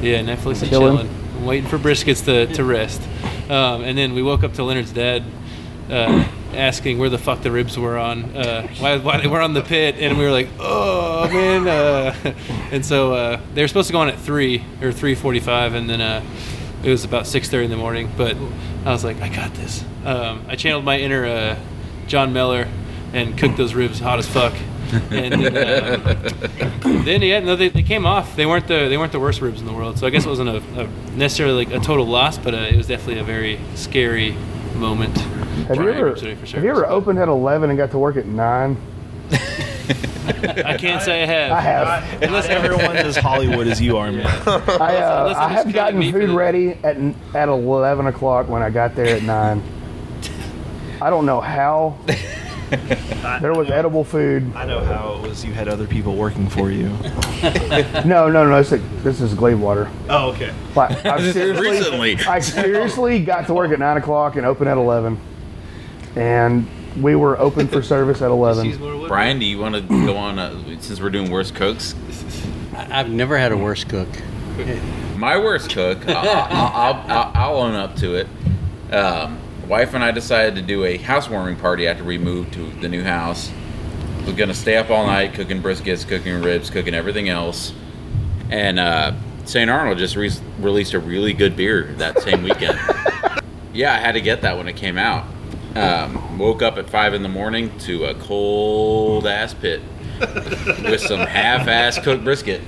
Yeah, 0.00 0.22
Netflix 0.22 0.62
and 0.62 0.70
Chilling. 0.70 1.08
chilling, 1.08 1.44
waiting 1.44 1.68
for 1.68 1.78
briskets 1.78 2.24
to, 2.24 2.46
to 2.54 2.64
rest. 2.64 3.02
Um, 3.50 3.82
and 3.82 3.98
then 3.98 4.14
we 4.14 4.22
woke 4.22 4.44
up 4.44 4.54
to 4.54 4.64
Leonard's 4.64 4.92
dad 4.92 5.24
uh, 5.90 6.28
asking 6.54 6.98
where 6.98 7.08
the 7.08 7.18
fuck 7.18 7.42
the 7.42 7.50
ribs 7.50 7.78
were 7.78 7.98
on, 7.98 8.36
uh, 8.36 8.66
why, 8.78 8.98
why 8.98 9.20
they 9.20 9.26
were 9.26 9.40
on 9.40 9.54
the 9.54 9.62
pit, 9.62 9.96
and 9.98 10.18
we 10.18 10.24
were 10.24 10.30
like, 10.30 10.48
oh 10.58 11.28
man. 11.32 11.68
Uh, 11.68 12.34
and 12.72 12.84
so 12.84 13.14
uh, 13.14 13.40
they 13.54 13.62
were 13.62 13.68
supposed 13.68 13.88
to 13.88 13.92
go 13.92 14.00
on 14.00 14.08
at 14.08 14.18
three 14.18 14.64
or 14.82 14.92
three 14.92 15.14
forty-five, 15.14 15.74
and 15.74 15.88
then 15.88 16.00
uh, 16.00 16.24
it 16.82 16.90
was 16.90 17.04
about 17.04 17.26
six 17.26 17.48
thirty 17.48 17.64
in 17.64 17.70
the 17.70 17.76
morning. 17.76 18.10
But 18.16 18.36
I 18.84 18.92
was 18.92 19.04
like, 19.04 19.20
I 19.20 19.28
got 19.28 19.54
this. 19.54 19.84
Um, 20.04 20.44
I 20.48 20.56
channeled 20.56 20.84
my 20.84 20.98
inner 20.98 21.26
uh, 21.26 21.58
John 22.06 22.32
Mueller 22.32 22.68
and 23.12 23.36
cooked 23.36 23.56
those 23.56 23.74
ribs 23.74 24.00
hot 24.00 24.18
as 24.18 24.26
fuck. 24.26 24.54
and 25.10 25.32
then, 25.44 27.04
then 27.04 27.22
yeah, 27.22 27.38
no, 27.38 27.54
they, 27.54 27.68
they 27.68 27.82
came 27.84 28.04
off. 28.04 28.34
They 28.34 28.44
weren't 28.44 28.66
the 28.66 28.88
they 28.88 28.96
weren't 28.96 29.12
the 29.12 29.20
worst 29.20 29.40
ribs 29.40 29.60
in 29.60 29.66
the 29.66 29.72
world. 29.72 29.98
So 29.98 30.06
I 30.06 30.10
guess 30.10 30.26
it 30.26 30.28
wasn't 30.28 30.48
a, 30.48 30.56
a 30.80 30.86
necessarily 31.16 31.64
like 31.64 31.74
a 31.74 31.78
total 31.78 32.06
loss, 32.06 32.38
but 32.38 32.54
uh, 32.54 32.58
it 32.58 32.76
was 32.76 32.88
definitely 32.88 33.20
a 33.20 33.24
very 33.24 33.60
scary 33.76 34.34
moment. 34.74 35.16
Have 35.68 35.76
you 35.76 35.88
ever 35.90 36.10
was 36.10 36.22
ready 36.22 36.34
have 36.52 36.64
you 36.64 36.70
ever 36.70 36.86
opened 36.86 37.18
at 37.18 37.28
eleven 37.28 37.70
and 37.70 37.78
got 37.78 37.90
to 37.92 37.98
work 37.98 38.16
at 38.16 38.26
nine? 38.26 38.76
I 39.30 40.76
can't 40.78 41.02
say 41.02 41.22
I 41.22 41.26
have. 41.26 41.52
I 41.52 41.60
have. 41.60 42.22
Unless 42.22 42.46
everyone 42.46 42.96
as 42.96 43.16
Hollywood 43.16 43.66
as 43.66 43.80
you 43.80 43.96
are, 43.96 44.10
man. 44.12 44.26
I, 44.46 44.96
uh, 44.96 45.34
I 45.36 45.48
have 45.48 45.72
gotten 45.72 45.72
cutting 45.74 45.98
meat 45.98 46.12
for 46.12 46.20
food 46.20 46.30
ready 46.30 46.70
at 46.84 46.96
at 47.34 47.48
eleven 47.48 48.06
o'clock 48.06 48.48
when 48.48 48.62
I 48.62 48.70
got 48.70 48.94
there 48.94 49.16
at 49.16 49.22
nine. 49.22 49.62
I 51.00 51.10
don't 51.10 51.26
know 51.26 51.40
how. 51.40 51.98
There 53.40 53.52
was 53.52 53.68
edible 53.68 54.04
food. 54.04 54.54
I 54.54 54.64
know 54.64 54.78
how 54.78 55.14
it 55.16 55.22
was. 55.28 55.44
You 55.44 55.52
had 55.52 55.66
other 55.66 55.88
people 55.88 56.14
working 56.14 56.48
for 56.48 56.70
you. 56.70 56.88
No, 58.04 58.28
no, 58.28 58.48
no. 58.48 58.56
This 58.62 58.72
is, 58.72 59.02
this 59.02 59.20
is 59.20 59.34
Gladewater. 59.34 59.90
Oh, 60.08 60.30
okay. 60.30 60.54
Like, 60.76 61.04
I 61.04 61.20
This 61.20 61.34
seriously, 61.34 61.68
recently. 61.68 62.16
I 62.18 62.38
seriously 62.38 63.24
got 63.24 63.48
to 63.48 63.54
work 63.54 63.72
at 63.72 63.80
nine 63.80 63.96
o'clock 63.96 64.36
and 64.36 64.46
open 64.46 64.68
at 64.68 64.76
eleven, 64.76 65.20
and 66.16 66.66
we 67.02 67.14
were 67.14 67.38
open 67.38 67.68
for 67.68 67.82
service 67.82 68.20
at 68.22 68.30
eleven. 68.30 68.76
Brian, 69.08 69.38
do 69.38 69.46
you 69.46 69.58
want 69.58 69.74
to 69.76 69.80
go 69.82 70.16
on? 70.16 70.38
Uh, 70.38 70.54
since 70.80 71.00
we're 71.00 71.10
doing 71.10 71.30
worst 71.30 71.54
cooks, 71.54 71.94
I- 72.74 73.00
I've 73.00 73.10
never 73.10 73.38
had 73.38 73.52
a 73.52 73.56
worst 73.56 73.88
cook. 73.88 74.08
my 75.16 75.36
worst 75.36 75.70
cook, 75.70 76.06
I'll, 76.08 76.16
I'll, 76.28 77.04
I'll, 77.10 77.32
I'll 77.34 77.56
own 77.58 77.74
up 77.74 77.96
to 77.96 78.14
it. 78.16 78.26
Um, 78.92 79.38
wife 79.68 79.94
and 79.94 80.02
I 80.02 80.10
decided 80.10 80.56
to 80.56 80.62
do 80.62 80.84
a 80.84 80.96
housewarming 80.96 81.56
party 81.56 81.86
after 81.86 82.02
we 82.04 82.18
moved 82.18 82.52
to 82.54 82.70
the 82.80 82.88
new 82.88 83.02
house. 83.04 83.50
We're 84.26 84.34
gonna 84.34 84.52
stay 84.54 84.76
up 84.76 84.90
all 84.90 85.06
night 85.06 85.34
cooking 85.34 85.62
briskets, 85.62 86.06
cooking 86.06 86.42
ribs, 86.42 86.70
cooking 86.70 86.94
everything 86.94 87.28
else. 87.28 87.72
And 88.50 88.78
uh, 88.78 89.12
St. 89.44 89.70
Arnold 89.70 89.98
just 89.98 90.16
re- 90.16 90.30
released 90.58 90.92
a 90.94 90.98
really 90.98 91.32
good 91.32 91.56
beer 91.56 91.84
that 91.98 92.20
same 92.20 92.42
weekend. 92.42 92.78
yeah, 93.72 93.94
I 93.94 93.98
had 93.98 94.12
to 94.12 94.20
get 94.20 94.42
that 94.42 94.56
when 94.58 94.66
it 94.68 94.76
came 94.76 94.98
out. 94.98 95.24
Um, 95.76 96.38
woke 96.38 96.62
up 96.62 96.78
at 96.78 96.90
five 96.90 97.14
in 97.14 97.22
the 97.22 97.28
morning 97.28 97.76
to 97.80 98.06
a 98.06 98.14
cold 98.14 99.26
ass 99.26 99.54
pit 99.54 99.80
with 100.18 101.00
some 101.00 101.20
half-ass 101.20 101.98
cooked 102.00 102.24
brisket. 102.24 102.60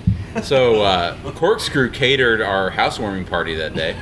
So 0.43 0.83
uh, 0.83 1.33
Corkscrew 1.33 1.91
catered 1.91 2.41
our 2.41 2.71
housewarming 2.71 3.27
party 3.27 3.55
that 3.57 3.75
day 3.75 3.97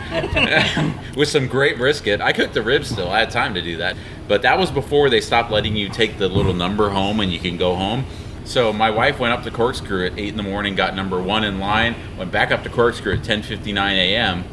with 1.16 1.28
some 1.28 1.48
great 1.48 1.76
brisket. 1.76 2.20
I 2.20 2.32
cooked 2.32 2.54
the 2.54 2.62
ribs 2.62 2.88
still. 2.90 3.10
I 3.10 3.18
had 3.20 3.30
time 3.30 3.54
to 3.54 3.62
do 3.62 3.78
that, 3.78 3.96
but 4.28 4.42
that 4.42 4.58
was 4.58 4.70
before 4.70 5.10
they 5.10 5.20
stopped 5.20 5.50
letting 5.50 5.74
you 5.74 5.88
take 5.88 6.18
the 6.18 6.28
little 6.28 6.54
number 6.54 6.90
home 6.90 7.18
and 7.20 7.32
you 7.32 7.40
can 7.40 7.56
go 7.56 7.74
home. 7.74 8.04
So 8.44 8.72
my 8.72 8.90
wife 8.90 9.18
went 9.18 9.32
up 9.32 9.42
to 9.44 9.50
Corkscrew 9.50 10.06
at 10.06 10.18
eight 10.18 10.28
in 10.28 10.36
the 10.36 10.42
morning, 10.42 10.74
got 10.74 10.94
number 10.94 11.20
one 11.20 11.42
in 11.42 11.58
line, 11.58 11.94
went 12.16 12.30
back 12.30 12.52
up 12.52 12.62
to 12.62 12.68
Corkscrew 12.68 13.14
at 13.14 13.22
10:59 13.22 13.92
a.m. 13.96 14.44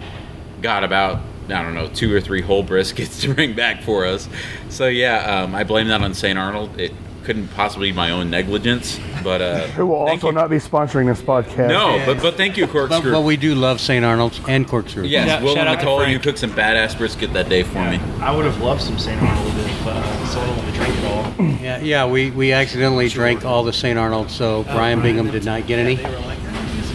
Got 0.62 0.84
about 0.84 1.22
I 1.50 1.64
don't 1.64 1.74
know 1.74 1.88
two 1.88 2.14
or 2.14 2.22
three 2.22 2.42
whole 2.42 2.64
briskets 2.64 3.22
to 3.24 3.34
bring 3.34 3.54
back 3.54 3.84
for 3.84 4.06
us. 4.06 4.28
So 4.70 4.88
yeah, 4.88 5.42
um, 5.44 5.56
I 5.56 5.64
blame 5.64 5.88
that 5.88 6.02
on 6.02 6.14
St. 6.14 6.38
Arnold. 6.38 6.80
It 6.80 6.94
couldn't 7.24 7.50
possibly 7.50 7.92
be 7.92 7.96
my 7.96 8.12
own 8.12 8.30
negligence, 8.30 8.98
but 9.22 9.42
uh, 9.42 9.68
Who 9.76 9.88
will 9.88 10.06
thank 10.06 10.24
also 10.24 10.28
you- 10.28 10.34
not 10.34 10.50
be 10.50 10.58
sponsoring 10.58 11.08
this 11.08 11.22
podcast. 11.22 11.68
no, 11.68 12.02
but 12.06 12.22
but 12.22 12.36
thank 12.38 12.56
you, 12.56 12.66
But, 12.68 12.72
Corkscrew. 12.90 13.12
but 13.12 13.22
we 13.24 13.36
do 13.36 13.54
love 13.54 13.82
St. 13.82 14.06
Arnold's 14.06 14.40
and 14.48 14.66
Corkscrew. 14.66 15.04
yes, 15.04 15.28
Shout- 15.28 15.44
Will 15.44 15.50
shout 15.56 15.68
and 15.68 15.70
out 15.76 15.80
to 15.82 15.86
Nicole, 15.86 16.08
you 16.08 16.20
cooked 16.20 16.40
some 16.40 16.52
badass 16.52 16.98
brisket 16.98 17.34
that 17.34 17.50
day 17.50 17.64
for 17.64 17.80
me. 17.90 18.00
I 18.22 18.34
would 18.34 18.46
have 18.46 18.62
loved 18.62 18.82
some 18.82 18.98
St. 18.98 19.22
Arnold 19.22 19.54
if 19.58 19.88
uh, 19.88 20.26
someone 20.28 20.56
wanted 20.58 20.72
to 20.72 20.78
drink 20.80 20.96
it 20.98 21.06
all. 21.06 21.34
Yeah, 21.68 21.80
yeah, 21.82 22.06
we, 22.06 22.32
we 22.32 22.54
accidentally 22.54 23.10
drank 23.10 23.44
all 23.44 23.64
the 23.66 23.74
St. 23.74 24.00
Arnold, 24.00 24.30
so 24.32 24.64
Brian 24.64 25.02
Bingham 25.02 25.30
did 25.30 25.44
not 25.44 25.68
get 25.68 25.80
any. 25.80 26.02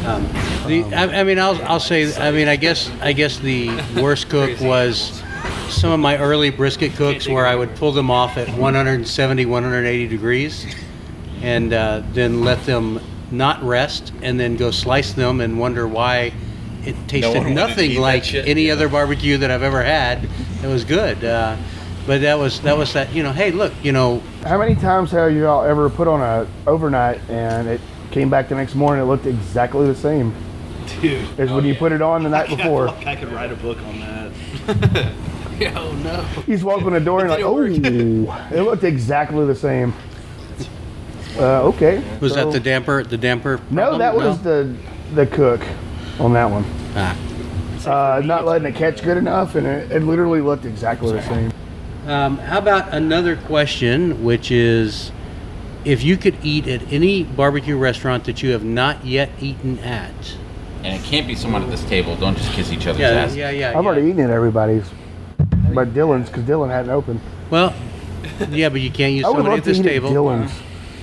Um, 0.07 0.25
the, 0.66 0.85
I, 0.94 1.20
I 1.20 1.25
mean, 1.25 1.38
I'll, 1.38 1.61
I'll 1.64 1.81
say, 1.81 2.14
I 2.16 2.31
mean, 2.31 2.48
I 2.48 2.57
guess, 2.57 2.90
I 3.01 3.12
guess 3.12 3.38
the 3.38 3.68
worst 4.01 4.29
cook 4.29 4.61
was 4.61 5.22
some 5.68 5.92
of 5.92 6.01
my 6.01 6.18
early 6.18 6.51
brisket 6.51 6.94
cooks 6.94 7.29
where 7.29 7.46
I 7.46 7.55
would 7.55 7.75
pull 7.77 7.92
them 7.92 8.11
off 8.11 8.37
at 8.37 8.48
170, 8.48 9.46
180 9.46 10.09
degrees, 10.09 10.66
and 11.40 11.72
uh, 11.72 12.03
then 12.12 12.42
let 12.42 12.64
them 12.64 13.01
not 13.31 13.62
rest, 13.62 14.12
and 14.22 14.38
then 14.38 14.57
go 14.57 14.70
slice 14.70 15.12
them 15.12 15.40
and 15.40 15.59
wonder 15.59 15.88
why 15.88 16.33
it 16.85 16.96
tasted 17.09 17.29
one 17.29 17.38
wanted 17.38 17.48
to 17.48 17.55
nothing 17.55 18.01
like 18.01 18.25
shit? 18.25 18.46
any 18.46 18.70
other 18.70 18.88
barbecue 18.88 19.38
that 19.38 19.51
I've 19.51 19.62
ever 19.62 19.83
had. 19.83 20.29
It 20.62 20.66
was 20.66 20.85
good. 20.85 21.25
Uh, 21.25 21.57
but 22.07 22.20
that 22.22 22.38
was 22.38 22.61
that 22.62 22.77
was 22.77 22.92
that 22.94 23.12
you 23.14 23.22
know 23.22 23.33
hey 23.33 23.53
look 23.53 23.72
you 23.81 23.92
know 23.92 24.20
How 24.42 24.59
many 24.59 24.75
times 24.75 25.12
have 25.12 25.33
you 25.33 25.46
all 25.46 25.62
ever 25.62 25.88
put 25.88 26.09
on 26.09 26.20
a 26.20 26.48
overnight 26.68 27.20
and 27.31 27.68
it 27.68 27.81
came 28.11 28.29
back 28.29 28.48
the 28.48 28.57
next 28.57 28.75
morning? 28.75 29.05
It 29.05 29.07
looked 29.07 29.27
exactly 29.27 29.87
the 29.87 29.94
same 29.94 30.35
Dude. 31.01 31.38
as 31.38 31.51
when 31.53 31.64
you 31.64 31.75
put 31.75 31.92
it 31.92 32.03
on 32.03 32.23
the 32.23 32.29
night 32.31 32.51
I 32.51 32.57
before. 32.57 32.88
feel 32.88 32.97
like 32.97 33.07
I 33.07 33.16
could 33.16 33.33
write 33.33 33.53
a 33.53 33.57
book 33.57 33.79
on 33.79 34.01
that. 34.01 34.33
oh 35.77 35.92
no. 36.03 36.23
He's 36.47 36.57
just 36.61 36.64
walk 36.64 36.83
in 36.83 36.92
the 36.92 37.01
door 37.01 37.21
and 37.21 37.31
like, 37.31 37.45
oh, 37.45 37.62
it 37.62 38.62
looked 38.62 38.85
exactly 38.85 39.45
the 39.47 39.55
same. 39.55 39.95
Uh, 41.38 41.62
okay. 41.62 42.03
Was 42.21 42.33
So- 42.35 42.45
that 42.45 42.53
the 42.53 42.61
damper? 42.61 43.03
The 43.05 43.16
damper? 43.18 43.61
No, 43.71 43.99
that 43.99 44.14
was 44.14 44.40
the 44.42 44.75
the 45.14 45.27
cook 45.27 45.61
on 46.18 46.33
that 46.35 46.51
one. 46.51 46.64
Ah. 46.95 47.16
Uh, 47.87 48.23
not 48.25 48.45
letting 48.45 48.66
it 48.68 48.77
catch 48.77 49.03
good 49.03 49.16
enough, 49.16 49.57
and 49.57 49.66
it, 49.66 49.90
it 49.90 50.01
literally 50.05 50.40
looked 50.40 50.64
exactly 50.64 51.12
the 51.12 51.23
same. 51.23 51.53
Um, 52.07 52.38
how 52.38 52.59
about 52.59 52.92
another 52.95 53.35
question, 53.37 54.23
which 54.23 54.51
is, 54.53 55.11
if 55.85 56.03
you 56.05 56.16
could 56.16 56.37
eat 56.45 56.68
at 56.68 56.92
any 56.92 57.25
barbecue 57.25 57.77
restaurant 57.77 58.25
that 58.25 58.42
you 58.42 58.53
have 58.53 58.62
not 58.64 59.05
yet 59.05 59.31
eaten 59.40 59.79
at? 59.81 60.37
And 60.85 60.95
it 61.01 61.05
can't 61.05 61.27
be 61.27 61.35
someone 61.35 61.62
at 61.62 61.71
this 61.71 61.85
table. 61.85 62.16
Don't 62.16 62.37
just 62.37 62.51
kiss 62.53 62.73
each 62.73 62.87
other's 62.87 63.01
Yeah, 63.01 63.09
ass. 63.11 63.37
yeah, 63.37 63.51
yeah. 63.51 63.71
yeah. 63.73 63.79
I've 63.79 63.87
already 63.87 64.09
eaten 64.09 64.21
at 64.21 64.31
everybody's, 64.31 64.85
but 65.75 65.95
Dylan's 65.95 66.29
because 66.29 66.42
Dylan 66.45 66.71
hadn't 66.71 66.90
opened. 66.90 67.21
Well, 67.51 67.73
yeah, 68.51 68.68
but 68.68 68.81
you 68.81 68.90
can't 68.90 69.14
use 69.14 69.25
I 69.25 69.29
would 69.29 69.37
somebody 69.37 69.51
love 69.51 69.59
at 69.61 69.64
to 69.64 69.71
this 69.71 69.79
eat 69.79 69.83
table. 69.85 70.09
at 70.09 70.14
Dylan's. 70.14 70.53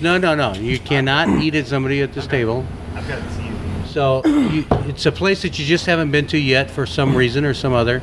No, 0.01 0.17
no, 0.17 0.35
no. 0.35 0.53
You 0.53 0.79
cannot 0.79 1.29
eat 1.43 1.55
at 1.55 1.67
somebody 1.67 2.01
at 2.01 2.13
this 2.13 2.27
table. 2.27 2.65
I've 2.95 3.07
got 3.07 3.21
to 3.21 3.31
see 3.33 3.43
you. 3.43 3.49
So 3.87 4.21
you, 4.25 4.65
it's 4.87 5.05
a 5.05 5.11
place 5.11 5.41
that 5.43 5.57
you 5.57 5.65
just 5.65 5.85
haven't 5.85 6.11
been 6.11 6.27
to 6.27 6.37
yet 6.37 6.69
for 6.69 6.85
some 6.85 7.15
reason 7.15 7.43
or 7.45 7.53
some 7.53 7.73
other. 7.73 8.01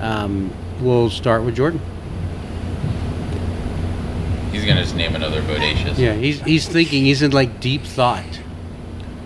Um, 0.00 0.52
we'll 0.80 1.10
start 1.10 1.42
with 1.44 1.56
Jordan. 1.56 1.80
He's 4.52 4.64
gonna 4.64 4.82
just 4.82 4.96
name 4.96 5.14
another 5.14 5.42
bodacious. 5.42 5.98
Yeah, 5.98 6.14
he's 6.14 6.40
he's 6.42 6.66
thinking. 6.66 7.04
He's 7.04 7.22
in 7.22 7.30
like 7.32 7.60
deep 7.60 7.82
thought. 7.82 8.24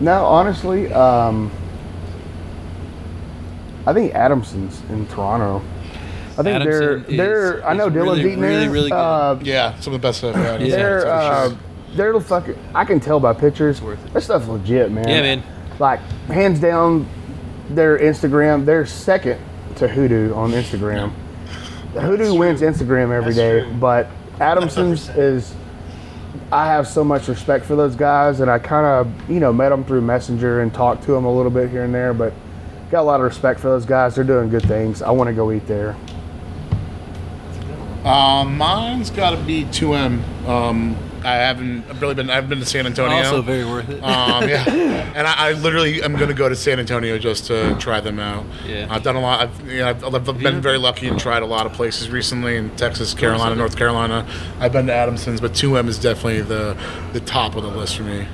No, 0.00 0.24
honestly, 0.24 0.92
um, 0.92 1.50
I 3.86 3.92
think 3.92 4.14
Adamson's 4.14 4.80
in 4.90 5.06
Toronto. 5.08 5.62
I 6.38 6.42
think 6.42 6.64
they're 6.64 6.98
they're. 7.00 7.58
is- 7.58 7.64
I 7.64 7.74
know 7.74 7.88
is 7.88 7.92
Dylan's 7.92 7.94
really, 7.94 8.20
eating 8.20 8.40
really, 8.40 8.60
there. 8.60 8.70
really 8.70 8.90
good. 8.90 8.96
Uh, 8.96 9.38
Yeah, 9.42 9.78
some 9.80 9.92
of 9.94 10.00
the 10.00 10.06
best 10.08 10.24
I've 10.24 10.34
had. 10.34 10.62
Yeah. 10.62 10.76
they're 10.76 11.00
for 11.02 11.06
uh, 11.08 11.48
sure. 11.48 11.58
they're 11.94 12.20
fucking. 12.20 12.58
I 12.74 12.84
can 12.84 13.00
tell 13.00 13.20
by 13.20 13.32
pictures. 13.34 13.82
worth 13.82 14.04
it. 14.04 14.12
That 14.14 14.22
stuff's 14.22 14.48
legit, 14.48 14.90
man. 14.90 15.08
Yeah, 15.08 15.20
man. 15.22 15.42
Like 15.78 16.00
hands 16.28 16.58
down, 16.60 17.06
their 17.70 17.98
Instagram. 17.98 18.64
They're 18.64 18.86
second 18.86 19.40
to 19.76 19.88
Hoodoo 19.88 20.32
on 20.34 20.52
Instagram. 20.52 21.12
Hoodoo 21.92 22.34
wins 22.34 22.62
Instagram 22.62 23.10
every 23.12 23.34
That's 23.34 23.36
day, 23.36 23.60
true. 23.64 23.74
but 23.74 24.08
Adamson's 24.40 25.08
is 25.10 25.54
I 26.50 26.66
have 26.66 26.86
so 26.88 27.04
much 27.04 27.28
respect 27.28 27.64
for 27.66 27.76
those 27.76 27.94
guys, 27.94 28.40
and 28.40 28.50
I 28.50 28.58
kind 28.58 28.86
of, 28.86 29.30
you 29.30 29.40
know, 29.40 29.52
met 29.52 29.68
them 29.68 29.84
through 29.84 30.00
Messenger 30.02 30.60
and 30.62 30.72
talked 30.72 31.02
to 31.04 31.12
them 31.12 31.24
a 31.26 31.34
little 31.34 31.50
bit 31.50 31.68
here 31.70 31.84
and 31.84 31.94
there, 31.94 32.14
but 32.14 32.32
got 32.92 33.00
a 33.00 33.02
lot 33.02 33.20
of 33.20 33.24
respect 33.24 33.58
for 33.58 33.68
those 33.68 33.86
guys. 33.86 34.14
They're 34.14 34.22
doing 34.22 34.50
good 34.50 34.62
things. 34.62 35.00
I 35.00 35.10
want 35.10 35.28
to 35.28 35.34
go 35.34 35.50
eat 35.50 35.66
there. 35.66 35.96
Um, 38.04 38.58
mine's 38.58 39.10
got 39.10 39.30
to 39.30 39.38
be 39.38 39.64
2M. 39.64 40.46
Um, 40.46 40.96
I 41.24 41.36
haven't 41.36 41.84
really 42.00 42.14
been. 42.14 42.28
I've 42.28 42.48
been 42.48 42.58
to 42.58 42.66
San 42.66 42.84
Antonio. 42.84 43.16
Also 43.16 43.42
very 43.42 43.64
worth 43.64 43.88
it. 43.88 44.02
um, 44.02 44.48
yeah, 44.48 44.64
and 45.14 45.26
I, 45.26 45.50
I 45.50 45.52
literally 45.52 46.02
am 46.02 46.16
going 46.16 46.28
to 46.28 46.34
go 46.34 46.48
to 46.48 46.56
San 46.56 46.80
Antonio 46.80 47.16
just 47.16 47.46
to 47.46 47.76
try 47.78 48.00
them 48.00 48.18
out. 48.18 48.44
Yeah. 48.66 48.88
I've 48.90 49.04
done 49.04 49.14
a 49.14 49.20
lot. 49.20 49.40
I've, 49.40 49.70
you 49.70 49.78
know, 49.78 49.88
I've, 49.90 50.28
I've 50.28 50.38
been 50.40 50.60
very 50.60 50.78
lucky 50.78 51.06
and 51.06 51.18
tried 51.18 51.44
a 51.44 51.46
lot 51.46 51.64
of 51.64 51.72
places 51.74 52.10
recently 52.10 52.56
in 52.56 52.74
Texas, 52.76 53.14
Carolina, 53.14 53.54
North 53.54 53.76
Carolina. 53.76 54.26
I've 54.58 54.72
been 54.72 54.88
to 54.88 54.92
Adamson's, 54.92 55.40
but 55.40 55.52
2M 55.52 55.86
is 55.86 55.98
definitely 55.98 56.42
the 56.42 56.76
the 57.12 57.20
top 57.20 57.54
of 57.54 57.62
the 57.62 57.70
list 57.70 57.96
for 57.96 58.02
me. 58.02 58.26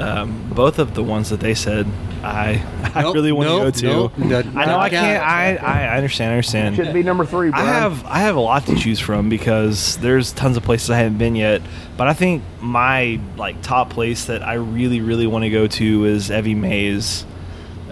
Um, 0.00 0.50
both 0.54 0.78
of 0.78 0.94
the 0.94 1.02
ones 1.02 1.28
that 1.30 1.40
they 1.40 1.54
said, 1.54 1.86
I 2.22 2.64
I 2.94 3.02
Nope, 3.02 3.14
really 3.14 3.32
want 3.32 3.48
nope, 3.48 3.74
to 3.74 3.82
go 3.82 3.88
nope, 3.92 4.14
to. 4.16 4.28
that- 4.28 4.46
I 4.56 4.64
know 4.64 4.78
I 4.78 4.88
can't. 4.90 5.22
I. 5.22 5.56
I 5.56 5.84
I 5.92 5.96
understand. 5.96 6.30
I 6.30 6.34
understand. 6.34 6.76
Should 6.76 6.92
be 6.94 7.02
number 7.02 7.24
three, 7.26 7.50
I 7.52 7.60
have 7.64 8.04
I 8.06 8.20
have 8.20 8.36
a 8.36 8.40
lot 8.40 8.66
to 8.66 8.74
choose 8.76 8.98
from 8.98 9.28
because 9.28 9.96
there's 9.98 10.32
tons 10.32 10.56
of 10.56 10.62
places 10.62 10.90
I 10.90 10.96
haven't 10.98 11.18
been 11.18 11.36
yet. 11.36 11.60
But 11.96 12.08
I 12.08 12.14
think 12.14 12.42
my 12.60 13.20
like 13.36 13.60
top 13.62 13.90
place 13.90 14.24
that 14.26 14.42
I 14.42 14.54
really 14.54 15.00
really 15.00 15.26
want 15.26 15.44
to 15.44 15.50
go 15.50 15.66
to 15.66 16.04
is 16.06 16.30
Evie 16.30 16.54
Mae's. 16.54 17.26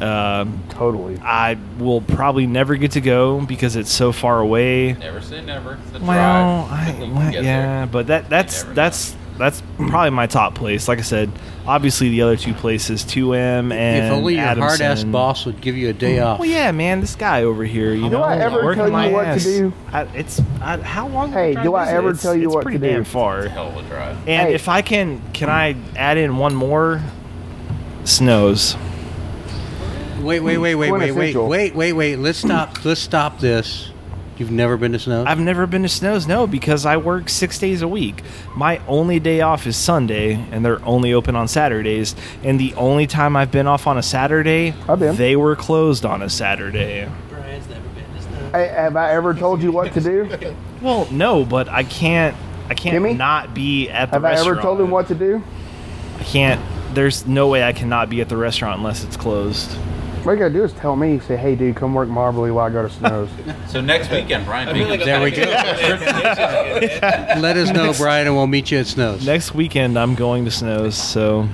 Um, 0.00 0.62
totally. 0.68 1.18
I 1.18 1.58
will 1.78 2.00
probably 2.00 2.46
never 2.46 2.76
get 2.76 2.92
to 2.92 3.00
go 3.00 3.40
because 3.44 3.74
it's 3.74 3.90
so 3.92 4.12
far 4.12 4.38
away. 4.38 4.92
Never 4.92 5.20
say 5.20 5.44
never. 5.44 5.74
It's 5.82 5.90
the 5.90 5.98
Well, 5.98 6.68
drive. 6.68 7.00
I, 7.00 7.00
well, 7.12 7.32
yeah, 7.34 7.42
there. 7.42 7.86
but 7.88 8.06
that 8.06 8.28
that's 8.30 8.58
never 8.62 8.68
know. 8.68 8.74
that's 8.76 9.16
that's 9.38 9.62
probably 9.76 10.10
my 10.10 10.26
top 10.26 10.54
place. 10.54 10.88
Like 10.88 10.98
I 10.98 11.02
said, 11.02 11.30
obviously 11.66 12.08
the 12.10 12.22
other 12.22 12.36
two 12.36 12.52
places, 12.54 13.04
2M 13.04 13.72
and 13.72 14.06
if 14.06 14.12
only 14.12 14.34
your 14.34 14.44
hard 14.44 14.58
ass 14.60 14.80
Adamson. 14.80 15.12
boss 15.12 15.46
would 15.46 15.60
give 15.60 15.76
you 15.76 15.88
a 15.88 15.92
day 15.92 16.18
off. 16.18 16.40
Well, 16.40 16.48
yeah, 16.48 16.72
man, 16.72 17.00
this 17.00 17.14
guy 17.14 17.44
over 17.44 17.64
here, 17.64 17.94
you 17.94 18.04
Do 18.04 18.10
know, 18.10 18.22
I 18.22 18.36
ever 18.38 18.64
working 18.64 18.78
tell 18.78 18.86
you 18.88 18.92
my 18.92 19.10
what 19.12 19.22
to 19.22 19.28
ass. 19.28 19.44
do? 19.44 19.72
I, 19.92 20.02
it's 20.14 20.42
I, 20.60 20.76
how 20.78 21.08
long? 21.08 21.32
Hey, 21.32 21.52
of 21.54 21.58
a 21.60 21.62
do 21.62 21.70
drive 21.70 21.74
I 21.74 21.84
is 21.84 21.88
it? 21.92 21.96
ever 21.96 22.08
It's- 22.10 22.22
tell 22.22 22.34
you 22.36 22.46
it's 22.48 22.54
what 22.54 22.62
pretty 22.64 22.78
to 22.78 22.86
do? 22.88 22.92
damn 22.94 23.04
far. 23.04 23.46
Hell 23.48 23.68
of 23.68 23.76
a 23.76 23.88
drive. 23.88 24.16
And 24.28 24.48
Hey. 24.48 24.54
if 24.54 24.68
I 24.68 24.82
can, 24.82 25.22
can 25.32 25.48
I 25.48 25.76
add 25.96 26.18
in 26.18 26.36
one 26.36 26.54
more? 26.54 27.00
Snows. 28.04 28.76
Wait, 30.20 30.40
wait, 30.40 30.58
wait, 30.58 30.74
wait, 30.74 30.90
wait, 30.90 30.90
wait, 30.90 30.98
Quintessential. 31.12 31.48
wait, 31.48 31.74
wait, 31.76 31.92
wait. 31.92 32.16
Let's 32.16 32.38
stop. 32.38 32.84
Let's 32.84 33.00
stop 33.00 33.38
this. 33.38 33.90
You've 34.38 34.52
never 34.52 34.76
been 34.76 34.92
to 34.92 34.98
snow? 35.00 35.24
I've 35.26 35.40
never 35.40 35.66
been 35.66 35.82
to 35.82 35.88
Snows, 35.88 36.28
no, 36.28 36.46
because 36.46 36.86
I 36.86 36.96
work 36.96 37.28
six 37.28 37.58
days 37.58 37.82
a 37.82 37.88
week. 37.88 38.22
My 38.54 38.80
only 38.86 39.18
day 39.18 39.40
off 39.40 39.66
is 39.66 39.76
Sunday, 39.76 40.34
and 40.52 40.64
they're 40.64 40.84
only 40.84 41.12
open 41.12 41.34
on 41.34 41.48
Saturdays. 41.48 42.14
And 42.44 42.60
the 42.60 42.72
only 42.74 43.08
time 43.08 43.34
I've 43.36 43.50
been 43.50 43.66
off 43.66 43.88
on 43.88 43.98
a 43.98 44.02
Saturday, 44.02 44.74
I've 44.88 45.00
been. 45.00 45.16
they 45.16 45.34
were 45.34 45.56
closed 45.56 46.04
on 46.04 46.22
a 46.22 46.30
Saturday. 46.30 47.10
Brian's 47.28 47.68
never 47.68 47.88
been 47.88 48.14
to 48.14 48.22
snow. 48.22 48.50
Hey, 48.52 48.68
have 48.68 48.96
I 48.96 49.12
ever 49.12 49.34
told 49.34 49.60
you 49.60 49.72
what 49.72 49.92
to 49.94 50.00
do? 50.00 50.54
Well, 50.80 51.08
no, 51.10 51.44
but 51.44 51.68
I 51.68 51.82
can't. 51.82 52.36
I 52.68 52.74
can't 52.74 53.04
Kimmy? 53.04 53.16
not 53.16 53.52
be 53.52 53.88
at 53.90 54.12
the 54.12 54.20
restaurant. 54.20 54.38
Have 54.38 54.46
I 54.46 54.50
ever 54.52 54.62
told 54.62 54.80
him 54.80 54.90
what 54.90 55.08
to 55.08 55.16
do? 55.16 55.42
I 56.20 56.22
can't. 56.22 56.60
There's 56.94 57.26
no 57.26 57.48
way 57.48 57.64
I 57.64 57.72
cannot 57.72 58.08
be 58.08 58.20
at 58.20 58.28
the 58.28 58.36
restaurant 58.36 58.78
unless 58.78 59.02
it's 59.02 59.16
closed. 59.16 59.76
What 60.28 60.34
you 60.34 60.40
gotta 60.40 60.52
do 60.52 60.62
is 60.62 60.74
tell 60.74 60.94
me. 60.94 61.20
Say, 61.20 61.38
hey, 61.38 61.56
dude, 61.56 61.74
come 61.74 61.94
work 61.94 62.06
Mobberly 62.06 62.52
while 62.52 62.66
I 62.66 62.70
go 62.70 62.82
to 62.82 62.90
Snows. 62.90 63.30
So 63.68 63.80
next 63.80 64.10
weekend, 64.10 64.44
Brian. 64.44 64.68
I 64.68 64.72
like 64.84 65.02
There 65.02 65.22
we 65.22 65.30
go. 65.30 65.40
Let 67.40 67.56
us 67.56 67.70
know, 67.70 67.94
Brian, 67.96 68.26
and 68.26 68.36
we'll 68.36 68.46
meet 68.46 68.70
you 68.70 68.76
at 68.78 68.86
Snows. 68.88 69.24
Next 69.26 69.54
weekend, 69.54 69.98
I'm 69.98 70.14
going 70.14 70.44
to 70.44 70.50
Snows, 70.50 70.96
so 70.96 71.48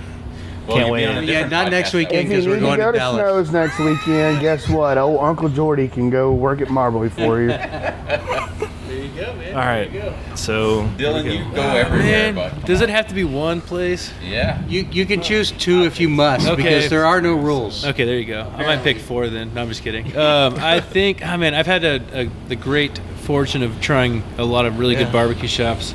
Well, 0.66 0.77
can't 0.77 0.79
you'll 0.79 0.87
be 0.87 0.91
wait. 0.93 1.07
on 1.07 1.18
a 1.18 1.20
Yeah, 1.20 1.27
different 1.27 1.51
not 1.53 1.70
next 1.70 1.91
podcast. 1.91 1.95
weekend. 1.95 2.18
if 2.18 2.25
you 2.25 2.29
Because 2.31 2.47
we're 2.49 2.55
to 2.57 2.61
going 2.62 2.79
go 2.81 2.87
to 2.87 2.93
to 2.93 2.99
Dallas. 2.99 3.49
Snows 3.49 3.53
next 3.53 3.79
weekend, 3.79 4.41
guess 4.41 4.68
what? 4.68 4.99
Oh, 4.99 5.20
Uncle 5.20 5.49
Jordy 5.51 5.87
can 5.87 6.11
go 6.11 6.33
work 6.33 6.61
at 6.61 6.66
Mobberly 6.66 7.12
for 7.12 7.41
you. 7.41 7.51
There 8.89 9.03
you 9.03 9.09
go, 9.20 9.35
man. 9.35 9.43
All 9.55 9.61
right. 9.61 9.90
There 9.92 10.05
you 10.05 10.11
go. 10.11 10.34
So 10.34 10.82
Dylan, 10.98 11.24
you 11.24 11.55
go 11.55 11.62
everywhere, 11.62 12.32
Man, 12.32 12.34
but 12.34 12.66
does 12.66 12.80
it 12.80 12.88
have 12.88 13.07
to 13.09 13.14
be 13.14 13.24
one 13.24 13.61
place? 13.61 14.12
yeah. 14.22 14.62
You 14.66 14.86
you 14.90 15.07
can 15.07 15.22
choose 15.22 15.52
two 15.52 15.82
if 15.84 16.00
you 16.00 16.09
must 16.09 16.46
Okay. 16.46 16.57
because 16.62 16.90
there 16.90 17.05
are 17.07 17.20
no 17.20 17.34
rules. 17.34 17.84
Okay, 17.86 18.05
there 18.05 18.18
you 18.18 18.24
go. 18.26 18.50
I 18.57 18.64
might 18.66 18.82
pick 18.82 18.98
four 18.98 19.28
then. 19.28 19.55
No, 19.55 19.62
I'm 19.62 19.68
just 19.68 19.82
kidding. 19.82 20.12
Um, 20.24 20.55
I 20.59 20.80
think, 20.80 21.24
I 21.26 21.36
mean, 21.36 21.55
I've 21.55 21.66
had 21.66 21.84
a, 21.84 22.00
a, 22.12 22.30
the 22.48 22.57
great 22.57 22.98
fortune 23.22 23.62
of 23.62 23.80
trying 23.80 24.22
a 24.38 24.44
lot 24.44 24.64
of 24.66 24.78
really 24.78 24.94
good 24.94 25.12
barbecue 25.12 25.48
shops. 25.48 25.94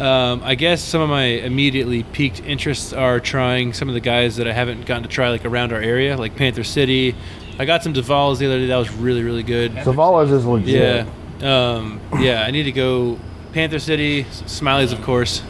Um, 0.00 0.42
I 0.44 0.54
guess 0.54 0.82
some 0.82 1.00
of 1.00 1.08
my 1.08 1.24
immediately 1.24 2.02
piqued 2.02 2.40
interests 2.40 2.92
are 2.92 3.20
trying 3.20 3.72
some 3.72 3.88
of 3.88 3.94
the 3.94 4.00
guys 4.00 4.36
that 4.36 4.48
I 4.48 4.52
haven't 4.52 4.86
gotten 4.86 5.02
to 5.04 5.08
try 5.08 5.30
like 5.30 5.44
around 5.44 5.72
our 5.72 5.80
area, 5.80 6.16
like 6.16 6.36
Panther 6.36 6.64
City. 6.64 7.14
I 7.58 7.64
got 7.64 7.82
some 7.84 7.92
Duval's 7.92 8.38
the 8.40 8.46
other 8.46 8.58
day. 8.58 8.66
That 8.66 8.76
was 8.76 8.90
really, 8.92 9.22
really 9.22 9.44
good. 9.44 9.72
Zavala's 9.72 10.32
is 10.32 10.44
legit. 10.44 10.68
Yeah. 11.06 11.06
Um, 11.42 12.00
yeah, 12.18 12.42
I 12.46 12.50
need 12.50 12.64
to 12.64 12.72
go 12.72 13.18
Panther 13.52 13.78
City, 13.78 14.24
Smiley's, 14.46 14.92
of 14.92 15.02
course. 15.02 15.42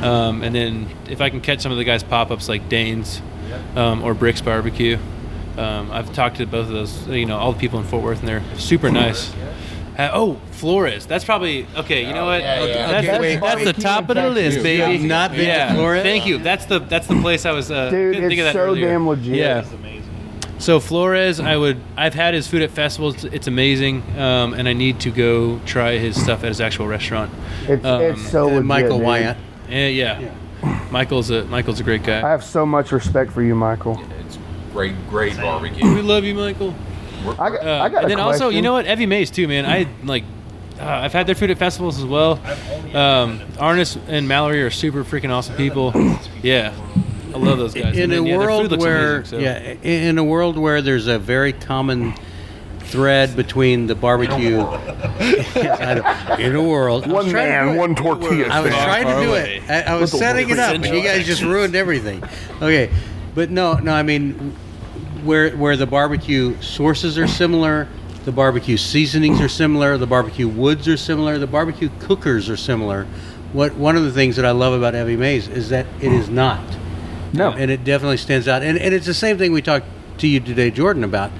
Um, 0.00 0.42
and 0.42 0.54
then 0.54 0.88
if 1.08 1.20
I 1.20 1.30
can 1.30 1.40
catch 1.40 1.60
some 1.60 1.72
of 1.72 1.78
the 1.78 1.84
guys' 1.84 2.02
pop 2.02 2.30
ups 2.30 2.48
like 2.48 2.68
Dayne's 2.68 3.22
um, 3.76 4.02
or 4.02 4.14
Brix 4.14 4.44
Barbecue. 4.44 4.98
Um, 5.56 5.92
I've 5.92 6.12
talked 6.12 6.38
to 6.38 6.46
both 6.46 6.66
of 6.66 6.72
those, 6.72 7.06
you 7.06 7.26
know, 7.26 7.38
all 7.38 7.52
the 7.52 7.60
people 7.60 7.78
in 7.78 7.86
Fort 7.86 8.02
Worth, 8.02 8.18
and 8.20 8.28
they're 8.28 8.42
super 8.56 8.90
nice. 8.90 9.32
Uh, 9.96 10.10
oh, 10.12 10.40
Flores. 10.50 11.06
That's 11.06 11.24
probably 11.24 11.68
okay. 11.76 12.04
You 12.04 12.12
know 12.12 12.24
what? 12.24 12.40
yeah, 12.40 12.64
yeah. 12.64 12.90
That's, 12.90 13.06
Okay, 13.06 13.20
wait. 13.20 13.40
that's 13.40 13.64
the 13.64 13.72
top 13.72 14.08
of 14.10 14.16
the 14.16 14.28
list, 14.28 14.60
baby. 14.64 14.94
You've 14.94 15.04
not 15.08 15.30
been 15.30 15.40
to 15.40 15.46
yeah. 15.46 15.74
Flores? 15.74 16.02
Thank 16.02 16.26
you. 16.26 16.38
That's 16.38 16.66
the 16.66 16.80
that's 16.80 17.06
the 17.06 17.20
place 17.20 17.46
I 17.46 17.52
was. 17.52 17.70
Uh, 17.70 17.90
Dude, 17.90 18.14
couldn't 18.14 18.30
think 18.30 18.40
of 18.40 18.46
it's 18.46 18.54
that 18.54 18.58
so 18.58 18.66
earlier. 18.66 18.88
damn 18.88 19.06
legit. 19.06 19.36
Yeah. 19.36 19.64
So 20.64 20.80
Flores, 20.80 21.40
I 21.40 21.58
would. 21.58 21.78
I've 21.94 22.14
had 22.14 22.32
his 22.32 22.48
food 22.48 22.62
at 22.62 22.70
festivals. 22.70 23.22
It's 23.26 23.46
amazing, 23.48 24.02
um, 24.18 24.54
and 24.54 24.66
I 24.66 24.72
need 24.72 24.98
to 25.00 25.10
go 25.10 25.58
try 25.66 25.98
his 25.98 26.18
stuff 26.18 26.42
at 26.42 26.48
his 26.48 26.58
actual 26.58 26.86
restaurant. 26.86 27.30
It's, 27.68 27.84
Um, 27.84 28.00
it's 28.00 28.30
so 28.30 28.46
legit. 28.46 28.64
Michael 28.64 28.96
dude. 28.96 29.06
Wyatt. 29.06 29.36
Eh, 29.68 29.88
yeah. 29.88 30.30
Michael's 30.90 31.28
a 31.28 31.44
Michael's 31.44 31.80
a 31.80 31.82
great 31.82 32.02
guy. 32.02 32.26
I 32.26 32.30
have 32.30 32.42
so 32.42 32.64
much 32.64 32.92
respect 32.92 33.30
for 33.30 33.42
you, 33.42 33.54
Michael. 33.54 34.00
It's 34.20 34.38
great, 34.72 34.94
great 35.10 35.36
We 35.36 35.42
barbecue. 35.42 35.94
We 35.96 36.00
love 36.00 36.24
you, 36.24 36.34
Michael. 36.34 36.74
I 37.38 37.50
got, 37.50 37.66
Uh, 37.66 37.82
I 37.82 37.88
got 37.90 38.04
and 38.04 38.06
a 38.06 38.08
then 38.16 38.20
also, 38.20 38.48
you 38.48 38.62
know 38.62 38.72
what? 38.72 38.86
Evie 38.86 39.04
Mae's 39.04 39.30
too, 39.30 39.46
man. 39.46 39.66
I 39.66 39.86
like. 40.02 40.24
Uh, 40.80 40.86
I've 40.86 41.12
had 41.12 41.26
their 41.26 41.34
food 41.34 41.50
at 41.50 41.58
festivals 41.58 41.98
as 41.98 42.06
well. 42.06 42.40
Um, 42.94 43.40
Arnis 43.58 43.98
and 44.08 44.26
Mallory 44.26 44.62
are 44.62 44.70
super 44.70 45.04
freaking 45.04 45.28
awesome 45.30 45.56
people. 45.56 45.92
Yeah, 46.42 46.72
I 47.34 47.38
love 47.38 47.58
those 47.58 47.74
guys. 47.74 47.96
in 47.96 48.04
And 48.04 48.12
then, 48.12 48.24
a 48.24 48.28
yeah, 48.28 48.36
world 48.38 48.70
looks 48.70 48.82
where 48.84 49.16
amazing, 49.16 49.24
so. 49.24 49.44
yeah 49.44 49.58
in 49.82 50.08
in 50.10 50.18
a 50.18 50.24
world 50.24 50.56
where 50.56 50.80
there's 50.80 51.06
a 51.08 51.18
very 51.18 51.52
common 51.52 52.14
thread 52.80 53.34
between 53.34 53.86
the 53.88 53.94
barbecue 53.94 54.58
Yes, 55.18 55.80
I 55.80 55.94
know. 55.94 56.36
in 56.36 56.54
a 56.54 56.62
world 56.62 57.06
One 57.10 57.28
trying 57.28 57.46
to 57.46 57.66
man, 57.66 57.76
one 57.76 57.94
tortilla. 57.94 58.46
I 58.48 58.60
was 58.60 58.70
trying 58.72 59.06
to 59.06 59.26
do 59.26 59.34
it. 59.34 59.62
I, 59.68 59.82
I 59.82 59.94
was 59.96 60.12
setting 60.12 60.48
it 60.50 60.58
up, 60.58 60.74
and 60.74 60.84
you 60.84 61.02
guys 61.02 61.26
just 61.26 61.42
ruined 61.42 61.74
everything. 61.74 62.22
Okay, 62.62 62.90
but 63.34 63.50
no, 63.50 63.74
no. 63.74 63.92
I 63.92 64.02
mean, 64.02 64.54
where 65.24 65.50
where 65.56 65.76
the 65.76 65.86
barbecue 65.86 66.60
sources 66.60 67.18
are 67.18 67.26
similar, 67.26 67.88
the 68.26 68.32
barbecue 68.32 68.76
seasonings 68.76 69.40
are 69.40 69.48
similar, 69.48 69.96
the 69.98 70.06
barbecue 70.06 70.46
woods 70.48 70.86
are 70.86 70.96
similar, 70.98 71.38
the 71.38 71.46
barbecue 71.48 71.88
cookers 72.00 72.48
are 72.48 72.56
similar. 72.56 73.06
What 73.52 73.74
one 73.76 73.96
of 73.96 74.04
the 74.04 74.12
things 74.12 74.36
that 74.36 74.44
I 74.44 74.50
love 74.52 74.72
about 74.74 74.94
Evie 74.94 75.16
Mae's 75.16 75.48
is 75.48 75.70
that 75.70 75.86
it 76.00 76.12
is 76.12 76.28
not. 76.28 76.60
No. 77.34 77.50
and 77.50 77.70
it 77.70 77.84
definitely 77.84 78.16
stands 78.16 78.48
out. 78.48 78.62
And, 78.62 78.78
and 78.78 78.94
it's 78.94 79.06
the 79.06 79.14
same 79.14 79.38
thing 79.38 79.52
we 79.52 79.62
talked 79.62 79.86
to 80.18 80.28
you 80.28 80.40
today, 80.40 80.70
Jordan, 80.70 81.04
about 81.04 81.30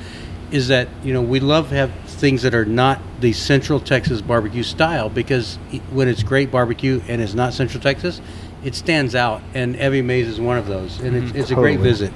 is 0.51 0.69
that 0.69 0.89
you 1.03 1.13
know 1.13 1.23
we 1.23 1.41
love 1.41 1.71
to 1.71 1.75
have 1.75 1.91
things 2.07 2.43
that 2.43 2.55
are 2.55 2.65
not 2.65 3.01
the 3.21 3.33
Central 3.33 3.81
Texas 3.81 4.21
barbecue 4.21 4.63
style 4.63 5.09
because 5.09 5.57
when 5.91 6.07
it's 6.09 6.23
great 6.23 6.51
barbecue 6.51 7.01
and 7.09 7.21
it's 7.23 7.35
not 7.35 7.53
Central 7.55 7.83
Texas, 7.83 8.21
it 8.63 8.75
stands 8.75 9.15
out. 9.15 9.43
And 9.55 9.75
Evie 9.77 10.03
Mae's 10.03 10.29
is 10.29 10.41
one 10.41 10.59
of 10.59 10.67
those, 10.67 11.01
and 11.01 11.17
it's, 11.17 11.35
it's 11.37 11.51
a 11.51 11.55
great 11.55 11.77
Totally. 11.79 11.89
visit. 11.91 12.13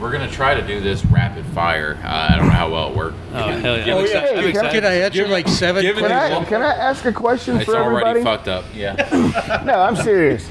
We're 0.00 0.12
gonna 0.12 0.30
try 0.30 0.54
to 0.54 0.64
do 0.66 0.80
this 0.80 1.04
rapid 1.06 1.44
fire. 1.46 1.98
Uh, 2.04 2.28
I 2.30 2.36
don't 2.36 2.46
know 2.46 2.52
how 2.52 2.70
well 2.70 2.90
it 2.90 2.96
worked. 2.96 3.16
Oh 3.34 3.48
hell 3.48 3.76
yeah! 3.76 3.84
Give 3.84 3.96
I'm 3.98 4.04
us- 4.04 4.10
I'm 4.14 4.44
excited. 4.48 4.70
Can 4.72 4.84
I 4.84 4.94
answer 4.94 5.26
like 5.28 5.48
seven? 5.48 5.82
Can 5.82 5.94
questions? 5.98 6.12
I, 6.12 6.44
can 6.44 6.62
I 6.62 6.72
ask 6.74 7.04
a 7.04 7.12
question 7.12 7.56
It's 7.56 7.64
for 7.64 7.76
already 7.76 8.08
everybody? 8.10 8.24
fucked 8.24 8.48
up. 8.48 8.64
Yeah. 8.74 9.62
No, 9.64 9.80
I'm 9.80 9.96
serious. 9.96 10.48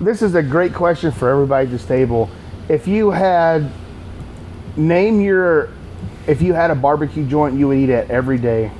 This 0.00 0.22
is 0.22 0.34
a 0.34 0.42
great 0.42 0.74
question 0.74 1.10
for 1.12 1.28
everybody 1.28 1.66
at 1.66 1.72
this 1.72 1.84
table. 1.84 2.30
If 2.68 2.86
you 2.86 3.10
had 3.10 3.70
name 4.76 5.20
your 5.20 5.70
if 6.26 6.40
you 6.42 6.52
had 6.52 6.70
a 6.70 6.74
barbecue 6.74 7.26
joint 7.26 7.58
you 7.58 7.68
would 7.68 7.78
eat 7.78 7.90
at 7.90 8.10
every 8.10 8.38
day, 8.38 8.70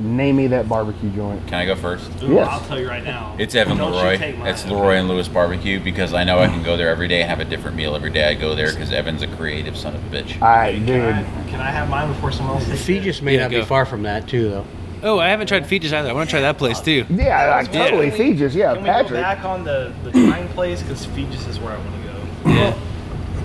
name 0.00 0.36
me 0.36 0.46
that 0.48 0.68
barbecue 0.68 1.10
joint. 1.10 1.44
Can 1.46 1.54
I 1.54 1.66
go 1.66 1.76
first? 1.76 2.10
Yes. 2.22 2.48
I'll 2.50 2.60
tell 2.66 2.80
you 2.80 2.88
right 2.88 3.04
now. 3.04 3.36
It's 3.38 3.54
Evan 3.54 3.76
Don't 3.76 3.92
Leroy. 3.92 4.16
take. 4.16 4.36
It's 4.38 4.64
Leroy 4.66 4.94
and 4.94 5.06
Lewis 5.06 5.28
Barbecue 5.28 5.78
because 5.78 6.14
I 6.14 6.24
know 6.24 6.38
I 6.40 6.46
can 6.48 6.62
go 6.62 6.76
there 6.76 6.88
every 6.88 7.06
day 7.08 7.20
and 7.20 7.28
have 7.30 7.40
a 7.40 7.44
different 7.44 7.76
meal 7.76 7.94
every 7.94 8.10
day 8.10 8.24
I 8.28 8.34
go 8.34 8.54
there 8.54 8.72
because 8.72 8.90
Evan's 8.90 9.22
a 9.22 9.26
creative 9.28 9.76
son 9.76 9.94
of 9.94 10.04
a 10.12 10.16
bitch. 10.16 10.40
Alright, 10.40 10.76
Can 10.76 10.86
dude. 10.86 11.02
I, 11.14 11.22
can 11.50 11.60
I 11.60 11.70
have 11.70 11.88
mine 11.90 12.08
before 12.12 12.32
someone 12.32 12.56
else 12.56 12.66
takes 12.66 12.88
it? 12.88 13.02
Feges 13.02 13.22
may 13.22 13.34
Yeah, 13.34 13.42
not 13.42 13.50
go. 13.50 13.60
be 13.60 13.66
far 13.66 13.84
from 13.84 14.02
that 14.04 14.26
too, 14.26 14.48
though. 14.48 14.66
Oh, 15.02 15.18
I 15.18 15.28
haven't 15.28 15.46
tried 15.46 15.64
Feges 15.64 15.92
either. 15.92 16.08
I 16.10 16.12
want 16.12 16.28
to 16.28 16.32
try 16.32 16.40
that 16.42 16.58
place 16.58 16.80
too. 16.80 17.06
Yeah, 17.08 17.56
like 17.56 17.72
Yeah. 17.72 17.84
totally. 17.84 18.10
Feges, 18.10 18.54
yeah, 18.54 18.74
Can 18.74 18.82
we 18.82 18.88
go 18.88 18.92
Patrick. 18.94 19.20
back 19.22 19.44
on 19.44 19.64
the 19.64 19.92
the 20.04 20.10
time 20.12 20.48
place 20.48 20.82
because 20.82 21.06
Feges 21.06 21.48
is 21.48 21.58
where 21.58 21.72
I 21.72 21.76
want 21.78 21.90
to 22.02 22.08
go. 22.08 22.50
Yeah. 22.50 22.74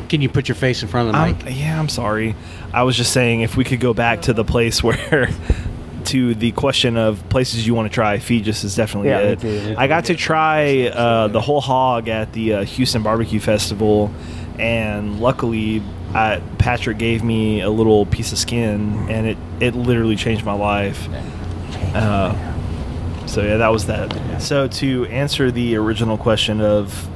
Can 0.10 0.22
you 0.22 0.30
put 0.30 0.48
your 0.48 0.56
face 0.56 0.82
in 0.84 0.88
front 0.88 1.08
of 1.10 1.14
the 1.14 1.20
I'm, 1.20 1.38
mic? 1.46 1.58
yeah, 1.58 1.80
I'm 1.80 1.90
sorry. 1.90 2.36
I 2.74 2.84
was 2.84 2.96
just 2.98 3.12
saying 3.12 3.42
if 3.42 3.58
we 3.58 3.64
could 3.64 3.80
go 3.80 3.94
back 3.94 4.24
to 4.24 4.34
the 4.34 4.44
place 4.44 4.84
where, 4.84 5.30
to 6.06 6.36
the 6.36 6.52
question 6.52 6.98
of 6.98 7.28
places 7.30 7.66
you 7.66 7.74
want 7.74 7.90
to 7.90 7.94
try, 7.94 8.18
Feges 8.18 8.64
is 8.64 8.76
definitely 8.76 9.10
Yeah, 9.10 9.20
me 9.24 9.26
it. 9.30 9.40
too, 9.40 9.76
I 9.78 9.88
got 9.88 10.06
to 10.06 10.16
try 10.16 10.88
uh, 10.90 11.28
the 11.30 11.42
whole 11.42 11.62
hog 11.62 12.08
at 12.10 12.34
the 12.34 12.54
uh, 12.54 12.64
Houston 12.66 13.02
Barbecue 13.02 13.40
Festival, 13.40 14.12
and 14.60 15.20
luckily, 15.20 15.82
I, 16.14 16.42
Patrick 16.60 16.98
gave 17.00 17.24
me 17.24 17.62
a 17.62 17.70
little 17.70 18.06
piece 18.06 18.32
of 18.32 18.38
skin, 18.38 19.08
and 19.10 19.26
it 19.28 19.38
it 19.60 19.74
literally 19.76 20.16
changed 20.16 20.46
my 20.46 20.54
life. 20.54 21.08
Uh, 21.96 22.36
so 23.26 23.42
yeah, 23.42 23.58
that 23.58 23.70
was 23.72 23.86
that. 23.88 24.42
So 24.42 24.68
to 24.68 25.06
answer 25.06 25.52
the 25.52 25.76
original 25.78 26.18
question 26.18 26.62
of 26.62 27.08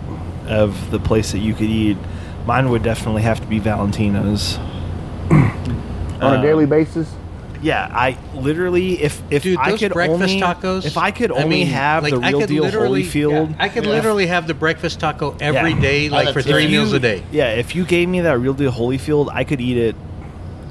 of 0.48 0.90
the 0.90 1.00
place 1.00 1.32
that 1.34 1.40
you 1.40 1.54
could 1.54 1.70
eat, 1.70 1.98
mine 2.48 2.70
would 2.70 2.82
definitely 2.84 3.22
have 3.24 3.40
to 3.42 3.48
be 3.48 3.60
Valentina's. 3.60 4.58
on 5.30 6.34
Uh, 6.34 6.40
a 6.40 6.42
daily 6.42 6.66
basis. 6.66 7.08
Yeah, 7.62 7.90
I 7.92 8.18
literally 8.34 9.02
if 9.04 9.22
if 9.30 9.44
Dude, 9.44 9.58
I 9.60 9.78
could 9.78 9.92
breakfast 9.92 10.22
only, 10.22 10.42
tacos. 10.42 10.86
if 10.86 10.98
I 10.98 11.12
could 11.12 11.32
I 11.32 11.36
only 11.44 11.50
mean, 11.58 11.68
have 11.68 12.04
like, 12.04 12.14
the 12.14 12.22
I 12.22 12.30
real 12.30 12.40
could 12.40 12.50
deal 12.50 12.64
literally- 12.64 13.04
Holyfield. 13.04 13.50
yeah, 13.50 13.56
I 13.60 13.68
could 13.70 13.84
Yeah. 13.86 13.92
literally 13.92 14.28
have 14.28 14.48
the 14.48 14.54
breakfast 14.54 15.00
taco 15.02 15.36
every 15.42 15.72
Yeah. 15.74 15.80
day, 15.82 16.10
like 16.10 16.32
for 16.34 16.42
three 16.42 16.66
it. 16.66 16.72
meals 16.72 16.94
a 16.94 17.00
day. 17.00 17.22
Yeah, 17.34 17.50
if 17.52 17.76
you 17.76 17.84
gave 17.84 18.08
me 18.08 18.22
that 18.22 18.40
real 18.40 18.54
deal 18.54 18.72
Holyfield, 18.72 19.30
I 19.34 19.44
could 19.44 19.60
eat 19.60 19.78
it. 19.78 19.96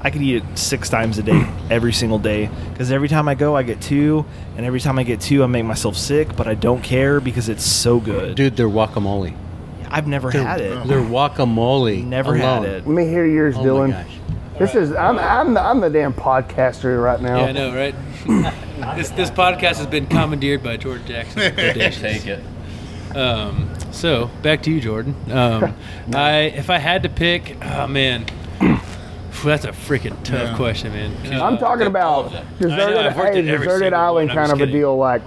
I 0.01 0.09
could 0.11 0.21
eat 0.21 0.37
it 0.37 0.57
six 0.57 0.89
times 0.89 1.17
a 1.17 1.23
day, 1.23 1.45
every 1.69 1.91
single 1.93 2.19
day. 2.19 2.49
Because 2.71 2.91
every 2.91 3.09
time 3.09 3.27
I 3.27 3.35
go, 3.35 3.55
I 3.55 3.63
get 3.63 3.81
two, 3.81 4.25
and 4.55 4.65
every 4.65 4.79
time 4.79 4.97
I 4.97 5.03
get 5.03 5.19
two, 5.19 5.43
I 5.43 5.47
make 5.47 5.65
myself 5.65 5.97
sick. 5.97 6.35
But 6.35 6.47
I 6.47 6.55
don't 6.55 6.81
care 6.81 7.19
because 7.19 7.49
it's 7.49 7.65
so 7.65 7.99
good. 7.99 8.35
Dude, 8.35 8.55
they're 8.55 8.69
guacamole. 8.69 9.35
I've 9.91 10.07
never 10.07 10.31
They're, 10.31 10.43
had 10.45 10.61
it. 10.61 10.87
They're 10.87 11.01
guacamole. 11.01 12.05
Never 12.05 12.35
alone. 12.35 12.63
had 12.63 12.71
it. 12.71 12.87
Let 12.87 12.95
me 12.95 13.07
hear 13.07 13.25
yours, 13.25 13.55
Oh 13.57 13.61
Dylan. 13.63 13.89
my 13.89 14.03
gosh. 14.03 14.15
This 14.59 14.75
is 14.75 14.91
I'm 14.93 15.17
I'm 15.17 15.53
the, 15.53 15.61
I'm 15.61 15.79
the 15.79 15.89
damn 15.89 16.13
podcaster 16.13 17.01
right 17.01 17.19
now. 17.21 17.37
Yeah, 17.37 17.45
I 17.45 17.51
know, 17.53 17.73
right? 17.73 17.95
this 18.97 19.09
this 19.11 19.31
podcast 19.31 19.77
has 19.77 19.87
been 19.87 20.05
commandeered 20.05 20.61
by 20.61 20.75
Jordan 20.77 21.07
Jackson. 21.07 21.41
Audacious. 21.57 22.01
Take 22.01 22.27
it. 22.27 22.43
Um, 23.15 23.69
so 23.91 24.29
back 24.43 24.61
to 24.63 24.71
you, 24.71 24.81
Jordan. 24.81 25.15
Um, 25.31 25.73
I 26.13 26.41
if 26.41 26.69
I 26.69 26.77
had 26.77 27.03
to 27.03 27.09
pick, 27.09 27.55
oh 27.63 27.87
man, 27.87 28.25
that's 29.43 29.65
a 29.65 29.69
freaking 29.71 30.21
tough 30.23 30.49
Yeah. 30.51 30.55
question, 30.55 30.91
man. 30.93 31.41
I'm 31.41 31.57
talking 31.57 31.87
about 31.87 32.33
I 32.33 32.39
know, 32.39 32.43
deserted, 32.59 33.11
hey, 33.13 33.41
deserted 33.43 33.93
island 33.93 34.29
kind 34.31 34.51
of 34.51 34.57
just 34.59 34.69
a 34.69 34.71
deal. 34.71 34.97
Like 34.97 35.21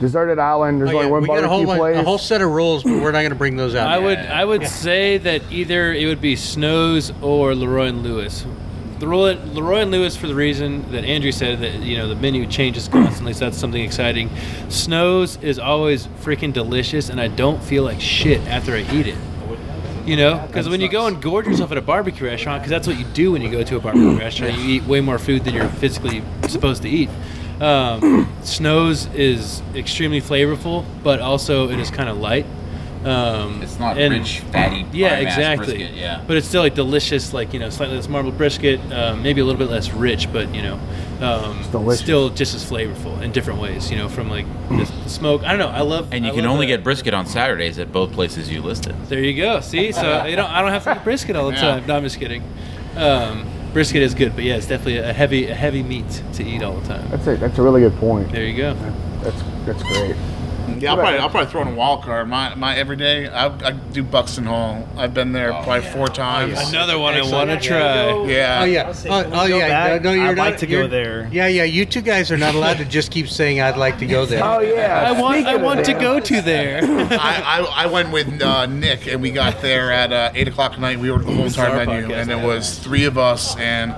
deserted 0.00 0.38
island, 0.38 0.80
there's 0.80 0.90
Oh, 0.90 0.94
only 0.94 1.06
yeah, 1.06 1.10
one 1.12 1.22
we 1.22 1.26
got 1.28 1.44
a 1.44 1.48
whole, 1.48 1.64
barbecue 1.66 1.66
bunch- 1.66 1.78
place. 1.94 1.96
a 1.96 2.04
whole 2.04 2.18
set 2.18 2.40
of 2.40 2.50
rules, 2.50 2.82
but 2.82 2.92
we're 3.02 3.12
not 3.12 3.20
going 3.20 3.30
to 3.30 3.34
bring 3.34 3.56
those 3.56 3.74
out. 3.74 3.88
I 3.88 3.98
would 3.98 4.18
I 4.18 4.44
would 4.44 4.66
say 4.66 5.18
that 5.18 5.42
either 5.50 5.92
it 5.92 6.06
would 6.06 6.20
be 6.20 6.36
Snows 6.36 7.12
or 7.22 7.54
Leroy 7.54 7.86
and 7.88 8.02
Lewis. 8.02 8.44
Leroy, 9.00 9.36
Leroy 9.54 9.78
and 9.80 9.90
Lewis 9.90 10.14
for 10.14 10.26
the 10.26 10.34
reason 10.34 10.90
that 10.92 11.04
Andrew 11.04 11.32
said 11.32 11.60
that 11.60 11.76
you 11.80 11.96
know 11.96 12.06
the 12.06 12.14
menu 12.14 12.46
changes 12.46 12.86
constantly, 12.88 13.32
so 13.32 13.46
that's 13.46 13.56
something 13.56 13.82
exciting. 13.82 14.28
Snows 14.68 15.38
is 15.42 15.58
always 15.58 16.06
freaking 16.22 16.52
delicious, 16.52 17.08
and 17.08 17.18
I 17.20 17.28
don't 17.28 17.62
feel 17.62 17.82
like 17.82 17.98
shit 18.00 18.40
after 18.46 18.74
I 18.74 18.80
eat 18.92 19.06
it. 19.06 19.16
You 20.10 20.16
know, 20.16 20.44
because 20.44 20.68
when 20.68 20.80
you 20.80 20.88
go 20.88 21.06
and 21.06 21.22
gorge 21.22 21.46
yourself 21.46 21.70
at 21.70 21.78
a 21.78 21.80
barbecue 21.80 22.26
restaurant, 22.26 22.62
because 22.62 22.70
that's 22.70 22.88
what 22.88 22.98
you 22.98 23.04
do 23.14 23.30
when 23.30 23.42
you 23.42 23.48
go 23.48 23.62
to 23.62 23.76
a 23.76 23.80
barbecue 23.80 24.18
restaurant, 24.18 24.58
you 24.58 24.68
eat 24.74 24.82
way 24.82 25.00
more 25.00 25.20
food 25.20 25.44
than 25.44 25.54
you're 25.54 25.68
physically 25.68 26.24
supposed 26.48 26.82
to 26.82 26.88
eat. 26.88 27.08
Um, 27.60 28.28
Snows 28.42 29.06
is 29.14 29.62
extremely 29.72 30.20
flavorful, 30.20 30.84
but 31.04 31.20
also 31.20 31.70
it 31.70 31.78
is 31.78 31.92
kind 31.92 32.08
of 32.08 32.18
light. 32.18 32.44
Um, 33.04 33.62
It's 33.62 33.78
not 33.78 33.98
and- 33.98 34.12
rich, 34.12 34.40
fatty. 34.40 34.84
yeah, 34.92 35.14
exactly. 35.18 35.76
Brisket, 35.78 35.94
yeah. 35.96 36.24
But 36.26 36.38
it's 36.38 36.48
still 36.48 36.62
like 36.62 36.74
delicious, 36.74 37.32
like 37.32 37.52
you 37.54 37.60
know, 37.60 37.70
slightly 37.70 37.94
less 37.94 38.08
marbled 38.08 38.36
brisket, 38.36 38.80
um, 38.92 39.22
maybe 39.22 39.40
a 39.40 39.44
little 39.44 39.60
bit 39.60 39.70
less 39.70 39.92
rich, 39.92 40.30
but 40.32 40.52
you 40.52 40.62
know, 40.62 40.80
um, 41.22 41.62
delicious. 41.70 42.00
still 42.02 42.30
just 42.30 42.54
as 42.54 42.64
flavorful 42.68 43.20
in 43.22 43.32
different 43.32 43.60
ways. 43.60 43.90
You 43.90 43.98
know, 43.98 44.08
from 44.08 44.30
like 44.30 44.46
the 44.68 44.86
smoke. 45.06 45.42
I 45.44 45.50
don't 45.50 45.58
know. 45.58 45.68
I 45.68 45.80
love. 45.82 46.12
and 46.12 46.24
you 46.24 46.32
I 46.32 46.34
can 46.34 46.46
only 46.46 46.66
the- 46.66 46.72
get 46.76 46.84
brisket 46.84 47.14
on 47.14 47.26
Saturdays 47.26 47.78
at 47.78 47.92
both 47.92 48.12
places 48.12 48.50
you 48.50 48.62
listed. 48.62 48.94
There 49.08 49.20
you 49.22 49.36
go. 49.40 49.60
See, 49.60 49.92
so 49.92 50.24
you 50.26 50.36
know, 50.36 50.46
I 50.46 50.60
don't 50.62 50.70
have 50.72 50.84
to 50.84 50.96
eat 50.96 51.04
brisket 51.04 51.36
all 51.36 51.48
the 51.48 51.54
Yeah. 51.54 51.60
time. 51.60 51.86
No, 51.86 51.96
I'm 51.96 52.02
just 52.02 52.18
kidding. 52.18 52.42
Um, 52.96 53.48
brisket 53.72 54.02
is 54.02 54.14
good, 54.14 54.34
but 54.34 54.44
yeah, 54.44 54.56
it's 54.56 54.66
definitely 54.66 54.98
a 54.98 55.12
heavy, 55.12 55.46
a 55.46 55.54
heavy 55.54 55.82
meat 55.82 56.22
to 56.34 56.44
eat 56.44 56.62
all 56.62 56.76
the 56.80 56.88
time. 56.88 57.08
That's 57.10 57.26
a 57.26 57.36
that's 57.36 57.58
a 57.58 57.62
really 57.62 57.80
good 57.82 57.96
point. 57.96 58.30
There 58.32 58.44
you 58.44 58.56
go. 58.56 58.74
That's 59.22 59.42
that's 59.66 59.82
great. 59.82 60.16
Yeah, 60.78 60.90
I'll 60.90 60.96
probably, 60.98 61.18
I'll 61.18 61.30
probably 61.30 61.50
throw 61.50 61.62
in 61.62 61.68
a 61.68 61.74
wild 61.74 62.04
card. 62.04 62.28
My, 62.28 62.54
my 62.54 62.76
every 62.76 62.96
day, 62.96 63.28
I, 63.28 63.46
I 63.46 63.72
do 63.72 64.02
Buxton 64.02 64.44
Hall. 64.44 64.88
I've 64.96 65.14
been 65.14 65.32
there 65.32 65.52
probably 65.52 65.82
four 65.82 66.08
times. 66.08 66.58
Another 66.68 66.98
one 66.98 67.14
I 67.14 67.22
want 67.22 67.50
to 67.50 67.58
try. 67.58 68.26
Yeah. 68.26 68.60
Oh 68.62 68.64
yeah. 68.64 68.92
Oh, 69.08 69.30
oh, 69.32 69.46
yeah. 69.46 69.68
back? 69.68 70.02
No, 70.02 70.10
no, 70.10 70.14
you're 70.14 70.26
I'd 70.26 70.36
not, 70.36 70.50
like 70.50 70.58
to 70.58 70.66
go 70.66 70.86
there. 70.86 71.28
Yeah, 71.32 71.46
yeah. 71.48 71.64
You 71.64 71.84
two 71.86 72.02
guys 72.02 72.30
are 72.30 72.38
not 72.38 72.54
allowed 72.54 72.78
to 72.78 72.84
just 72.84 73.10
keep 73.10 73.28
saying 73.28 73.60
I'd 73.60 73.76
like 73.76 73.98
to 73.98 74.06
go 74.06 74.26
there. 74.26 74.44
Oh 74.44 74.60
yeah. 74.60 75.04
I 75.08 75.20
want, 75.20 75.36
Speaking 75.36 75.60
I 75.60 75.62
want 75.62 75.84
to 75.86 75.94
go 75.94 76.20
to 76.20 76.40
there. 76.42 76.80
I, 76.84 77.42
I, 77.44 77.84
I 77.84 77.86
went 77.86 78.12
with 78.12 78.40
uh, 78.42 78.66
Nick, 78.66 79.06
and 79.06 79.20
we 79.20 79.30
got 79.30 79.60
there 79.60 79.90
at 79.90 80.12
uh, 80.12 80.32
8 80.34 80.48
o'clock 80.48 80.72
at 80.72 80.80
night. 80.80 80.98
We 80.98 81.10
ordered 81.10 81.26
the 81.26 81.34
whole 81.34 81.46
entire 81.46 81.84
menu, 81.84 82.08
podcast 82.08 82.14
and 82.20 82.30
it 82.30 82.36
now. 82.36 82.46
was 82.46 82.78
three 82.78 83.04
of 83.04 83.18
us, 83.18 83.56
and 83.56 83.94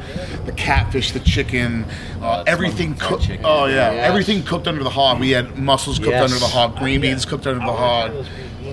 the 0.47 0.53
catfish, 0.53 1.13
the 1.13 1.21
chicken, 1.21 1.85
uh, 2.23 2.45
everything 2.47 2.95
cooked. 2.95 3.29
Oh, 3.45 3.67
yeah. 3.67 3.93
Yes. 3.93 4.09
Everything 4.09 4.43
cooked 4.43 4.69
under 4.69 4.83
the 4.85 4.91
hog. 4.91 5.21
We 5.21 5.31
had 5.31 5.59
mussels 5.59 5.99
cooked 5.99 6.11
Yes. 6.13 6.25
under 6.31 6.39
the 6.39 6.47
hog, 6.47 6.77
green 6.79 7.01
beans 7.01 7.25
cooked 7.25 7.47
under 7.47 7.65
the 7.65 7.73
hog. 7.73 8.13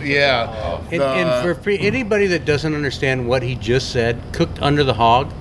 Yeah. 0.04 0.78
And, 0.92 1.02
The- 1.02 1.06
and 1.06 1.44
for, 1.44 1.62
for 1.62 1.70
anybody 1.72 2.28
that 2.28 2.46
doesn't 2.46 2.74
understand 2.74 3.28
what 3.28 3.42
he 3.44 3.56
just 3.56 3.92
said, 3.92 4.22
cooked 4.32 4.62
under 4.62 4.84
the 4.84 4.94
hog 4.94 5.34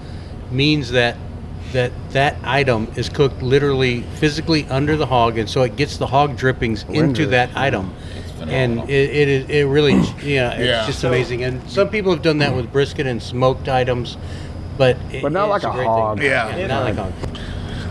means 0.50 0.90
that 0.92 1.16
that 1.72 1.92
that 2.12 2.34
item 2.44 2.90
is 2.96 3.10
cooked 3.10 3.42
literally 3.42 4.00
physically 4.14 4.66
under 4.70 4.96
the 4.96 5.04
hog, 5.04 5.36
and 5.36 5.50
so 5.50 5.60
it 5.64 5.76
gets 5.76 5.98
the 5.98 6.06
hog 6.06 6.34
drippings 6.34 6.84
into 6.88 7.26
that 7.26 7.54
item. 7.54 7.92
And 8.40 8.76
phenomenal. 8.76 8.84
it, 8.88 8.90
it, 9.10 9.28
is- 9.28 9.50
it 9.50 9.62
really, 9.64 9.92
yeah, 10.24 10.52
it's 10.52 10.64
Yeah. 10.66 10.86
just 10.86 11.04
amazing. 11.04 11.44
And 11.44 11.70
some 11.70 11.90
people 11.90 12.10
have 12.12 12.22
done 12.22 12.38
that 12.38 12.56
with 12.56 12.72
brisket 12.72 13.06
and 13.06 13.22
smoked 13.22 13.68
items, 13.68 14.16
but 14.78 14.96
it- 15.12 15.20
But 15.20 15.32
not 15.32 15.54
it's 15.54 15.62
like 15.64 15.74
a 15.74 15.76
great 15.76 15.86
hog. 15.86 16.18
thing. 16.20 16.26
Yeah. 16.30 16.66
not 16.68 16.84
like 16.84 16.96
a 16.96 17.02
hog. 17.02 17.12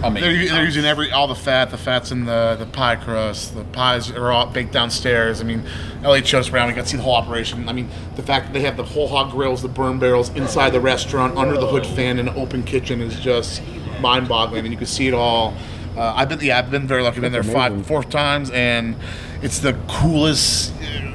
I'll 0.03 0.11
They're, 0.11 0.47
they're 0.47 0.65
using 0.65 0.85
every 0.85 1.11
all 1.11 1.27
the 1.27 1.35
fat. 1.35 1.71
The 1.71 1.77
fat's 1.77 2.11
in 2.11 2.25
the 2.25 2.55
the 2.57 2.65
pie 2.65 2.95
crust. 2.95 3.55
The 3.55 3.63
pies 3.63 4.11
are 4.11 4.31
all 4.31 4.45
baked 4.45 4.71
downstairs. 4.71 5.41
I 5.41 5.43
mean, 5.43 5.63
LA 6.03 6.21
showed 6.21 6.47
around. 6.53 6.67
We 6.67 6.75
got 6.75 6.83
to 6.83 6.89
see 6.89 6.97
the 6.97 7.03
whole 7.03 7.15
operation. 7.15 7.67
I 7.67 7.73
mean, 7.73 7.89
the 8.15 8.23
fact 8.23 8.47
that 8.47 8.53
they 8.53 8.61
have 8.61 8.77
the 8.77 8.83
whole 8.83 9.07
hog 9.07 9.31
grills, 9.31 9.61
the 9.61 9.67
burn 9.67 9.97
barrels 9.97 10.29
inside 10.35 10.71
the 10.71 10.79
restaurant, 10.79 11.37
under 11.37 11.57
the 11.57 11.67
hood 11.67 11.85
fan, 11.85 12.19
in 12.19 12.27
an 12.27 12.37
open 12.37 12.63
kitchen 12.63 13.01
is 13.01 13.19
just 13.19 13.61
mind-boggling. 13.99 14.65
And 14.65 14.71
you 14.71 14.77
can 14.77 14.87
see 14.87 15.07
it 15.07 15.13
all. 15.13 15.55
Uh, 15.97 16.13
I've 16.15 16.29
been 16.29 16.41
yeah, 16.41 16.59
I've 16.59 16.69
been 16.69 16.87
very 16.87 17.01
lucky. 17.01 17.15
I've 17.17 17.23
been 17.23 17.31
there 17.31 17.41
That's 17.41 17.53
five, 17.53 17.87
four 17.87 18.03
times, 18.03 18.51
and 18.51 18.95
it's 19.41 19.59
the 19.59 19.73
coolest 19.87 20.73
it's 20.79 21.06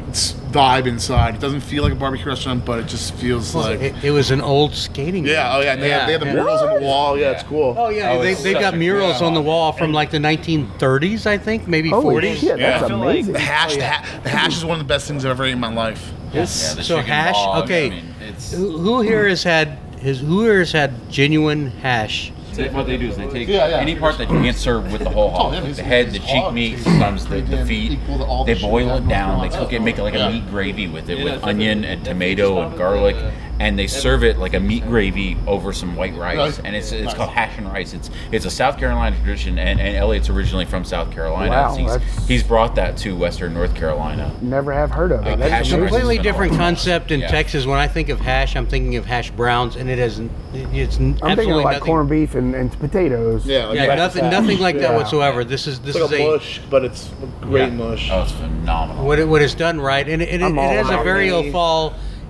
vibe 0.52 0.86
inside. 0.86 1.34
It 1.34 1.40
doesn't 1.40 1.60
feel 1.60 1.82
like 1.82 1.92
a 1.92 1.96
barbecue 1.96 2.26
restaurant, 2.26 2.64
but 2.64 2.78
it 2.78 2.86
just 2.86 3.14
feels 3.14 3.54
like. 3.54 3.80
It, 3.80 4.04
it 4.04 4.10
was 4.10 4.30
an 4.30 4.40
old 4.40 4.74
skating. 4.74 5.24
yeah, 5.26 5.42
rink. 5.42 5.56
oh 5.56 5.60
yeah, 5.62 5.72
and 5.72 5.82
they, 5.82 5.90
have, 5.90 6.06
they 6.06 6.12
have 6.12 6.20
the 6.20 6.26
yeah. 6.28 6.34
murals 6.34 6.62
on 6.62 6.74
the 6.74 6.86
wall. 6.86 7.18
Yeah, 7.18 7.30
it's 7.32 7.42
cool. 7.42 7.74
Oh 7.78 7.88
yeah, 7.88 8.12
Oh, 8.12 8.22
they, 8.22 8.32
it's 8.32 8.42
they 8.42 8.52
got 8.52 8.76
murals 8.76 9.20
yeah. 9.20 9.26
on 9.26 9.34
the 9.34 9.42
wall 9.42 9.72
from 9.72 9.92
like 9.92 10.10
the 10.10 10.18
1930s, 10.18 11.26
I 11.26 11.38
think, 11.38 11.66
maybe 11.66 11.88
Holy 11.90 12.22
40s. 12.22 12.36
shit, 12.36 12.58
that's 12.58 12.60
Yeah. 12.60 12.84
I 12.84 12.88
feel 12.88 12.98
like 12.98 13.10
amazing. 13.14 13.32
The 13.32 13.38
hash, 13.38 13.72
oh, 13.72 13.76
the, 13.76 13.86
ha- 13.88 14.20
the 14.22 14.28
hash 14.28 14.56
is 14.56 14.64
one 14.64 14.78
of 14.80 14.86
the 14.86 14.88
best 14.92 15.08
things 15.08 15.24
I've 15.24 15.30
ever 15.32 15.44
eaten 15.44 15.54
in 15.54 15.60
my 15.60 15.72
life. 15.72 16.12
Yes. 16.32 16.68
Yeah, 16.70 16.74
the 16.76 16.82
so 16.84 16.96
chicken 16.96 17.10
hash. 17.12 17.34
hog, 17.34 17.64
okay, 17.64 17.86
I 17.86 17.90
mean, 17.90 18.14
it's 18.20 18.52
who, 18.52 18.78
who 18.78 19.00
here 19.00 19.28
has 19.28 19.42
had 19.42 19.78
his? 19.98 20.20
Who 20.20 20.42
here 20.44 20.58
has 20.60 20.72
had 20.72 21.10
genuine 21.10 21.68
hash? 21.70 22.32
So 22.52 22.64
what 22.72 22.86
they 22.86 22.98
do 22.98 23.08
is 23.08 23.16
they 23.16 23.28
take 23.28 23.48
Yeah, 23.48 23.66
yeah. 23.68 23.76
any 23.78 23.96
part 23.96 24.18
that 24.18 24.30
you 24.30 24.38
can't 24.40 24.56
serve 24.56 24.92
with 24.92 25.02
the 25.02 25.10
whole 25.10 25.30
hog, 25.30 25.40
Oh, 25.40 25.48
yeah, 25.54 25.60
like 25.60 25.70
it's- 25.70 25.76
the 25.78 25.82
head, 25.84 26.10
the 26.10 26.18
cheek 26.18 26.52
meat, 26.52 26.78
sometimes 26.80 27.24
the, 27.26 27.36
They 27.40 27.56
the 27.56 27.64
feet. 27.66 27.92
equal 27.92 28.18
the- 28.18 28.24
all 28.24 28.44
They 28.44 28.54
boil 28.54 28.96
it 28.96 29.08
down. 29.08 29.40
They 29.40 29.48
cook 29.56 29.72
it, 29.72 29.80
make 29.80 29.98
it 29.98 30.02
like 30.02 30.14
a 30.14 30.30
meat 30.30 30.48
gravy 30.50 30.86
with 30.86 31.08
it, 31.08 31.22
with 31.24 31.42
onion 31.44 31.84
and 31.84 32.04
tomato 32.04 32.60
and 32.60 32.76
garlic, 32.76 33.16
and 33.60 33.78
they 33.78 33.86
serve 33.86 34.24
it 34.24 34.38
like 34.38 34.54
a 34.54 34.60
meat 34.60 34.82
gravy 34.84 35.36
over 35.46 35.72
some 35.72 35.94
white 35.94 36.14
rice. 36.16 36.36
Nice. 36.36 36.58
And 36.60 36.74
it's 36.74 36.90
it's 36.92 37.04
Nice. 37.06 37.14
called 37.14 37.30
hash 37.30 37.56
and 37.58 37.70
rice. 37.70 37.92
It's 37.92 38.10
it's 38.32 38.44
a 38.44 38.50
South 38.50 38.78
Carolina 38.78 39.14
tradition, 39.16 39.58
and, 39.58 39.80
and 39.80 39.96
Elliot's 39.96 40.28
originally 40.30 40.64
from 40.64 40.84
South 40.84 41.10
Carolina. 41.12 41.50
Wow, 41.52 41.74
he's, 41.74 42.26
he's 42.28 42.42
brought 42.42 42.74
that 42.76 42.96
to 42.98 43.14
Western 43.16 43.54
North 43.54 43.74
Carolina. 43.74 44.34
Never 44.40 44.72
have 44.72 44.90
heard 44.90 45.12
of 45.12 45.20
it. 45.20 45.30
Like 45.30 45.38
That's 45.38 45.50
hash 45.50 45.60
amazing. 45.72 45.80
rice. 45.82 45.90
Completely 45.92 46.18
different 46.22 46.52
concept 46.56 47.10
in 47.10 47.20
Yeah. 47.20 47.28
Texas. 47.28 47.66
When 47.66 47.78
I 47.78 47.86
think 47.88 48.08
of 48.08 48.20
hash, 48.20 48.56
I'm 48.56 48.66
thinking 48.66 48.96
of 48.96 49.04
hash 49.06 49.30
browns, 49.30 49.76
and 49.76 49.88
it 49.90 49.98
isn't. 49.98 50.30
It's 50.54 50.96
I'm 50.98 51.12
absolutely 51.14 51.36
thinking 51.36 51.52
of 51.52 51.56
like 51.64 51.72
nothing. 51.76 51.86
corned 51.86 52.08
beef 52.10 52.34
and, 52.34 52.54
and 52.54 52.72
potatoes. 52.80 53.46
Yeah, 53.46 53.66
like 53.66 53.76
Yeah, 53.76 53.94
nothing, 53.94 54.30
nothing 54.30 54.58
like 54.58 54.76
that 54.76 54.90
Yeah. 54.90 54.96
whatsoever. 54.96 55.44
This 55.44 55.66
is 55.66 55.78
this 55.80 55.94
It's 55.96 56.04
like 56.10 56.12
is 56.14 56.20
a 56.20 56.22
a 56.28 56.30
mush, 56.32 56.60
but 56.70 56.84
it's 56.84 57.10
a 57.22 57.44
great 57.44 57.68
Yeah. 57.68 57.76
mush. 57.76 58.08
Oh, 58.10 58.22
it's 58.22 58.32
phenomenal. 58.32 59.04
what 59.06 59.18
it, 59.18 59.28
what 59.28 59.40
is 59.42 59.54
done 59.54 59.80
right, 59.80 60.08
and 60.08 60.20
it, 60.22 60.28
it, 60.28 60.42
it 60.42 60.54
has 60.54 60.88
a 60.88 60.94
about 60.94 61.04
very 61.04 61.28
it. 61.28 61.52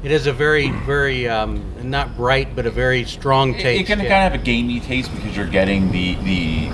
Fall. 0.02 0.10
It 0.10 0.12
has 0.12 0.26
a 0.26 0.32
very 0.32 0.70
very 0.70 1.28
um, 1.28 1.90
not 1.90 2.16
bright, 2.16 2.54
but 2.54 2.66
a 2.66 2.70
very 2.70 3.04
strong 3.04 3.54
taste. 3.54 3.82
it 3.82 3.86
can 3.86 4.00
yeah. 4.00 4.08
kind 4.08 4.26
of 4.26 4.32
have 4.32 4.40
a 4.40 4.44
gamey 4.44 4.80
taste 4.80 5.14
because 5.14 5.36
you're 5.36 5.46
getting 5.46 5.90
the 5.92 6.14
the 6.16 6.72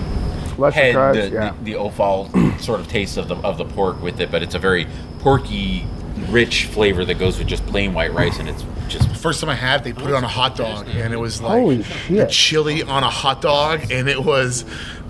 Lesser 0.59 0.81
head 0.81 0.95
crust, 0.95 1.21
the, 1.21 1.31
yeah. 1.31 1.55
the, 1.59 1.65
the 1.65 1.77
offal 1.77 2.31
sort 2.59 2.81
of 2.81 2.89
taste 2.89 3.17
of 3.17 3.29
the 3.29 3.37
of 3.37 3.59
the 3.59 3.65
pork 3.65 4.03
with 4.03 4.21
it, 4.21 4.31
but 4.31 4.43
it's 4.43 4.55
a 4.55 4.59
very 4.59 4.87
porky, 5.21 5.87
rich 6.29 6.67
flavor 6.67 7.05
that 7.05 7.19
goes 7.19 7.39
with 7.39 7.47
just 7.47 7.65
plain 7.67 7.95
white 7.95 8.13
rice, 8.13 8.39
and 8.39 8.49
it's 8.49 8.65
just 8.89 9.09
First 9.19 9.41
time 9.41 9.51
I 9.51 9.57
had, 9.57 9.81
it, 9.81 9.85
they 9.85 9.93
put 9.93 10.11
it 10.11 10.15
on 10.15 10.23
a 10.23 10.29
hot 10.29 10.55
dog, 10.55 10.87
and 10.89 11.13
it 11.13 11.17
was 11.17 11.43
like 11.43 11.61
Holy 11.61 11.79
the 12.09 12.27
chili 12.31 12.85
on 12.85 13.03
a 13.03 13.11
hot 13.11 13.43
dog, 13.43 13.91
and 13.91 14.09
it 14.09 14.25
was, 14.25 14.65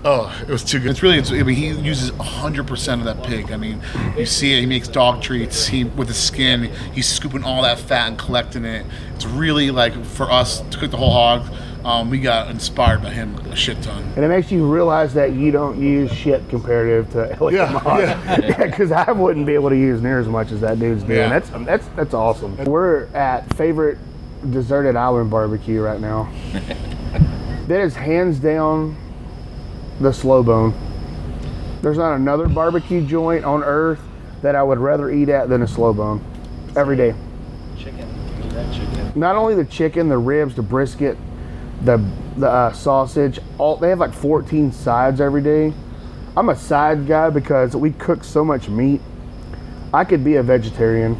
oh, 0.05 0.37
it 0.41 0.49
was 0.51 0.63
too 0.63 0.79
good. 0.79 0.91
It's 0.91 1.01
really, 1.03 1.17
it's, 1.17 1.31
I 1.31 1.43
mean, 1.43 1.55
he 1.55 1.69
uses 1.69 2.09
hundred 2.17 2.67
percent 2.67 3.01
of 3.01 3.05
that 3.05 3.23
pig. 3.25 3.51
I 3.51 3.57
mean, 3.57 3.81
you 4.17 4.25
see 4.25 4.53
it. 4.57 4.59
He 4.61 4.65
makes 4.65 4.87
dog 4.87 5.21
treats. 5.21 5.67
He 5.67 5.83
with 5.83 6.07
the 6.07 6.13
skin, 6.13 6.63
he's 6.93 7.07
scooping 7.07 7.43
all 7.43 7.61
that 7.63 7.79
fat 7.79 8.07
and 8.09 8.17
collecting 8.17 8.65
it. 8.65 8.85
It's 9.15 9.25
really 9.25 9.71
like 9.71 10.03
for 10.05 10.29
us 10.31 10.61
to 10.61 10.77
cook 10.77 10.91
the 10.91 10.97
whole 10.97 11.11
hog. 11.11 11.51
Um, 11.85 12.09
we 12.09 12.19
got 12.19 12.49
inspired 12.51 13.01
by 13.01 13.09
him 13.11 13.35
a 13.51 13.55
shit 13.55 13.81
ton. 13.81 14.03
And 14.17 14.25
it 14.25 14.27
makes 14.27 14.51
you 14.51 14.69
realize 14.69 15.13
that 15.13 15.31
you 15.31 15.49
don't 15.49 15.81
use 15.81 16.11
shit 16.11 16.47
comparative 16.49 17.09
to 17.13 17.31
Elliot 17.39 17.53
Yeah, 17.69 17.71
Moss. 17.71 17.99
yeah. 18.01 18.65
Because 18.69 18.91
I 18.91 19.09
wouldn't 19.13 19.45
be 19.45 19.53
able 19.53 19.69
to 19.69 19.77
use 19.77 20.01
near 20.01 20.19
as 20.19 20.27
much 20.27 20.51
as 20.51 20.59
that 20.59 20.77
dude's 20.77 21.03
doing. 21.03 21.19
Yeah. 21.19 21.29
That's 21.39 21.49
that's 21.65 21.87
that's 21.95 22.13
awesome. 22.13 22.57
We're 22.65 23.05
at 23.15 23.51
favorite 23.55 23.97
deserted 24.51 24.97
island 24.97 25.31
barbecue 25.31 25.81
right 25.81 26.01
now. 26.01 26.29
that 27.67 27.79
is 27.81 27.95
hands 27.95 28.39
down 28.39 28.97
the 29.99 30.11
slow 30.11 30.43
bone. 30.43 30.73
There's 31.81 31.97
not 31.97 32.15
another 32.15 32.47
barbecue 32.47 33.05
joint 33.05 33.45
on 33.45 33.63
earth 33.63 34.01
that 34.41 34.55
I 34.55 34.63
would 34.63 34.79
rather 34.79 35.09
eat 35.09 35.29
at 35.29 35.49
than 35.49 35.61
a 35.61 35.67
slow 35.67 35.93
bone. 35.93 36.23
Every 36.75 36.95
day. 36.95 37.13
Chicken. 37.77 38.49
That 38.49 38.73
chicken. 38.73 39.11
Not 39.15 39.35
only 39.35 39.55
the 39.55 39.65
chicken, 39.65 40.09
the 40.09 40.17
ribs, 40.17 40.55
the 40.55 40.61
brisket, 40.61 41.17
the 41.83 41.97
the 42.37 42.49
uh, 42.49 42.71
sausage. 42.73 43.39
All 43.57 43.75
they 43.75 43.89
have 43.89 43.99
like 43.99 44.13
14 44.13 44.71
sides 44.71 45.19
every 45.19 45.41
day. 45.41 45.73
I'm 46.37 46.49
a 46.49 46.55
side 46.55 47.07
guy 47.07 47.29
because 47.29 47.75
we 47.75 47.91
cook 47.91 48.23
so 48.23 48.45
much 48.45 48.69
meat. 48.69 49.01
I 49.93 50.05
could 50.05 50.23
be 50.23 50.35
a 50.35 50.43
vegetarian 50.43 51.17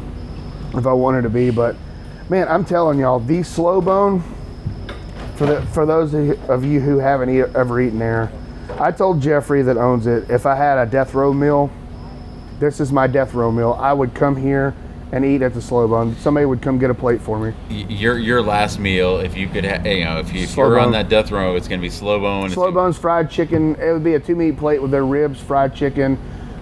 if 0.74 0.86
I 0.86 0.92
wanted 0.92 1.22
to 1.22 1.30
be, 1.30 1.50
but 1.50 1.76
man, 2.28 2.48
I'm 2.48 2.64
telling 2.64 2.98
y'all, 2.98 3.20
the 3.20 3.42
slow 3.42 3.80
bone. 3.80 4.22
For 5.36 5.46
the 5.46 5.62
for 5.68 5.86
those 5.86 6.12
of 6.14 6.64
you 6.64 6.80
who 6.80 6.98
haven't 6.98 7.30
ever 7.56 7.80
eaten 7.80 7.98
there, 7.98 8.30
I 8.78 8.90
told 8.92 9.20
Jeffrey 9.20 9.62
that 9.62 9.76
owns 9.76 10.06
it. 10.06 10.30
If 10.30 10.46
I 10.46 10.54
had 10.54 10.78
a 10.78 10.90
death 10.90 11.14
row 11.14 11.32
meal, 11.32 11.70
this 12.58 12.80
is 12.80 12.92
my 12.92 13.06
death 13.06 13.34
row 13.34 13.50
meal. 13.50 13.76
I 13.80 13.92
would 13.92 14.14
come 14.14 14.36
here 14.36 14.74
and 15.12 15.24
eat 15.24 15.42
at 15.42 15.54
the 15.54 15.60
slow 15.62 15.88
bone. 15.88 16.14
Somebody 16.16 16.46
would 16.46 16.62
come 16.62 16.78
get 16.78 16.88
a 16.90 16.94
plate 16.94 17.20
for 17.20 17.38
me. 17.38 17.52
your 17.68 18.18
your 18.18 18.42
last 18.42 18.78
meal. 18.78 19.18
If 19.18 19.36
you 19.36 19.48
could, 19.48 19.64
ha- 19.64 19.82
you 19.88 20.04
know, 20.04 20.18
if, 20.20 20.32
you, 20.32 20.42
if 20.44 20.56
you're 20.56 20.78
on 20.78 20.92
that 20.92 21.08
death 21.08 21.30
row, 21.30 21.56
it's 21.56 21.68
gonna 21.68 21.82
be 21.82 21.90
slow 21.90 22.20
bone. 22.20 22.46
it's 22.46 22.54
Slow 22.54 22.64
gonna- 22.66 22.74
bones, 22.76 22.98
fried 22.98 23.30
chicken. 23.30 23.74
It 23.76 23.92
would 23.92 24.04
be 24.04 24.14
a 24.14 24.20
two 24.20 24.36
meat 24.36 24.56
plate 24.56 24.80
with 24.80 24.90
their 24.92 25.04
ribs, 25.04 25.40
fried 25.40 25.74
chicken, 25.74 26.16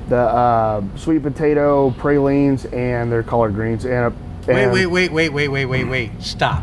the 0.08 0.16
uh, 0.16 0.82
sweet 0.96 1.22
potato, 1.22 1.90
pralines, 1.98 2.64
and 2.66 3.12
their 3.12 3.22
collard 3.22 3.54
greens. 3.54 3.84
And, 3.84 4.06
a, 4.06 4.12
Wait, 4.46 4.62
and 4.64 4.72
wait, 4.72 4.86
wait, 4.86 5.12
wait, 5.12 5.28
wait, 5.28 5.48
wait, 5.48 5.66
wait, 5.66 5.84
wait. 5.84 6.10
Stop. 6.22 6.62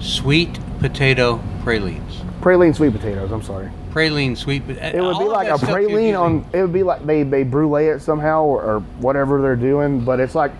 Sweet 0.00 0.58
potato 0.78 1.42
pralines. 1.64 2.18
praline 2.40 2.74
sweet 2.76 2.92
potatoes. 2.92 3.32
I'm 3.32 3.42
sorry. 3.42 3.68
Praline 3.94 4.36
sweet. 4.36 4.68
It 4.68 4.78
uh, 4.82 4.98
It 4.98 5.00
would 5.00 5.18
be 5.20 5.24
like 5.24 5.48
a 5.48 5.64
praline 5.64 6.20
on. 6.20 6.44
It 6.52 6.62
would 6.62 6.72
be 6.72 6.82
like 6.82 7.06
they 7.06 7.22
they 7.22 7.44
brulee 7.44 7.86
it 7.86 8.00
somehow 8.00 8.42
or, 8.42 8.62
or 8.62 8.80
whatever 8.98 9.40
they're 9.40 9.54
doing, 9.54 10.04
but 10.04 10.18
it's 10.18 10.34
like 10.34 10.50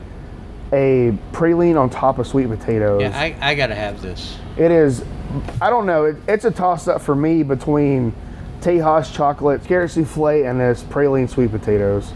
a 0.73 1.13
praline 1.33 1.77
on 1.77 1.91
top 1.91 2.21
of 2.21 2.29
sweet 2.29 2.49
potatoes. 2.49 3.03
Yeah, 3.03 3.19
I, 3.19 3.37
I 3.41 3.55
gotta 3.57 3.75
have 3.75 4.01
this. 4.01 4.39
It 4.57 4.71
is. 4.71 5.05
I 5.61 5.69
don't 5.69 5.85
know. 5.85 6.05
It, 6.05 6.17
it's 6.29 6.45
a 6.45 6.51
toss 6.53 6.87
up 6.87 7.03
for 7.03 7.17
me 7.17 7.43
between 7.43 8.15
Tejas 8.61 9.13
chocolate, 9.13 9.65
carrot 9.65 9.91
souffle, 9.91 10.49
and 10.49 10.61
this 10.61 10.85
praline 10.85 11.29
sweet 11.29 11.51
potatoes. 11.51 12.13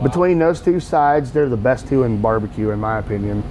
Between 0.00 0.38
those 0.38 0.60
two 0.60 0.78
sides, 0.78 1.32
they're 1.32 1.48
the 1.48 1.56
best 1.56 1.88
two 1.88 2.04
in 2.04 2.22
barbecue, 2.22 2.70
in 2.70 2.78
my 2.78 2.98
opinion. 2.98 3.42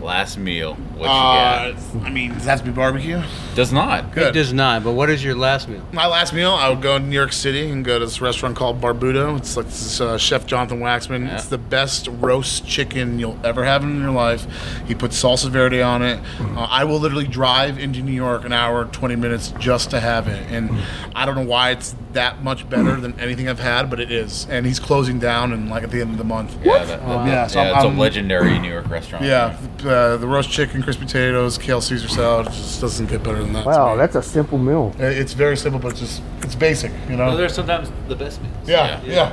Last 0.00 0.38
meal. 0.38 0.78
What 1.00 1.06
you 1.06 1.12
Uh, 1.12 1.72
got? 1.72 2.06
I 2.06 2.10
mean, 2.10 2.34
does 2.34 2.44
that 2.44 2.50
have 2.50 2.58
to 2.60 2.66
be 2.66 2.70
barbecue? 2.72 3.22
Does 3.54 3.72
not. 3.72 4.04
It 4.04 4.12
Good. 4.12 4.34
does 4.34 4.52
not. 4.52 4.84
But 4.84 4.92
what 4.92 5.08
is 5.08 5.24
your 5.24 5.34
last 5.34 5.66
meal? 5.66 5.80
My 5.92 6.06
last 6.06 6.34
meal, 6.34 6.52
I 6.52 6.68
would 6.68 6.82
go 6.82 6.98
to 6.98 7.04
New 7.04 7.14
York 7.16 7.32
City 7.32 7.70
and 7.70 7.82
go 7.82 7.98
to 7.98 8.04
this 8.04 8.20
restaurant 8.20 8.54
called 8.54 8.82
Barbuto. 8.82 9.36
It's 9.38 9.56
like 9.56 9.64
this 9.66 9.98
uh, 10.00 10.18
Chef 10.18 10.44
Jonathan 10.46 10.78
Waxman. 10.80 11.26
Yeah. 11.26 11.36
It's 11.36 11.46
the 11.46 11.56
best 11.58 12.06
roast 12.20 12.66
chicken 12.66 13.18
you'll 13.18 13.38
ever 13.42 13.64
have 13.64 13.82
in 13.82 13.98
your 14.00 14.10
life. 14.10 14.46
He 14.86 14.94
puts 14.94 15.20
salsa 15.20 15.48
verde 15.48 15.80
on 15.80 16.02
it. 16.02 16.20
Uh, 16.38 16.66
I 16.70 16.84
will 16.84 16.98
literally 17.00 17.26
drive 17.26 17.78
into 17.78 18.02
New 18.02 18.12
York 18.12 18.44
an 18.44 18.52
hour, 18.52 18.84
20 18.84 19.16
minutes 19.16 19.54
just 19.58 19.90
to 19.90 20.00
have 20.00 20.28
it. 20.28 20.46
And 20.52 20.70
I 21.16 21.24
don't 21.24 21.34
know 21.34 21.44
why 21.44 21.70
it's 21.70 21.94
that 22.12 22.42
much 22.42 22.68
better 22.68 22.96
than 23.00 23.18
anything 23.20 23.48
I've 23.48 23.60
had, 23.60 23.88
but 23.88 24.00
it 24.00 24.10
is. 24.12 24.46
And 24.50 24.66
he's 24.66 24.80
closing 24.80 25.18
down 25.18 25.52
and 25.52 25.70
like 25.70 25.82
at 25.82 25.90
the 25.90 26.00
end 26.02 26.10
of 26.10 26.18
the 26.18 26.24
month. 26.24 26.56
Yeah, 26.62 26.84
that, 26.84 27.00
Yeah, 27.02 27.24
yeah, 27.26 27.46
so 27.46 27.62
it's 27.62 27.76
I'm- 27.84 27.96
a 27.96 28.00
legendary 28.00 28.58
New 28.58 28.68
York 28.70 28.90
restaurant. 28.90 29.24
Yeah, 29.24 29.56
uh, 29.86 30.16
the 30.16 30.26
roast 30.26 30.50
chicken, 30.50 30.82
crispy 30.90 31.06
potatoes, 31.06 31.56
kale 31.56 31.80
Caesar 31.80 32.08
salad 32.08 32.46
it 32.48 32.50
just 32.50 32.80
doesn't 32.80 33.06
get 33.08 33.22
better 33.22 33.40
than 33.40 33.52
that. 33.52 33.62
to 33.62 33.68
Wow, 33.68 33.92
me. 33.92 33.98
that's 33.98 34.16
a 34.16 34.22
simple 34.22 34.58
meal. 34.58 34.92
Uh, 34.98 35.04
It's 35.04 35.34
very 35.34 35.56
simple, 35.56 35.78
but 35.80 35.92
it's 35.92 36.00
just 36.00 36.22
it's 36.42 36.56
basic, 36.56 36.90
you 37.08 37.16
know. 37.16 37.26
Well, 37.26 37.36
they're 37.36 37.48
sometimes 37.48 37.92
the 38.08 38.16
best 38.16 38.42
meals. 38.42 38.54
yeah, 38.68 39.00
Yeah. 39.04 39.32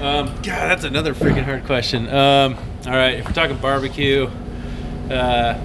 yeah. 0.00 0.08
Um, 0.18 0.26
God, 0.36 0.68
that's 0.70 0.84
another 0.84 1.12
freaking 1.14 1.42
hard 1.44 1.64
question. 1.66 2.08
Um, 2.08 2.56
all 2.86 2.92
right, 2.92 3.14
if 3.14 3.26
we're 3.26 3.32
talking 3.32 3.56
barbecue, 3.56 4.28
uh, 5.10 5.58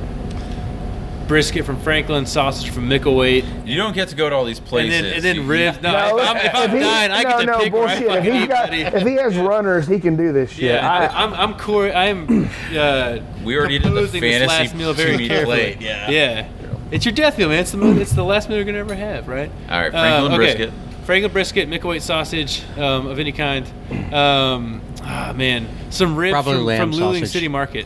brisket 1.29 1.63
from 1.63 1.79
Franklin, 1.79 2.25
sausage 2.25 2.71
from 2.71 2.89
Micklethwait, 2.89 3.65
You 3.65 3.77
don't 3.77 3.93
get 3.95 4.09
to 4.09 4.15
go 4.15 4.29
to 4.29 4.35
all 4.35 4.43
these 4.43 4.57
and 4.57 4.67
places. 4.67 5.01
then 5.01 5.13
and 5.13 5.23
then 5.23 5.35
You- 5.37 5.43
ribs. 5.43 5.81
No, 5.81 6.17
if 6.17 6.27
I'm, 6.27 6.37
if 6.37 6.55
I'm 6.55 6.69
he- 6.71 6.79
dying, 6.79 7.11
I 7.11 7.21
no, 7.23 7.29
get 7.29 7.39
to 7.39 7.45
no, 7.45 7.59
pick 7.59 7.73
where 7.73 7.87
I 7.87 7.99
bullshit. 7.99 8.07
If, 8.07 8.13
fucking 8.17 8.33
he's 8.33 8.43
eat, 8.43 8.49
got, 8.49 8.69
buddy. 8.69 8.81
if 8.81 9.07
he 9.07 9.13
has 9.13 9.37
runners, 9.37 9.87
he 9.87 9.99
can 9.99 10.17
do 10.17 10.33
this 10.33 10.51
shit. 10.51 10.63
Yeah, 10.63 10.89
I, 10.91 11.05
I, 11.05 11.23
I'm 11.23 11.33
I'm 11.35 11.53
core. 11.57 11.89
I'm 11.93 12.49
uh, 12.77 13.19
We 13.45 13.55
already 13.57 13.77
did 13.77 13.83
the 13.83 13.87
composing 13.89 14.19
this 14.21 14.39
fantasy 14.39 14.63
last 14.63 14.75
meal 14.75 14.93
very 14.93 15.11
two-meat 15.13 15.27
carefully. 15.29 15.55
plate, 15.75 15.81
yeah. 15.81 16.09
yeah. 16.09 16.47
It's 16.91 17.05
your 17.05 17.13
death 17.13 17.37
meal, 17.37 17.47
man. 17.49 17.59
It's 17.59 17.71
the 17.71 17.77
mo- 17.77 17.95
it's 18.01 18.11
the 18.13 18.23
last 18.23 18.49
meal 18.49 18.57
you're 18.57 18.65
gonna 18.65 18.79
ever 18.79 18.95
have, 18.95 19.27
right? 19.27 19.51
All 19.69 19.79
right, 19.79 19.91
Franklin 19.91 20.31
Uh, 20.31 20.35
okay. 20.35 20.35
brisket. 20.35 20.71
Franklin 21.05 21.31
brisket, 21.31 21.69
Micklethwait 21.69 22.01
sausage 22.01 22.63
um, 22.77 23.05
of 23.07 23.19
any 23.19 23.31
kind. 23.31 23.65
Um, 24.11 24.81
ah, 25.03 25.31
man, 25.35 25.67
some 25.91 26.15
ribs 26.15 26.33
Probably 26.33 26.53
from, 26.55 26.65
lamb 26.65 26.91
from 26.91 26.99
Luling. 26.99 27.27
City 27.27 27.47
Market. 27.47 27.85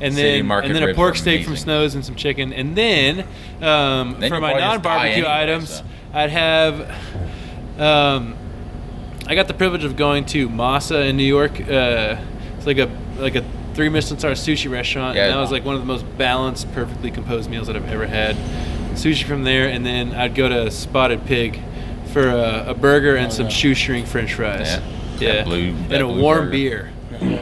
And 0.00 0.14
then, 0.14 0.50
and 0.50 0.74
then 0.74 0.82
a 0.90 0.94
pork 0.94 1.16
steak 1.16 1.44
from. 1.44 1.56
Snows 1.56 1.94
and 1.94 2.04
some 2.04 2.14
chicken. 2.16 2.52
And 2.52 2.76
then, 2.76 3.20
um, 3.62 4.16
Then 4.20 4.28
for 4.30 4.40
my 4.40 4.52
probably 4.52 4.60
just 4.60 4.60
die 4.60 4.60
non-barbecue 4.60 5.26
items, 5.26 5.70
so. 5.78 5.84
I'd 6.12 6.30
have. 6.30 6.90
Um, 7.78 8.36
I 9.26 9.34
got 9.34 9.48
the 9.48 9.54
privilege 9.54 9.84
of 9.84 9.96
going 9.96 10.26
to 10.26 10.48
Masa 10.48 11.08
in 11.08 11.16
New 11.16 11.24
York. 11.24 11.60
Uh, 11.60 12.16
it's 12.56 12.66
like 12.66 12.78
a 12.78 12.90
like 13.18 13.34
a 13.36 13.44
three 13.74 13.88
Michelin 13.88 14.18
star 14.18 14.32
sushi 14.32 14.70
restaurant, 14.70 15.16
Yeah. 15.16 15.24
and 15.26 15.34
that 15.34 15.40
was 15.40 15.50
like 15.50 15.64
one 15.64 15.74
of 15.74 15.80
the 15.80 15.86
most 15.86 16.04
balanced, 16.18 16.72
perfectly 16.74 17.10
composed 17.10 17.48
meals 17.50 17.66
that 17.68 17.76
I've 17.76 17.88
ever 17.88 18.06
had. 18.06 18.36
Sushi 18.94 19.24
from 19.24 19.42
there, 19.44 19.68
and 19.68 19.84
then 19.84 20.12
I'd 20.12 20.34
go 20.34 20.48
to 20.48 20.70
Spotted 20.70 21.24
Pig 21.26 21.60
for 22.12 22.28
a, 22.28 22.66
a 22.68 22.74
burger 22.74 23.16
and 23.16 23.32
some 23.32 23.48
shoestring 23.48 24.04
French 24.06 24.34
fries. 24.34 24.68
Yeah. 24.68 24.80
Yeah, 25.20 25.44
blue- 25.44 25.74
and 25.90 25.92
a 25.94 26.06
warm 26.08 26.38
burger. 26.46 26.50
beer. 26.50 26.92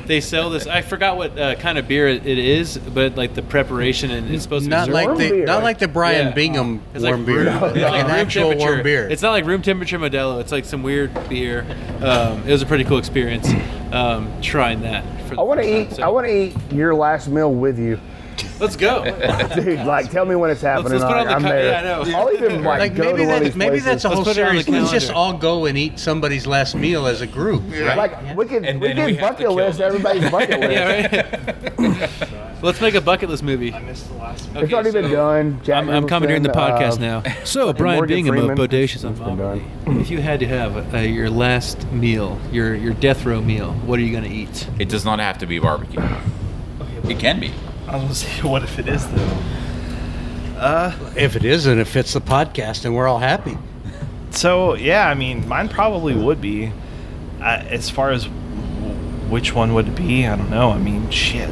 They 0.06 0.20
sell 0.20 0.50
this. 0.50 0.66
I 0.66 0.82
forgot 0.82 1.16
what 1.16 1.38
uh, 1.38 1.54
kind 1.56 1.78
of 1.78 1.86
beer 1.88 2.08
it 2.08 2.26
it 2.26 2.38
is, 2.38 2.76
but 2.78 3.16
like 3.16 3.34
the 3.34 3.42
preparation 3.42 4.10
and 4.10 4.32
it's 4.34 4.42
supposed 4.42 4.64
to 4.64 4.70
Not 4.70 4.88
be 4.88 4.92
like 4.94 5.06
warm 5.06 5.18
the 5.18 5.30
beer. 5.30 5.44
not 5.46 5.62
like 5.62 5.78
the 5.78 5.88
Brian 5.88 6.28
Yeah. 6.28 6.34
Bingham 6.34 6.82
It's 6.94 7.02
like 7.04 7.12
warm 7.14 7.24
beer, 7.24 7.36
room- 7.44 7.60
like 7.60 7.76
it's 7.76 7.82
like 7.82 7.92
an 8.04 8.06
room 8.06 8.10
actual 8.16 8.56
warm 8.56 8.82
beer. 8.82 9.08
It's 9.08 9.22
not 9.22 9.30
like 9.30 9.44
room 9.46 9.62
temperature 9.62 9.98
Modelo. 9.98 10.40
It's 10.40 10.52
like 10.52 10.64
some 10.64 10.82
weird 10.82 11.12
beer. 11.28 11.64
Um, 12.00 12.42
it 12.46 12.52
was 12.52 12.62
a 12.62 12.66
pretty 12.66 12.84
cool 12.84 12.98
experience 12.98 13.48
um, 13.92 14.30
trying 14.42 14.82
that. 14.82 15.04
For 15.28 15.36
the 15.36 15.40
I 15.40 15.44
want 15.44 15.60
to 15.60 15.66
first 15.84 15.92
eat. 15.92 15.96
so- 15.96 16.02
I 16.02 16.08
want 16.08 16.26
to 16.26 16.32
eat 16.32 16.56
your 16.72 16.94
last 16.94 17.28
meal 17.28 17.52
with 17.54 17.78
you, 17.78 17.98
Let's 18.60 18.76
go. 18.76 19.04
dude. 19.54 19.80
Like, 19.86 20.10
tell 20.10 20.24
me 20.24 20.34
when 20.34 20.50
it's 20.50 20.60
happening. 20.60 20.92
let's 20.98 21.04
put 21.04 21.16
on 21.16 21.26
the 21.26 21.32
I'm 21.32 21.42
ca- 21.42 21.48
there. 21.48 21.70
yeah, 21.72 21.78
I 22.00 22.04
know. 22.10 22.16
I'll 22.18 22.32
even 22.32 22.62
like, 22.64 22.78
like 22.80 22.94
go 22.94 23.04
maybe 23.04 23.18
to 23.18 23.26
one 23.26 23.36
of 23.38 23.44
these 23.44 23.56
maybe 23.56 23.70
places. 23.70 23.84
that's 23.86 24.04
a 24.04 24.08
whole 24.10 24.24
put 24.24 24.30
it 24.32 24.34
series. 24.34 24.68
Let's 24.68 24.90
just 24.90 25.10
all 25.12 25.32
go 25.36 25.66
and 25.66 25.76
eat 25.76 25.98
somebody's 25.98 26.46
last 26.46 26.74
meal 26.74 27.06
as 27.06 27.20
a 27.20 27.26
group. 27.26 27.62
right? 27.70 27.96
Like 27.96 28.36
we 28.36 28.46
could 28.46 28.64
And 28.64 28.80
we 28.80 28.88
then 28.88 28.96
could 28.96 29.06
we 29.06 29.20
bucket 29.20 29.50
list 29.50 29.78
them. 29.78 29.86
everybody's 29.88 30.30
bucket 30.30 30.60
list. 30.60 30.72
yeah, 30.72 31.66
right. 31.78 32.10
Let's 32.62 32.80
make 32.80 32.94
a 32.94 33.00
bucket 33.00 33.28
list 33.28 33.42
movie. 33.42 33.72
I 33.72 33.80
missed 33.80 34.08
the 34.08 34.14
last 34.14 34.48
one. 34.50 34.64
It's 34.64 34.72
already 34.72 34.92
been 34.92 35.04
so 35.06 35.10
done. 35.10 35.60
Jack 35.64 35.82
I'm, 35.82 35.90
I'm 35.90 36.06
commandeering 36.06 36.44
the 36.44 36.50
podcast 36.50 36.98
uh, 36.98 37.20
now. 37.22 37.22
So, 37.44 37.72
Brian 37.72 37.96
Morgan 37.96 38.24
Bingham 38.24 38.56
Bodacious 38.56 39.04
on 39.04 39.16
It's 39.98 40.02
if 40.02 40.10
you 40.10 40.20
had 40.20 40.38
to 40.40 40.46
have 40.46 40.94
uh, 40.94 40.98
your 40.98 41.28
last 41.28 41.90
meal, 41.90 42.40
your 42.52 42.74
your 42.74 42.92
death 42.94 43.24
row 43.24 43.40
meal, 43.40 43.72
what 43.72 43.98
are 43.98 44.02
you 44.02 44.12
going 44.12 44.24
to 44.24 44.30
eat? 44.30 44.68
It 44.78 44.88
does 44.88 45.04
not 45.04 45.18
have 45.18 45.38
to 45.38 45.46
be 45.46 45.58
barbecue. 45.58 46.00
It 47.08 47.18
can 47.18 47.40
be. 47.40 47.52
I 47.92 47.96
was 47.96 48.02
gonna 48.02 48.14
say, 48.14 48.42
what 48.48 48.62
if 48.62 48.78
it 48.78 48.88
is 48.88 49.06
though? 49.08 49.38
Uh, 50.58 50.92
If 51.16 51.34
it 51.36 51.44
isn't, 51.44 51.78
it 51.78 51.86
fits 51.88 52.12
the 52.12 52.20
podcast, 52.20 52.84
and 52.84 52.94
we're 52.94 53.08
all 53.08 53.18
happy. 53.18 53.56
so 54.30 54.74
yeah, 54.74 55.08
I 55.08 55.14
mean, 55.14 55.46
mine 55.48 55.68
probably 55.68 56.14
would 56.14 56.40
be. 56.40 56.72
I, 57.40 57.56
as 57.56 57.90
far 57.90 58.10
as 58.10 58.24
w- 58.24 58.94
which 59.28 59.52
one 59.54 59.74
would 59.74 59.88
it 59.88 59.94
be, 59.96 60.26
I 60.26 60.36
don't 60.36 60.50
know. 60.50 60.70
I 60.70 60.78
mean, 60.78 61.10
shit. 61.10 61.50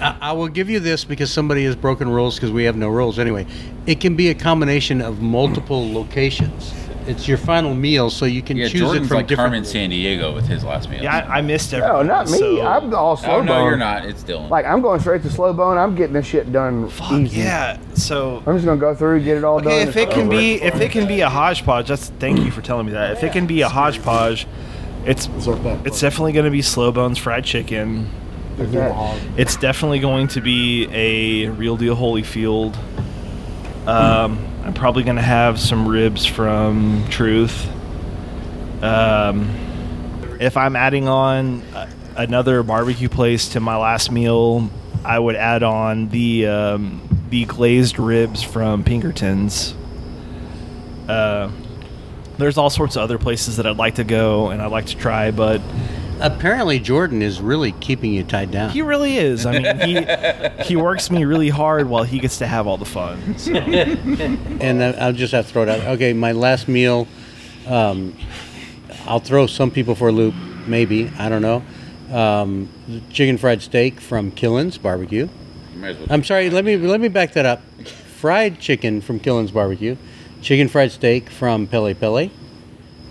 I, 0.00 0.16
I 0.20 0.32
will 0.32 0.48
give 0.48 0.70
you 0.70 0.80
this 0.80 1.04
because 1.04 1.30
somebody 1.30 1.64
has 1.64 1.76
broken 1.76 2.08
rules 2.08 2.36
because 2.36 2.50
we 2.50 2.64
have 2.64 2.76
no 2.76 2.88
rules 2.88 3.18
anyway. 3.18 3.46
It 3.86 4.00
can 4.00 4.16
be 4.16 4.28
a 4.30 4.34
combination 4.34 5.00
of 5.02 5.20
multiple 5.20 5.92
locations. 5.92 6.72
It's 7.06 7.28
your 7.28 7.38
final 7.38 7.72
meal, 7.74 8.10
so 8.10 8.24
you 8.24 8.42
can 8.42 8.56
Yeah, 8.56 8.66
choose 8.68 8.80
Jordan's 8.80 9.06
it 9.06 9.08
from 9.08 9.16
like 9.18 9.26
different. 9.28 9.52
Carmen 9.66 9.90
Sandiego 9.90 10.34
with 10.34 10.46
his 10.48 10.64
last 10.64 10.90
meal. 10.90 11.02
Yeah, 11.02 11.16
I, 11.28 11.38
I 11.38 11.40
missed 11.40 11.72
No, 11.72 11.78
everyone. 11.78 12.06
not 12.08 12.30
me. 12.30 12.38
so- 12.38 12.66
I'm 12.66 12.92
all 12.94 13.16
slow 13.16 13.36
oh 13.36 13.42
no, 13.42 13.64
you're 13.64 13.76
not. 13.76 14.04
It's 14.04 14.24
Dylan. 14.24 14.50
Like 14.50 14.66
I'm 14.66 14.80
going 14.82 14.98
straight 15.00 15.22
to 15.22 15.30
slow 15.30 15.52
bone. 15.52 15.78
I'm 15.78 15.94
getting 15.94 16.14
this 16.14 16.26
shit 16.26 16.50
done 16.52 16.88
Fuck 16.88 17.12
easy. 17.12 17.40
yeah. 17.40 17.78
So 17.94 18.42
I'm 18.46 18.56
just 18.56 18.64
gonna 18.66 18.80
go 18.80 18.94
through, 18.94 19.22
get 19.22 19.36
it 19.36 19.44
all 19.44 19.58
Okay, 19.58 19.80
done. 19.80 19.88
if 19.88 19.96
it 19.96 20.10
can 20.10 20.28
be 20.28 20.54
if 20.62 20.80
it 20.80 20.90
can 20.90 21.06
be 21.06 21.20
a 21.20 21.28
hodgepodge, 21.28 21.88
that's 21.88 22.08
thank 22.18 22.40
you 22.40 22.50
for 22.50 22.60
telling 22.60 22.86
me 22.86 22.92
that. 22.92 23.12
If 23.12 23.22
it 23.22 23.32
can 23.32 23.46
be 23.46 23.60
a 23.62 23.68
hodgepodge, 23.68 24.46
it's 25.04 25.28
it's 25.84 26.00
definitely 26.00 26.32
going 26.32 26.44
to 26.46 26.50
be 26.50 26.62
slow 26.62 26.90
bones 26.90 27.18
fried 27.18 27.44
chicken. 27.44 28.10
It's 28.58 29.54
definitely 29.56 29.98
going 30.00 30.28
to 30.28 30.40
be 30.40 30.88
a 30.90 31.48
real 31.50 31.76
deal 31.76 31.94
Holyfield. 31.94 32.74
Um, 33.86 34.38
I'm 34.66 34.74
probably 34.74 35.04
going 35.04 35.14
to 35.14 35.22
have 35.22 35.60
some 35.60 35.86
ribs 35.86 36.26
from 36.26 37.06
Truth. 37.08 37.70
Um, 38.82 39.48
if 40.40 40.56
I'm 40.56 40.74
adding 40.74 41.06
on 41.06 41.62
uh, 41.62 41.88
another 42.16 42.64
barbecue 42.64 43.08
place 43.08 43.50
to 43.50 43.60
my 43.60 43.76
last 43.76 44.10
meal, 44.10 44.68
I 45.04 45.20
would 45.20 45.36
add 45.36 45.62
on 45.62 46.08
the 46.08 46.48
um, 46.48 47.26
the 47.30 47.44
glazed 47.44 48.00
ribs 48.00 48.42
from 48.42 48.82
Pinkertons. 48.82 49.72
Uh, 51.08 51.48
there's 52.36 52.58
all 52.58 52.68
sorts 52.68 52.96
of 52.96 53.02
other 53.02 53.18
places 53.18 53.58
that 53.58 53.68
I'd 53.68 53.76
like 53.76 53.94
to 53.94 54.04
go 54.04 54.48
and 54.48 54.60
I'd 54.60 54.72
like 54.72 54.86
to 54.86 54.96
try, 54.96 55.30
but 55.30 55.60
Apparently, 56.20 56.78
Jordan 56.78 57.20
is 57.22 57.40
really 57.40 57.72
keeping 57.72 58.12
you 58.12 58.24
tied 58.24 58.50
down. 58.50 58.70
he 58.70 58.82
really 58.82 59.16
is. 59.18 59.44
I 59.46 59.58
mean, 59.58 59.80
he 59.80 60.62
he 60.64 60.76
works 60.76 61.10
me 61.10 61.24
really 61.24 61.48
hard 61.50 61.88
while 61.88 62.04
he 62.04 62.18
gets 62.18 62.38
to 62.38 62.46
have 62.46 62.66
all 62.66 62.76
the 62.78 62.84
fun. 62.84 63.38
So. 63.38 63.52
and 63.54 64.82
I- 64.82 64.92
I'll 64.92 65.12
just 65.12 65.32
have 65.32 65.46
to 65.46 65.52
throw 65.52 65.62
it 65.62 65.68
out. 65.68 65.80
Okay, 65.94 66.12
my 66.12 66.32
last 66.32 66.68
meal, 66.68 67.06
um, 67.66 68.16
I'll 69.06 69.20
throw 69.20 69.46
some 69.46 69.70
people 69.70 69.94
for 69.94 70.08
a 70.08 70.12
loop, 70.12 70.34
maybe. 70.66 71.10
I 71.18 71.28
don't 71.28 71.42
know. 71.42 71.62
Um, 72.12 72.68
chicken 73.10 73.36
fried 73.36 73.62
steak 73.62 74.00
from 74.00 74.30
Killen's 74.30 74.78
Barbecue. 74.78 75.28
Well- 75.80 75.96
I'm 76.08 76.24
sorry. 76.24 76.50
Let 76.50 76.64
me 76.64 76.76
let 76.76 77.00
me 77.00 77.08
back 77.08 77.32
that 77.34 77.46
up. 77.46 77.60
Fried 78.20 78.58
chicken 78.58 79.00
from 79.02 79.20
Killen's 79.20 79.50
Barbecue, 79.50 79.96
chicken 80.40 80.68
fried 80.68 80.90
steak 80.92 81.28
from 81.28 81.66
Pele 81.66 81.92
Pele. 81.94 82.30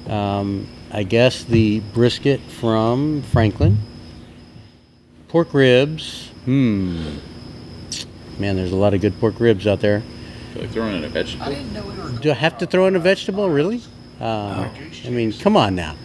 Um, 0.07 0.67
I 0.95 1.03
guess 1.03 1.43
the 1.43 1.81
brisket 1.93 2.39
from 2.39 3.21
Franklin. 3.23 3.79
Pork 5.27 5.53
ribs. 5.53 6.29
Hmm. 6.45 7.17
Man, 8.39 8.55
there's 8.55 8.71
a 8.71 8.77
lot 8.77 8.93
of 8.93 9.01
good 9.01 9.19
pork 9.19 9.41
ribs 9.41 9.67
out 9.67 9.81
there. 9.81 10.03
like 10.55 10.69
throwing 10.69 10.95
in 10.95 11.03
a 11.03 11.09
vegetable. 11.09 11.51
Do 12.21 12.31
I 12.31 12.35
have 12.35 12.57
to 12.59 12.65
throw 12.65 12.87
in 12.87 12.95
a 12.95 12.99
vegetable? 12.99 13.49
Really? 13.49 13.81
Uh, 14.21 14.69
I 15.05 15.09
mean, 15.09 15.33
come 15.33 15.57
on 15.57 15.75
now. 15.75 15.97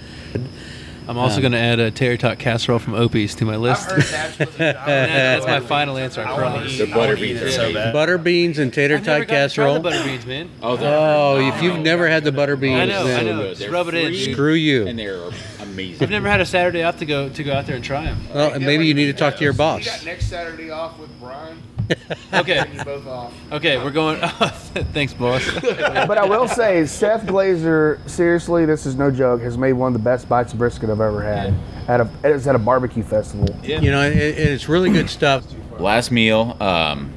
I'm 1.09 1.19
also 1.19 1.37
um, 1.37 1.43
going 1.43 1.53
to 1.53 1.59
add 1.59 1.81
a 1.81 1.91
tater 1.91 2.17
tot 2.17 2.39
casserole 2.39 2.79
from 2.79 2.95
Opie's 2.95 3.35
to 3.37 3.45
my 3.45 3.57
list. 3.57 3.89
That's 4.59 5.47
my 5.47 5.61
final 5.61 5.97
answer. 5.97 6.23
I 6.25 6.37
promise. 6.37 6.79
The 6.79 6.87
butter 6.87 7.17
beans 7.17 7.43
are 7.43 7.51
so 7.51 7.73
bad. 7.73 7.93
Butter 7.93 8.19
beans 8.19 8.59
and 8.59 8.73
tater 8.73 8.97
I've 8.97 9.01
tot 9.01 9.07
gotten 9.07 9.21
to 9.23 9.27
try 9.27 9.37
casserole. 9.37 9.75
the 9.75 9.81
butter 9.81 10.05
beans, 10.05 10.27
man. 10.27 10.51
Oh, 10.63 10.79
Oh, 10.81 11.49
if 11.49 11.63
you've 11.63 11.77
oh, 11.77 11.83
never 11.83 12.09
had 12.09 12.25
the 12.25 12.33
butter 12.33 12.57
beans, 12.57 12.81
I 12.81 12.85
know, 12.87 13.07
I 13.07 13.23
know. 13.23 13.55
Just 13.55 13.71
rub 13.71 13.89
it 13.89 13.95
in. 13.95 14.13
dude. 14.13 14.33
screw 14.33 14.55
you. 14.55 14.87
and 14.87 14.99
they're 14.99 15.31
amazing. 15.61 16.03
I've 16.03 16.11
never 16.11 16.29
had 16.29 16.41
a 16.41 16.47
Saturday 16.47 16.83
off 16.83 16.99
to 16.99 17.07
go 17.07 17.29
to 17.29 17.43
go 17.45 17.53
out 17.53 17.67
there 17.67 17.77
and 17.77 17.85
try 17.85 18.05
them. 18.05 18.19
Well, 18.33 18.53
and 18.53 18.65
maybe 18.65 18.87
you 18.87 18.95
need 18.95 19.07
to 19.07 19.13
talk 19.13 19.37
to 19.37 19.45
your 19.45 19.53
You 19.53 19.59
boss. 19.59 19.85
got 19.85 20.05
next 20.05 20.27
Saturday 20.27 20.71
off 20.71 20.99
with 20.99 21.11
Brian. 21.21 21.61
Okay, 22.33 22.65
You 22.73 22.85
both 22.85 23.07
off. 23.07 23.33
okay, 23.53 23.77
we're 23.83 23.91
going. 23.91 24.21
Off 24.23 24.69
thanks, 24.93 25.13
boss. 25.13 25.45
But 25.63 26.19
I 26.19 26.25
will 26.25 26.47
say, 26.49 26.87
Seth 26.87 27.27
Glazer, 27.27 27.99
seriously, 28.09 28.65
this 28.67 28.87
is 28.87 28.95
no 28.97 29.11
joke, 29.11 29.41
has 29.43 29.59
made 29.59 29.73
one 29.73 29.89
of 29.89 29.93
the 29.95 30.05
best 30.05 30.29
bites 30.29 30.53
of 30.53 30.59
brisket 30.59 30.91
I've 30.91 31.01
ever 31.01 31.23
had. 31.23 31.55
At 31.89 32.01
a, 32.01 32.11
it's 32.25 32.47
at 32.47 32.55
a 32.55 32.59
barbecue 32.59 33.03
festival. 33.03 33.49
You 33.65 33.91
know, 33.91 34.03
it, 34.09 34.17
it's 34.17 34.69
really 34.69 34.91
good 34.91 35.11
stuff. 35.11 35.45
Last 35.79 36.11
meal. 36.11 36.57
Um, 36.61 37.13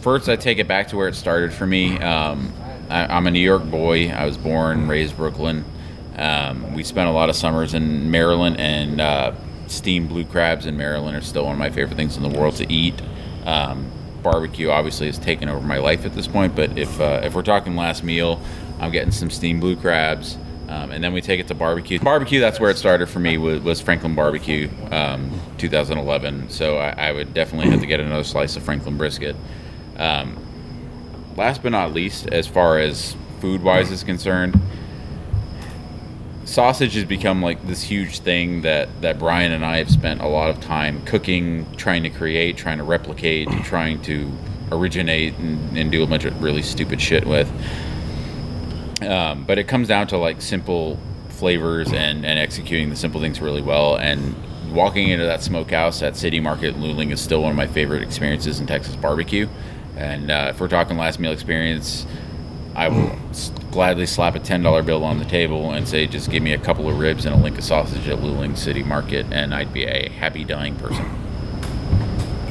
first, 0.00 0.28
I 0.28 0.36
take 0.36 0.58
it 0.58 0.68
back 0.68 0.88
to 0.88 0.96
where 0.96 1.08
it 1.08 1.14
started 1.14 1.52
for 1.52 1.66
me. 1.66 1.98
Um, 1.98 2.52
I, 2.88 3.06
I'm 3.06 3.26
a 3.26 3.30
New 3.30 3.40
York 3.40 3.64
boy. 3.64 4.08
I 4.10 4.24
was 4.26 4.36
born, 4.36 4.80
and 4.80 4.88
raised 4.88 5.16
Brooklyn. 5.16 5.64
Um, 6.16 6.74
we 6.74 6.84
spent 6.84 7.08
a 7.08 7.12
lot 7.12 7.28
of 7.28 7.36
summers 7.36 7.74
in 7.74 8.10
Maryland, 8.10 8.58
and 8.58 9.00
uh, 9.00 9.32
steamed 9.66 10.10
blue 10.10 10.24
crabs 10.24 10.66
in 10.66 10.76
Maryland 10.76 11.16
are 11.16 11.22
still 11.22 11.44
one 11.44 11.54
of 11.54 11.58
my 11.58 11.70
favorite 11.70 11.96
things 11.96 12.16
in 12.16 12.22
the 12.22 12.28
world 12.38 12.54
to 12.56 12.70
eat. 12.72 12.94
Um, 13.44 13.90
barbecue 14.22 14.70
obviously 14.70 15.06
has 15.06 15.18
taken 15.18 15.48
over 15.48 15.66
my 15.66 15.78
life 15.78 16.06
at 16.06 16.14
this 16.14 16.28
point, 16.28 16.54
but 16.54 16.78
if 16.78 17.00
uh, 17.00 17.20
if 17.24 17.34
we're 17.34 17.42
talking 17.42 17.76
last 17.76 18.04
meal, 18.04 18.40
I'm 18.80 18.90
getting 18.90 19.12
some 19.12 19.30
steamed 19.30 19.60
blue 19.60 19.76
crabs. 19.76 20.38
Um, 20.68 20.90
and 20.90 21.04
then 21.04 21.12
we 21.12 21.20
take 21.20 21.38
it 21.38 21.48
to 21.48 21.54
barbecue. 21.54 21.98
Barbecue, 21.98 22.40
that's 22.40 22.58
where 22.58 22.70
it 22.70 22.78
started 22.78 23.06
for 23.10 23.18
me, 23.18 23.36
was, 23.36 23.60
was 23.60 23.80
Franklin 23.82 24.14
Barbecue, 24.14 24.70
um, 24.90 25.38
2011. 25.58 26.48
So 26.48 26.78
I, 26.78 27.08
I 27.08 27.12
would 27.12 27.34
definitely 27.34 27.70
have 27.70 27.80
to 27.80 27.86
get 27.86 28.00
another 28.00 28.24
slice 28.24 28.56
of 28.56 28.62
Franklin 28.62 28.96
brisket. 28.96 29.36
Um, 29.98 30.38
last 31.36 31.62
but 31.62 31.72
not 31.72 31.92
least, 31.92 32.26
as 32.28 32.46
far 32.46 32.78
as 32.78 33.14
food 33.40 33.62
wise 33.62 33.90
is 33.90 34.02
concerned, 34.02 34.58
sausage 36.52 36.92
has 36.94 37.04
become 37.04 37.42
like 37.42 37.66
this 37.66 37.82
huge 37.82 38.18
thing 38.18 38.60
that, 38.60 38.88
that 39.00 39.18
Brian 39.18 39.52
and 39.52 39.64
I 39.64 39.78
have 39.78 39.90
spent 39.90 40.20
a 40.20 40.28
lot 40.28 40.50
of 40.50 40.60
time 40.60 41.02
cooking, 41.06 41.66
trying 41.76 42.02
to 42.02 42.10
create, 42.10 42.58
trying 42.58 42.76
to 42.76 42.84
replicate, 42.84 43.48
trying 43.64 44.02
to 44.02 44.30
originate 44.70 45.34
and, 45.38 45.76
and 45.76 45.90
do 45.90 46.02
a 46.02 46.06
bunch 46.06 46.26
of 46.26 46.42
really 46.42 46.62
stupid 46.62 47.00
shit 47.00 47.26
with. 47.26 47.50
Um, 49.02 49.44
but 49.44 49.58
it 49.58 49.64
comes 49.64 49.88
down 49.88 50.06
to 50.08 50.18
like 50.18 50.42
simple 50.42 50.98
flavors 51.30 51.90
and, 51.92 52.24
and 52.26 52.38
executing 52.38 52.90
the 52.90 52.96
simple 52.96 53.20
things 53.20 53.40
really 53.40 53.62
well. 53.62 53.96
And 53.96 54.34
walking 54.72 55.08
into 55.08 55.24
that 55.24 55.42
smokehouse 55.42 56.02
at 56.02 56.16
City 56.16 56.38
Market 56.38 56.76
Luling 56.76 57.12
is 57.12 57.20
still 57.20 57.42
one 57.42 57.50
of 57.50 57.56
my 57.56 57.66
favorite 57.66 58.02
experiences 58.02 58.60
in 58.60 58.66
Texas 58.66 58.94
barbecue. 58.94 59.48
And 59.96 60.30
uh, 60.30 60.48
if 60.50 60.60
we're 60.60 60.68
talking 60.68 60.98
last 60.98 61.18
meal 61.18 61.32
experience, 61.32 62.06
I 62.74 62.88
will 62.88 63.18
gladly 63.72 64.06
slap 64.06 64.36
a 64.36 64.38
ten 64.38 64.62
dollar 64.62 64.82
bill 64.82 65.02
on 65.02 65.18
the 65.18 65.24
table 65.24 65.72
and 65.72 65.88
say, 65.88 66.06
just 66.06 66.30
give 66.30 66.42
me 66.42 66.52
a 66.52 66.58
couple 66.58 66.88
of 66.88 66.98
ribs 66.98 67.26
and 67.26 67.34
a 67.34 67.38
link 67.38 67.58
of 67.58 67.64
sausage 67.64 68.06
at 68.06 68.18
Luling 68.18 68.56
City 68.56 68.84
Market, 68.84 69.26
and 69.32 69.52
I'd 69.52 69.72
be 69.72 69.84
a 69.84 70.08
happy 70.10 70.44
dying 70.44 70.76
person. 70.76 71.04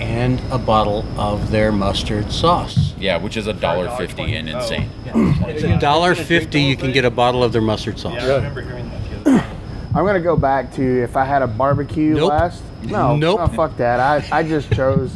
And 0.01 0.41
a 0.51 0.57
bottle 0.57 1.05
of 1.19 1.51
their 1.51 1.71
mustard 1.71 2.31
sauce. 2.31 2.93
Yeah, 2.97 3.17
which 3.17 3.37
is 3.37 3.47
a 3.47 3.53
dollar 3.53 3.95
fifty 3.95 4.35
and 4.35 4.49
oh. 4.49 4.57
insane. 4.57 4.89
It's 5.05 5.63
a 5.63 5.79
dollar 5.79 6.15
fifty. 6.15 6.61
You 6.63 6.75
can 6.75 6.91
get 6.91 7.05
a 7.05 7.11
bottle 7.11 7.43
of 7.43 7.53
their 7.53 7.61
mustard 7.61 7.99
sauce. 7.99 8.15
Yeah, 8.15 8.23
I 8.23 8.35
remember 8.37 8.61
hearing 8.63 8.89
that 8.89 9.09
the 9.09 9.31
other 9.31 9.39
day. 9.39 9.45
I'm 9.93 10.05
gonna 10.05 10.19
go 10.19 10.35
back 10.35 10.73
to 10.73 11.03
if 11.03 11.15
I 11.15 11.23
had 11.23 11.41
a 11.43 11.47
barbecue 11.47 12.15
Nope. 12.15 12.29
last. 12.29 12.63
No, 12.83 13.15
Nope. 13.17 13.39
no, 13.39 13.47
fuck 13.47 13.77
that. 13.77 13.99
I, 13.99 14.39
I 14.39 14.43
just 14.43 14.73
chose. 14.73 15.15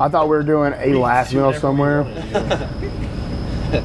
I 0.00 0.08
thought 0.08 0.24
we 0.24 0.36
were 0.36 0.42
doing 0.42 0.74
a 0.76 0.94
last 0.98 1.32
meal 1.32 1.52
somewhere. 1.52 2.02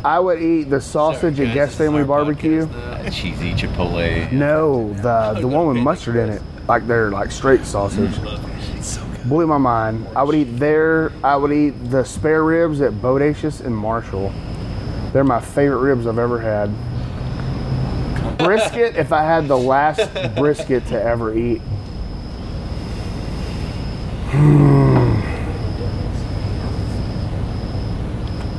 I 0.04 0.20
would 0.20 0.42
eat 0.42 0.64
the 0.64 0.80
sausage 0.80 1.40
at 1.40 1.54
Guess 1.54 1.76
Family 1.76 2.04
Barbecue. 2.04 2.66
That 2.66 3.12
cheesy 3.12 3.54
Chipotle. 3.54 4.32
No, 4.32 4.94
the 4.94 5.40
the 5.42 5.48
one 5.48 5.68
with 5.68 5.78
mustard 5.78 6.16
in 6.16 6.30
it, 6.30 6.42
like 6.68 6.88
they're 6.88 7.12
like 7.12 7.32
straight 7.32 7.66
sausage. 7.66 8.16
Blew 9.26 9.48
my 9.48 9.58
mind. 9.58 10.08
I 10.16 10.24
would 10.24 10.36
eat 10.36 10.58
there. 10.58 11.12
I 11.24 11.36
would 11.36 11.52
eat 11.52 11.72
the 11.92 12.04
spare 12.04 12.44
ribs 12.44 12.82
at 12.82 12.94
Bodacious 12.94 13.62
and 13.64 13.76
Marshall. 13.76 14.32
They're 15.12 15.24
my 15.24 15.42
favorite 15.42 15.80
ribs 15.80 16.08
I've 16.08 16.20
ever 16.20 16.40
had. 16.40 16.70
Brisket, 18.38 18.96
if 18.96 19.12
I 19.12 19.24
had 19.24 19.48
the 19.48 19.58
last 19.58 20.14
brisket 20.36 20.86
to 20.88 21.02
ever 21.02 21.38
eat. 21.38 21.62
Hmm. 24.32 25.20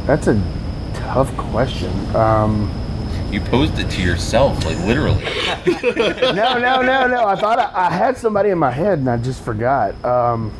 That's 0.06 0.26
a 0.26 0.59
tough 1.12 1.36
question. 1.36 1.90
Um, 2.14 2.70
You 3.32 3.40
posed 3.40 3.80
it 3.80 3.90
to 3.90 4.02
yourself, 4.02 4.64
like 4.64 4.78
literally. 4.78 5.24
no, 6.34 6.56
no, 6.56 6.82
no, 6.82 7.08
no. 7.08 7.26
I 7.26 7.34
thought 7.34 7.58
I, 7.58 7.86
I 7.86 7.90
had 7.90 8.16
somebody 8.16 8.50
in 8.50 8.58
my 8.58 8.70
head 8.70 9.00
and 9.00 9.10
I 9.10 9.16
just 9.16 9.42
forgot. 9.42 9.92
Um, 10.04 10.52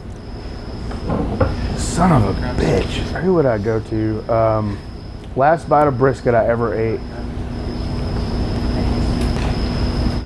son 1.77 2.11
of 2.11 2.37
a 2.37 2.41
bitch. 2.61 2.95
Who 3.23 3.35
would 3.35 3.47
I 3.47 3.59
go 3.59 3.79
to? 3.81 4.33
Um, 4.33 4.79
last 5.37 5.69
bite 5.69 5.87
of 5.87 5.99
brisket 5.99 6.35
I 6.35 6.47
ever 6.49 6.75
ate. 6.75 7.01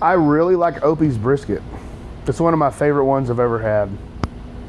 I 0.00 0.12
really 0.14 0.56
like 0.56 0.82
Opie's 0.82 1.18
brisket. 1.18 1.62
It's 2.26 2.40
one 2.40 2.54
of 2.54 2.58
my 2.58 2.70
favorite 2.70 3.04
ones 3.04 3.28
I've 3.28 3.40
ever 3.40 3.58
had. 3.58 3.90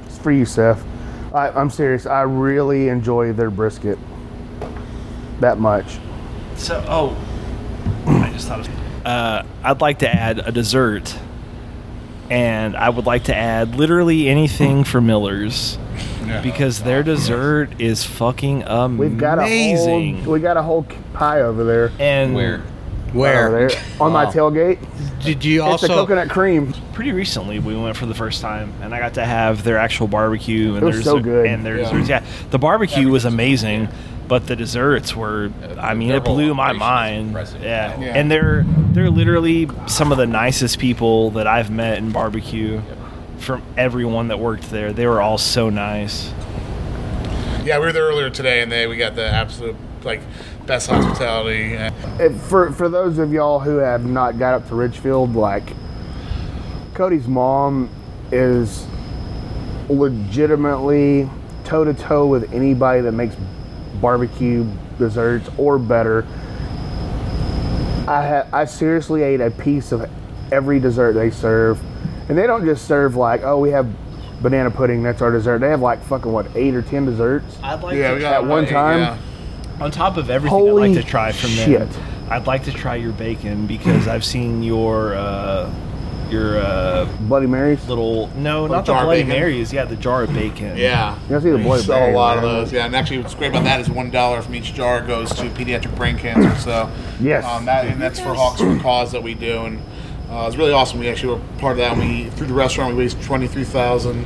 It's 0.06 0.18
for 0.18 0.32
you, 0.32 0.44
Seth. 0.44 0.86
I, 1.34 1.50
I'm 1.50 1.70
serious. 1.70 2.06
I 2.06 2.24
really 2.24 2.90
enjoy 2.90 3.32
their 3.32 3.50
brisket 3.50 3.98
that 5.40 5.60
much. 5.60 5.98
So, 6.56 6.84
oh, 6.88 7.18
I 8.06 8.32
just 8.32 8.48
thought 8.48 8.60
of. 8.62 8.70
Uh, 9.06 9.44
I'd 9.64 9.82
like 9.82 10.00
to 10.00 10.10
add 10.10 10.40
a 10.40 10.52
dessert, 10.52 11.16
and 12.30 12.76
I 12.76 12.90
would 12.90 13.06
like 13.06 13.26
to 13.26 13.36
add 13.36 13.76
literally 13.76 14.28
anything 14.30 14.84
for 14.84 15.02
Miller's. 15.02 15.78
because 16.42 16.82
their 16.82 17.04
dessert 17.04 17.70
is 17.80 18.04
fucking 18.04 18.64
amazing. 18.64 18.98
We've 18.98 19.18
got 19.18 19.38
a 19.40 19.46
whole 19.46 20.34
we 20.34 20.40
got 20.40 20.58
a 20.58 20.64
whole 20.64 20.84
pie 21.14 21.42
over 21.42 21.64
there. 21.64 21.92
and 22.00 22.34
Where? 22.34 22.64
Where? 23.14 23.48
Over 23.48 23.68
there 23.70 23.80
on 24.00 24.12
my 24.12 24.26
Wow. 24.26 24.32
tailgate. 24.32 24.78
Did 25.24 25.44
you 25.46 25.62
It's 25.66 25.82
the 25.82 25.88
also? 25.92 26.06
coconut 26.06 26.30
cream. 26.30 26.74
pretty 26.94 27.12
recently 27.12 27.60
we 27.60 27.76
went 27.76 27.96
for 27.98 28.06
the 28.06 28.14
first 28.14 28.42
time 28.42 28.72
and 28.82 28.94
I 28.96 29.00
got 29.00 29.16
to 29.16 29.26
have 29.26 29.64
their 29.64 29.78
actual 29.78 30.08
barbecue 30.08 30.76
and 30.76 30.84
It 30.84 30.86
was 30.86 30.96
their 30.96 31.04
so 31.04 31.18
dessert- 31.18 31.24
good. 31.24 31.46
and 31.48 31.66
their 31.66 31.78
Yeah. 31.78 31.84
desserts. 31.92 32.10
Yeah, 32.10 32.22
the 32.52 32.58
barbecue 32.60 33.10
was 33.10 33.26
amazing, 33.26 33.90
but 34.30 34.48
the 34.48 34.56
desserts 34.56 35.14
were 35.16 35.50
I 35.80 35.94
mean 35.94 36.08
Their 36.10 36.18
it 36.18 36.26
whole 36.28 36.36
blew 36.36 36.54
my 36.54 36.64
operation 36.72 36.76
is 36.76 36.80
mind. 36.80 37.28
impressive. 37.28 37.62
Yeah. 37.64 37.92
Yeah. 38.00 38.06
and 38.16 38.32
they're 38.32 38.66
they're 38.94 39.10
literally 39.10 39.68
some 39.88 40.12
of 40.14 40.18
the 40.18 40.26
nicest 40.28 40.80
people 40.80 41.32
that 41.32 41.48
I've 41.48 41.70
met 41.70 41.98
in 41.98 42.12
barbecue. 42.12 42.82
From 43.40 43.62
everyone 43.78 44.30
that 44.30 44.40
worked 44.40 44.72
there, 44.72 44.94
they 44.94 45.06
were 45.06 45.22
all 45.22 45.38
so 45.38 45.70
nice. 45.70 46.32
Yeah, 47.66 47.80
we 47.80 47.86
were 47.88 47.92
there 47.92 48.04
earlier 48.06 48.30
today, 48.30 48.62
and 48.62 48.72
they 48.72 48.88
we 48.88 48.96
got 48.96 49.16
the 49.16 49.26
absolute 49.28 49.76
like 50.04 50.22
best 50.66 50.90
hospitality. 50.90 51.76
And 51.76 52.40
for 52.42 52.72
for 52.72 52.90
those 52.90 53.18
of 53.18 53.32
y'all 53.32 53.60
who 53.60 53.78
have 53.78 54.06
not 54.06 54.40
got 54.40 54.54
up 54.54 54.68
to 54.70 54.76
Ridgefield, 54.76 55.36
like 55.36 55.74
Cody's 56.94 57.28
mom 57.28 57.90
is 58.32 58.86
legitimately 59.90 61.30
toe 61.64 61.84
to 61.84 61.94
toe 61.94 62.28
with 62.28 62.52
anybody 62.54 63.02
that 63.02 63.12
makes 63.12 63.36
barbecue 64.02 64.66
desserts 64.98 65.50
or 65.58 65.78
better. 65.78 66.26
I 68.08 68.28
ha- 68.28 68.48
I 68.54 68.66
seriously 68.66 69.24
ate 69.24 69.42
a 69.42 69.52
piece 69.52 69.92
of 69.92 70.10
every 70.52 70.80
dessert 70.80 71.14
they 71.14 71.32
serve, 71.32 71.80
and 72.30 72.38
they 72.38 72.46
don't 72.48 72.66
just 72.66 72.88
serve 72.88 73.16
like 73.16 73.42
oh 73.44 73.60
we 73.60 73.72
have 73.72 73.88
banana 74.42 74.70
pudding 74.70 75.02
that's 75.02 75.22
our 75.22 75.32
dessert. 75.32 75.60
They 75.60 75.70
have 75.70 75.82
like 75.82 76.04
fucking 76.04 76.32
what 76.32 76.48
eight 76.56 76.76
or 76.76 76.82
ten 76.82 77.06
desserts. 77.06 77.58
I'd 77.64 77.82
like 77.82 77.98
yeah, 77.98 78.10
to 78.10 78.16
we 78.16 78.22
got 78.22 78.34
at 78.34 78.46
one 78.46 78.66
eight, 78.66 78.70
time? 78.70 79.00
yeah. 79.00 79.18
On 79.82 79.92
top 79.92 80.18
of 80.18 80.30
everything, 80.30 80.58
Holy 80.58 80.90
I'd 80.90 80.96
like 80.96 81.04
to 81.04 81.10
try 81.10 81.32
from 81.32 81.50
shit. 81.50 81.90
them. 81.92 82.04
I'd 82.30 82.48
like 82.48 82.64
to 82.64 82.72
try 82.72 82.96
your 82.96 83.12
bacon 83.12 83.68
because 83.68 84.08
I've 84.08 84.24
seen 84.26 84.64
your 84.64 85.14
uh, 85.16 85.70
your 86.30 86.58
uh, 86.58 87.06
Bloody 87.22 87.46
Marys. 87.46 87.88
little 87.88 88.28
no, 88.36 88.66
not 88.68 88.86
the 88.86 88.94
jar 88.94 89.02
of 89.02 89.06
Bloody 89.08 89.24
bacon? 89.24 89.40
Marys. 89.40 89.74
Yeah, 89.74 89.86
the 89.86 89.96
jar 89.96 90.24
of 90.24 90.34
bacon. 90.34 90.76
Yeah. 90.78 91.18
You 91.30 91.40
see 91.42 91.50
the 91.52 91.58
We 91.58 91.64
Bloody 91.64 91.84
sell 91.84 91.98
a 91.98 92.00
Mary, 92.02 92.16
lot 92.16 92.38
of 92.38 92.44
man. 92.44 92.54
those. 92.54 92.72
Yeah, 92.74 92.86
and 92.86 92.96
actually, 92.96 93.20
what's 93.20 93.36
great 93.36 93.50
about 93.50 93.66
that 93.66 93.80
is 93.82 93.90
one 93.90 94.10
dollar 94.12 94.42
from 94.42 94.56
each 94.56 94.74
jar 94.74 95.02
goes 95.06 95.30
to 95.36 95.44
pediatric 95.50 95.96
brain 95.96 96.18
cancer. 96.18 96.56
So 96.62 96.90
Yes. 97.20 97.44
um, 97.46 97.66
that 97.66 97.86
and 97.86 98.02
that's 98.02 98.20
for 98.20 98.34
Hogs 98.34 98.62
for 98.62 98.80
Cause 98.80 99.12
that 99.12 99.22
we 99.22 99.34
do, 99.36 99.66
and 99.66 99.80
uh, 100.32 100.46
it's 100.48 100.56
really 100.56 100.72
awesome. 100.72 101.00
We 101.00 101.10
actually 101.10 101.36
were 101.36 101.42
part 101.60 101.74
of 101.74 101.78
that. 101.80 101.92
And 101.98 102.00
we 102.02 102.30
through 102.32 102.48
the 102.48 102.54
restaurant 102.54 102.96
we 102.96 103.02
raised 103.02 103.22
twenty 103.22 103.48
three 103.48 103.66
thousand. 103.66 104.26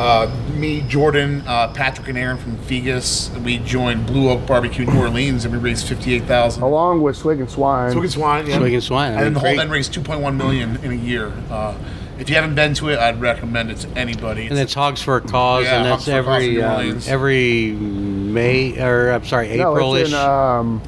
Uh, 0.00 0.34
me, 0.54 0.80
Jordan, 0.88 1.42
uh, 1.46 1.68
Patrick, 1.74 2.08
and 2.08 2.16
Aaron 2.16 2.38
from 2.38 2.56
Feges. 2.56 3.28
We 3.42 3.58
joined 3.58 4.06
Blue 4.06 4.30
Oak 4.30 4.46
Barbecue 4.46 4.86
New 4.86 4.98
Orleans, 4.98 5.44
and 5.44 5.52
we 5.52 5.60
raised 5.60 5.86
fifty-eight 5.86 6.24
thousand. 6.24 6.62
Along 6.62 7.02
with 7.02 7.16
Swig 7.16 7.38
and 7.38 7.50
Swine. 7.50 7.92
Swig 7.92 8.04
and 8.04 8.12
Swine, 8.12 8.46
yeah. 8.46 8.56
Swig 8.56 8.72
and 8.72 8.82
Swine, 8.82 9.12
and 9.12 9.20
then 9.20 9.34
the 9.34 9.40
whole 9.40 9.50
great. 9.50 9.58
then 9.58 9.68
raised 9.68 9.92
two 9.92 10.00
point 10.00 10.22
one 10.22 10.38
million 10.38 10.82
in 10.82 10.92
a 10.92 10.94
year. 10.94 11.30
Uh, 11.50 11.76
if 12.18 12.30
you 12.30 12.34
haven't 12.36 12.54
been 12.54 12.72
to 12.74 12.88
it, 12.88 12.98
I'd 12.98 13.20
recommend 13.20 13.70
it 13.70 13.76
to 13.80 13.88
anybody. 13.90 14.46
And 14.46 14.58
it's 14.58 14.72
Hogs 14.72 15.02
for 15.02 15.16
a 15.16 15.20
Cause, 15.20 15.64
Yeah, 15.64 15.76
and 15.76 15.84
that's 15.84 16.06
Hogs 16.06 16.06
for 16.06 16.18
a 16.18 16.24
Cause 16.24 16.44
in 16.44 16.56
every 16.56 16.62
um, 16.62 17.00
every 17.06 17.72
May 17.72 18.80
or 18.80 19.10
I'm 19.10 19.26
sorry, 19.26 19.48
April-ish, 19.50 20.04
it's 20.04 20.12
in 20.12 20.18
um, 20.18 20.80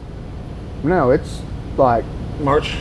no, 0.85 1.11
it's 1.11 1.43
like 1.77 2.07
March. 2.41 2.75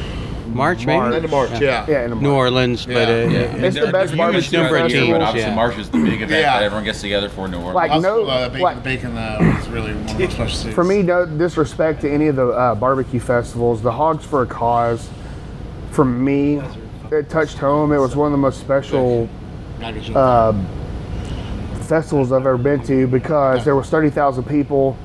March 0.54 0.86
maybe. 0.86 0.98
March. 1.00 1.14
End 1.16 1.26
of 1.26 1.32
March, 1.32 1.50
yeah. 1.62 1.86
yeah, 1.88 2.06
in 2.06 2.12
a 2.12 2.16
New 2.16 2.22
month. 2.22 2.28
Orleans, 2.28 2.86
but 2.86 2.96
uh, 2.96 3.00
Yeah. 3.12 3.40
It's 3.56 3.76
the 3.80 3.92
best 3.92 4.12
Huge 4.12 4.18
barbecue 4.18 4.60
number 4.60 4.76
of 4.78 4.82
festival. 4.84 5.06
teams, 5.08 5.18
but 5.18 5.22
obviously 5.22 5.50
yeah. 5.50 5.56
March 5.56 5.78
is 5.78 5.90
the 5.90 5.98
big 5.98 6.22
event 6.22 6.32
Yeah. 6.32 6.54
that 6.60 6.64
everyone 6.64 6.84
gets 6.84 7.02
together 7.02 7.30
for 7.30 7.48
New 7.48 7.58
Orleans. 7.58 7.76
Like, 7.76 8.02
no- 8.02 8.26
uh, 8.26 8.48
bacon, 8.50 8.62
like- 8.62 8.84
bacon 8.84 9.18
uh, 9.18 9.38
was 9.58 9.68
really 9.70 9.94
one 9.94 10.10
of 10.10 10.18
the 10.18 10.30
specialties. 10.30 10.74
For 10.76 10.84
me, 10.84 11.02
no 11.04 11.26
disrespect 11.26 12.02
to 12.02 12.12
any 12.12 12.28
of 12.28 12.36
the 12.36 12.48
uh, 12.48 12.76
barbecue 12.76 13.20
festivals, 13.20 13.82
the 13.82 13.92
Hogs 13.92 14.26
for 14.26 14.42
a 14.44 14.46
Cause, 14.48 15.10
for 15.92 16.06
me, 16.06 16.62
it 17.12 17.30
touched 17.30 17.58
home. 17.58 17.92
It 17.92 17.98
was 18.00 18.16
one 18.16 18.28
of 18.28 18.32
the 18.32 18.38
most 18.38 18.60
special 18.60 19.28
uh, 20.16 20.54
festivals 21.84 22.32
I've 22.32 22.46
ever 22.46 22.58
been 22.58 22.82
to 22.84 23.08
because 23.08 23.66
there 23.66 23.76
was 23.76 23.90
30,000 23.90 24.44
people. 24.46 24.98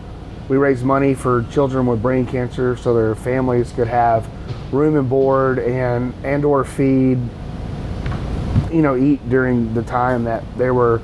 We 0.48 0.56
raised 0.56 0.84
money 0.84 1.14
for 1.14 1.44
children 1.50 1.86
with 1.86 2.02
brain 2.02 2.26
cancer 2.26 2.76
so 2.76 2.94
their 2.94 3.14
families 3.14 3.72
could 3.72 3.88
have 3.88 4.28
room 4.72 4.96
and 4.96 5.08
board 5.08 5.58
and 5.58 6.14
and 6.24 6.44
or 6.44 6.64
feed 6.64 7.18
you 8.70 8.82
know 8.82 8.96
eat 8.96 9.28
during 9.28 9.74
the 9.74 9.82
time 9.82 10.24
that 10.24 10.44
they 10.56 10.70
were 10.70 11.00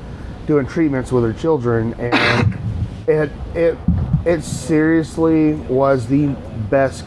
doing 0.47 0.67
treatments 0.67 1.11
with 1.13 1.25
their 1.25 1.33
children. 1.33 1.95
And 1.95 2.59
it 3.09 3.31
it 3.55 3.79
it 4.25 4.43
seriously 4.43 5.55
was 5.55 6.07
the 6.07 6.29
best 6.71 7.05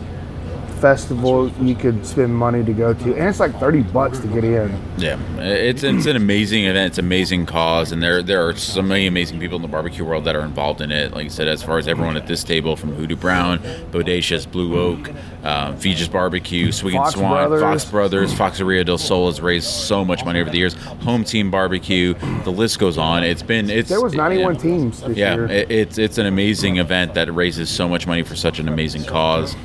festival 0.85 1.49
you 1.63 1.73
could 1.73 2.05
spend 2.05 2.31
money 2.35 2.63
to 2.63 2.71
go 2.71 2.93
to 2.93 3.15
and 3.15 3.27
it's 3.27 3.39
like 3.39 3.59
30 3.59 3.81
bucks 3.81 4.19
to 4.19 4.27
get 4.27 4.43
in 4.43 4.69
Yeah, 4.97 5.17
it's 5.39 5.81
it's 5.83 6.05
an 6.05 6.15
amazing 6.15 6.65
event. 6.65 6.87
It's 6.91 6.99
an 6.99 7.05
amazing 7.05 7.47
cause, 7.47 7.91
and 7.91 8.01
there 8.03 8.21
there 8.21 8.47
are 8.47 8.55
so 8.55 8.81
many 8.83 9.07
amazing 9.07 9.39
people 9.39 9.55
in 9.55 9.61
the 9.63 9.67
barbecue 9.67 10.05
world 10.05 10.25
that 10.25 10.35
are 10.35 10.45
involved 10.51 10.81
in 10.81 10.91
it. 10.91 11.11
Like 11.11 11.25
I 11.25 11.29
said, 11.29 11.47
as 11.47 11.63
far 11.63 11.77
as 11.79 11.87
everyone 11.87 12.15
at 12.17 12.27
this 12.27 12.43
table, 12.43 12.75
from 12.75 12.93
Hoodoo 12.93 13.15
Brown, 13.15 13.59
Bodacious, 13.91 14.49
Blue 14.49 14.79
Oak, 14.79 15.09
um, 15.43 15.75
Feges 15.81 16.09
Barbecue, 16.09 16.67
and 16.67 16.91
Fox 16.93 17.13
Swan, 17.15 17.49
Brothers. 17.49 17.61
Fox 17.61 17.91
Brothers, 17.91 18.33
Foxeria 18.33 18.83
del 18.83 18.97
Sol 18.99 19.25
has 19.27 19.41
raised 19.41 19.67
so 19.67 20.05
much 20.05 20.23
money 20.23 20.39
over 20.39 20.49
the 20.51 20.57
years. 20.57 20.75
Home 21.09 21.23
Team 21.23 21.51
Barbecue, 21.51 22.13
the 22.43 22.51
list 22.51 22.79
goes 22.79 22.97
on. 22.97 23.23
It's 23.23 23.43
been 23.43 23.69
it's 23.69 23.89
there 23.89 24.01
was 24.01 24.13
91 24.13 24.57
teams 24.57 25.01
this 25.01 25.17
Yeah, 25.17 25.35
year 25.35 25.45
it, 25.47 25.71
it's 25.71 25.97
it's 25.97 26.17
an 26.19 26.27
amazing 26.27 26.77
event 26.77 27.15
that 27.15 27.33
raises 27.33 27.69
so 27.69 27.89
much 27.89 28.07
money 28.07 28.23
for 28.23 28.35
such 28.35 28.59
an 28.59 28.69
amazing 28.69 29.03
cause. 29.03 29.55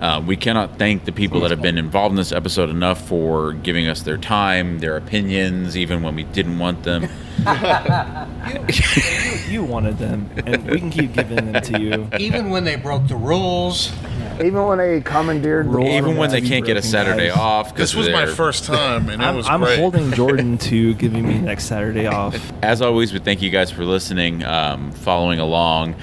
Uh, 0.00 0.22
we 0.24 0.36
cannot 0.36 0.78
thank 0.78 1.04
the 1.04 1.12
people 1.12 1.40
that 1.40 1.50
have 1.50 1.60
been 1.60 1.76
involved 1.78 2.12
in 2.12 2.16
this 2.16 2.30
episode 2.32 2.70
enough 2.70 3.06
for 3.08 3.52
giving 3.52 3.88
us 3.88 4.02
their 4.02 4.16
time, 4.16 4.78
their 4.78 4.96
opinions, 4.96 5.76
even 5.76 6.02
when 6.02 6.14
we 6.14 6.22
didn't 6.24 6.58
want 6.58 6.82
them. 6.84 7.08
You 9.48 9.64
wanted 9.64 9.96
them, 9.98 10.28
and 10.44 10.70
we 10.70 10.78
can 10.78 10.90
keep 10.90 11.14
giving 11.14 11.50
them 11.52 11.62
to 11.62 11.80
you. 11.80 12.08
even 12.18 12.50
when 12.50 12.64
they 12.64 12.76
broke 12.76 13.08
the 13.08 13.16
rules, 13.16 13.90
even 14.44 14.64
when 14.66 14.76
they 14.78 15.00
commandeered 15.00 15.70
the 15.72 15.78
even 15.80 16.16
when 16.16 16.30
they 16.30 16.42
can't 16.42 16.66
get 16.66 16.76
a 16.76 16.82
Saturday 16.82 17.30
ice. 17.30 17.36
off. 17.38 17.68
'cause 17.70 17.78
This 17.78 17.94
was 17.94 18.08
my 18.10 18.26
first 18.26 18.64
time, 18.64 19.08
and 19.08 19.22
it 19.22 19.24
I'm, 19.24 19.36
was 19.36 19.48
I'm 19.48 19.60
great. 19.62 19.78
holding 19.78 20.12
Jordan 20.20 20.58
to 20.58 20.94
giving 20.94 21.26
me 21.26 21.38
next 21.38 21.64
Saturday 21.64 22.06
off. 22.06 22.36
As 22.62 22.82
always, 22.82 23.12
we 23.12 23.20
thank 23.20 23.40
you 23.40 23.50
guys 23.50 23.70
for 23.70 23.84
listening, 23.84 24.44
um, 24.44 24.92
following 24.92 25.38
along. 25.38 25.94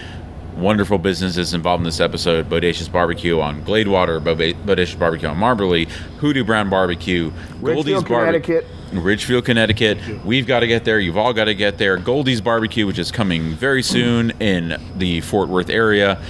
Wonderful 0.55 0.97
businesses 0.97 1.53
involved 1.53 1.81
in 1.81 1.85
this 1.85 1.99
episode: 1.99 2.49
Bodacious 2.49 2.91
Barbecue 2.91 3.39
on 3.39 3.61
Gladewater, 3.63 4.21
Bodacious 4.21 4.97
Barbecue 4.97 5.27
on 5.27 5.37
Mobberly, 5.37 5.87
Hoodoo 6.19 6.43
Brown 6.43 6.69
Barbecue, 6.69 7.31
Goldie's 7.61 8.03
Barbecue. 8.03 8.61
Ridgefield, 8.93 9.43
Connecticut. 9.43 9.97
We've 10.23 10.47
got 10.47 10.61
to 10.61 10.67
get 10.67 10.85
there. 10.85 10.99
You've 10.99 11.17
all 11.17 11.33
got 11.33 11.45
to 11.45 11.55
get 11.55 11.77
there. 11.77 11.97
Goldee's 11.97 12.39
Barbecue, 12.39 12.87
which 12.87 12.99
is 12.99 13.11
coming 13.11 13.53
very 13.53 13.83
soon 13.83 14.31
in 14.39 14.79
the 14.95 15.19
Fort 15.21 15.49
Worth 15.49 15.69
area. 15.69 16.21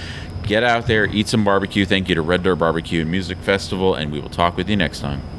Get 0.42 0.64
out 0.64 0.86
there, 0.86 1.06
eat 1.06 1.28
some 1.28 1.44
barbecue. 1.44 1.84
Thank 1.84 2.08
you 2.08 2.14
to 2.16 2.22
Red 2.22 2.42
Dirt 2.42 2.56
Barbecue 2.56 3.02
and 3.02 3.10
Music 3.10 3.38
Festival, 3.38 3.94
and 3.94 4.10
we 4.10 4.18
will 4.18 4.30
talk 4.30 4.56
with 4.56 4.68
you 4.68 4.76
next 4.76 5.00
time. 5.00 5.22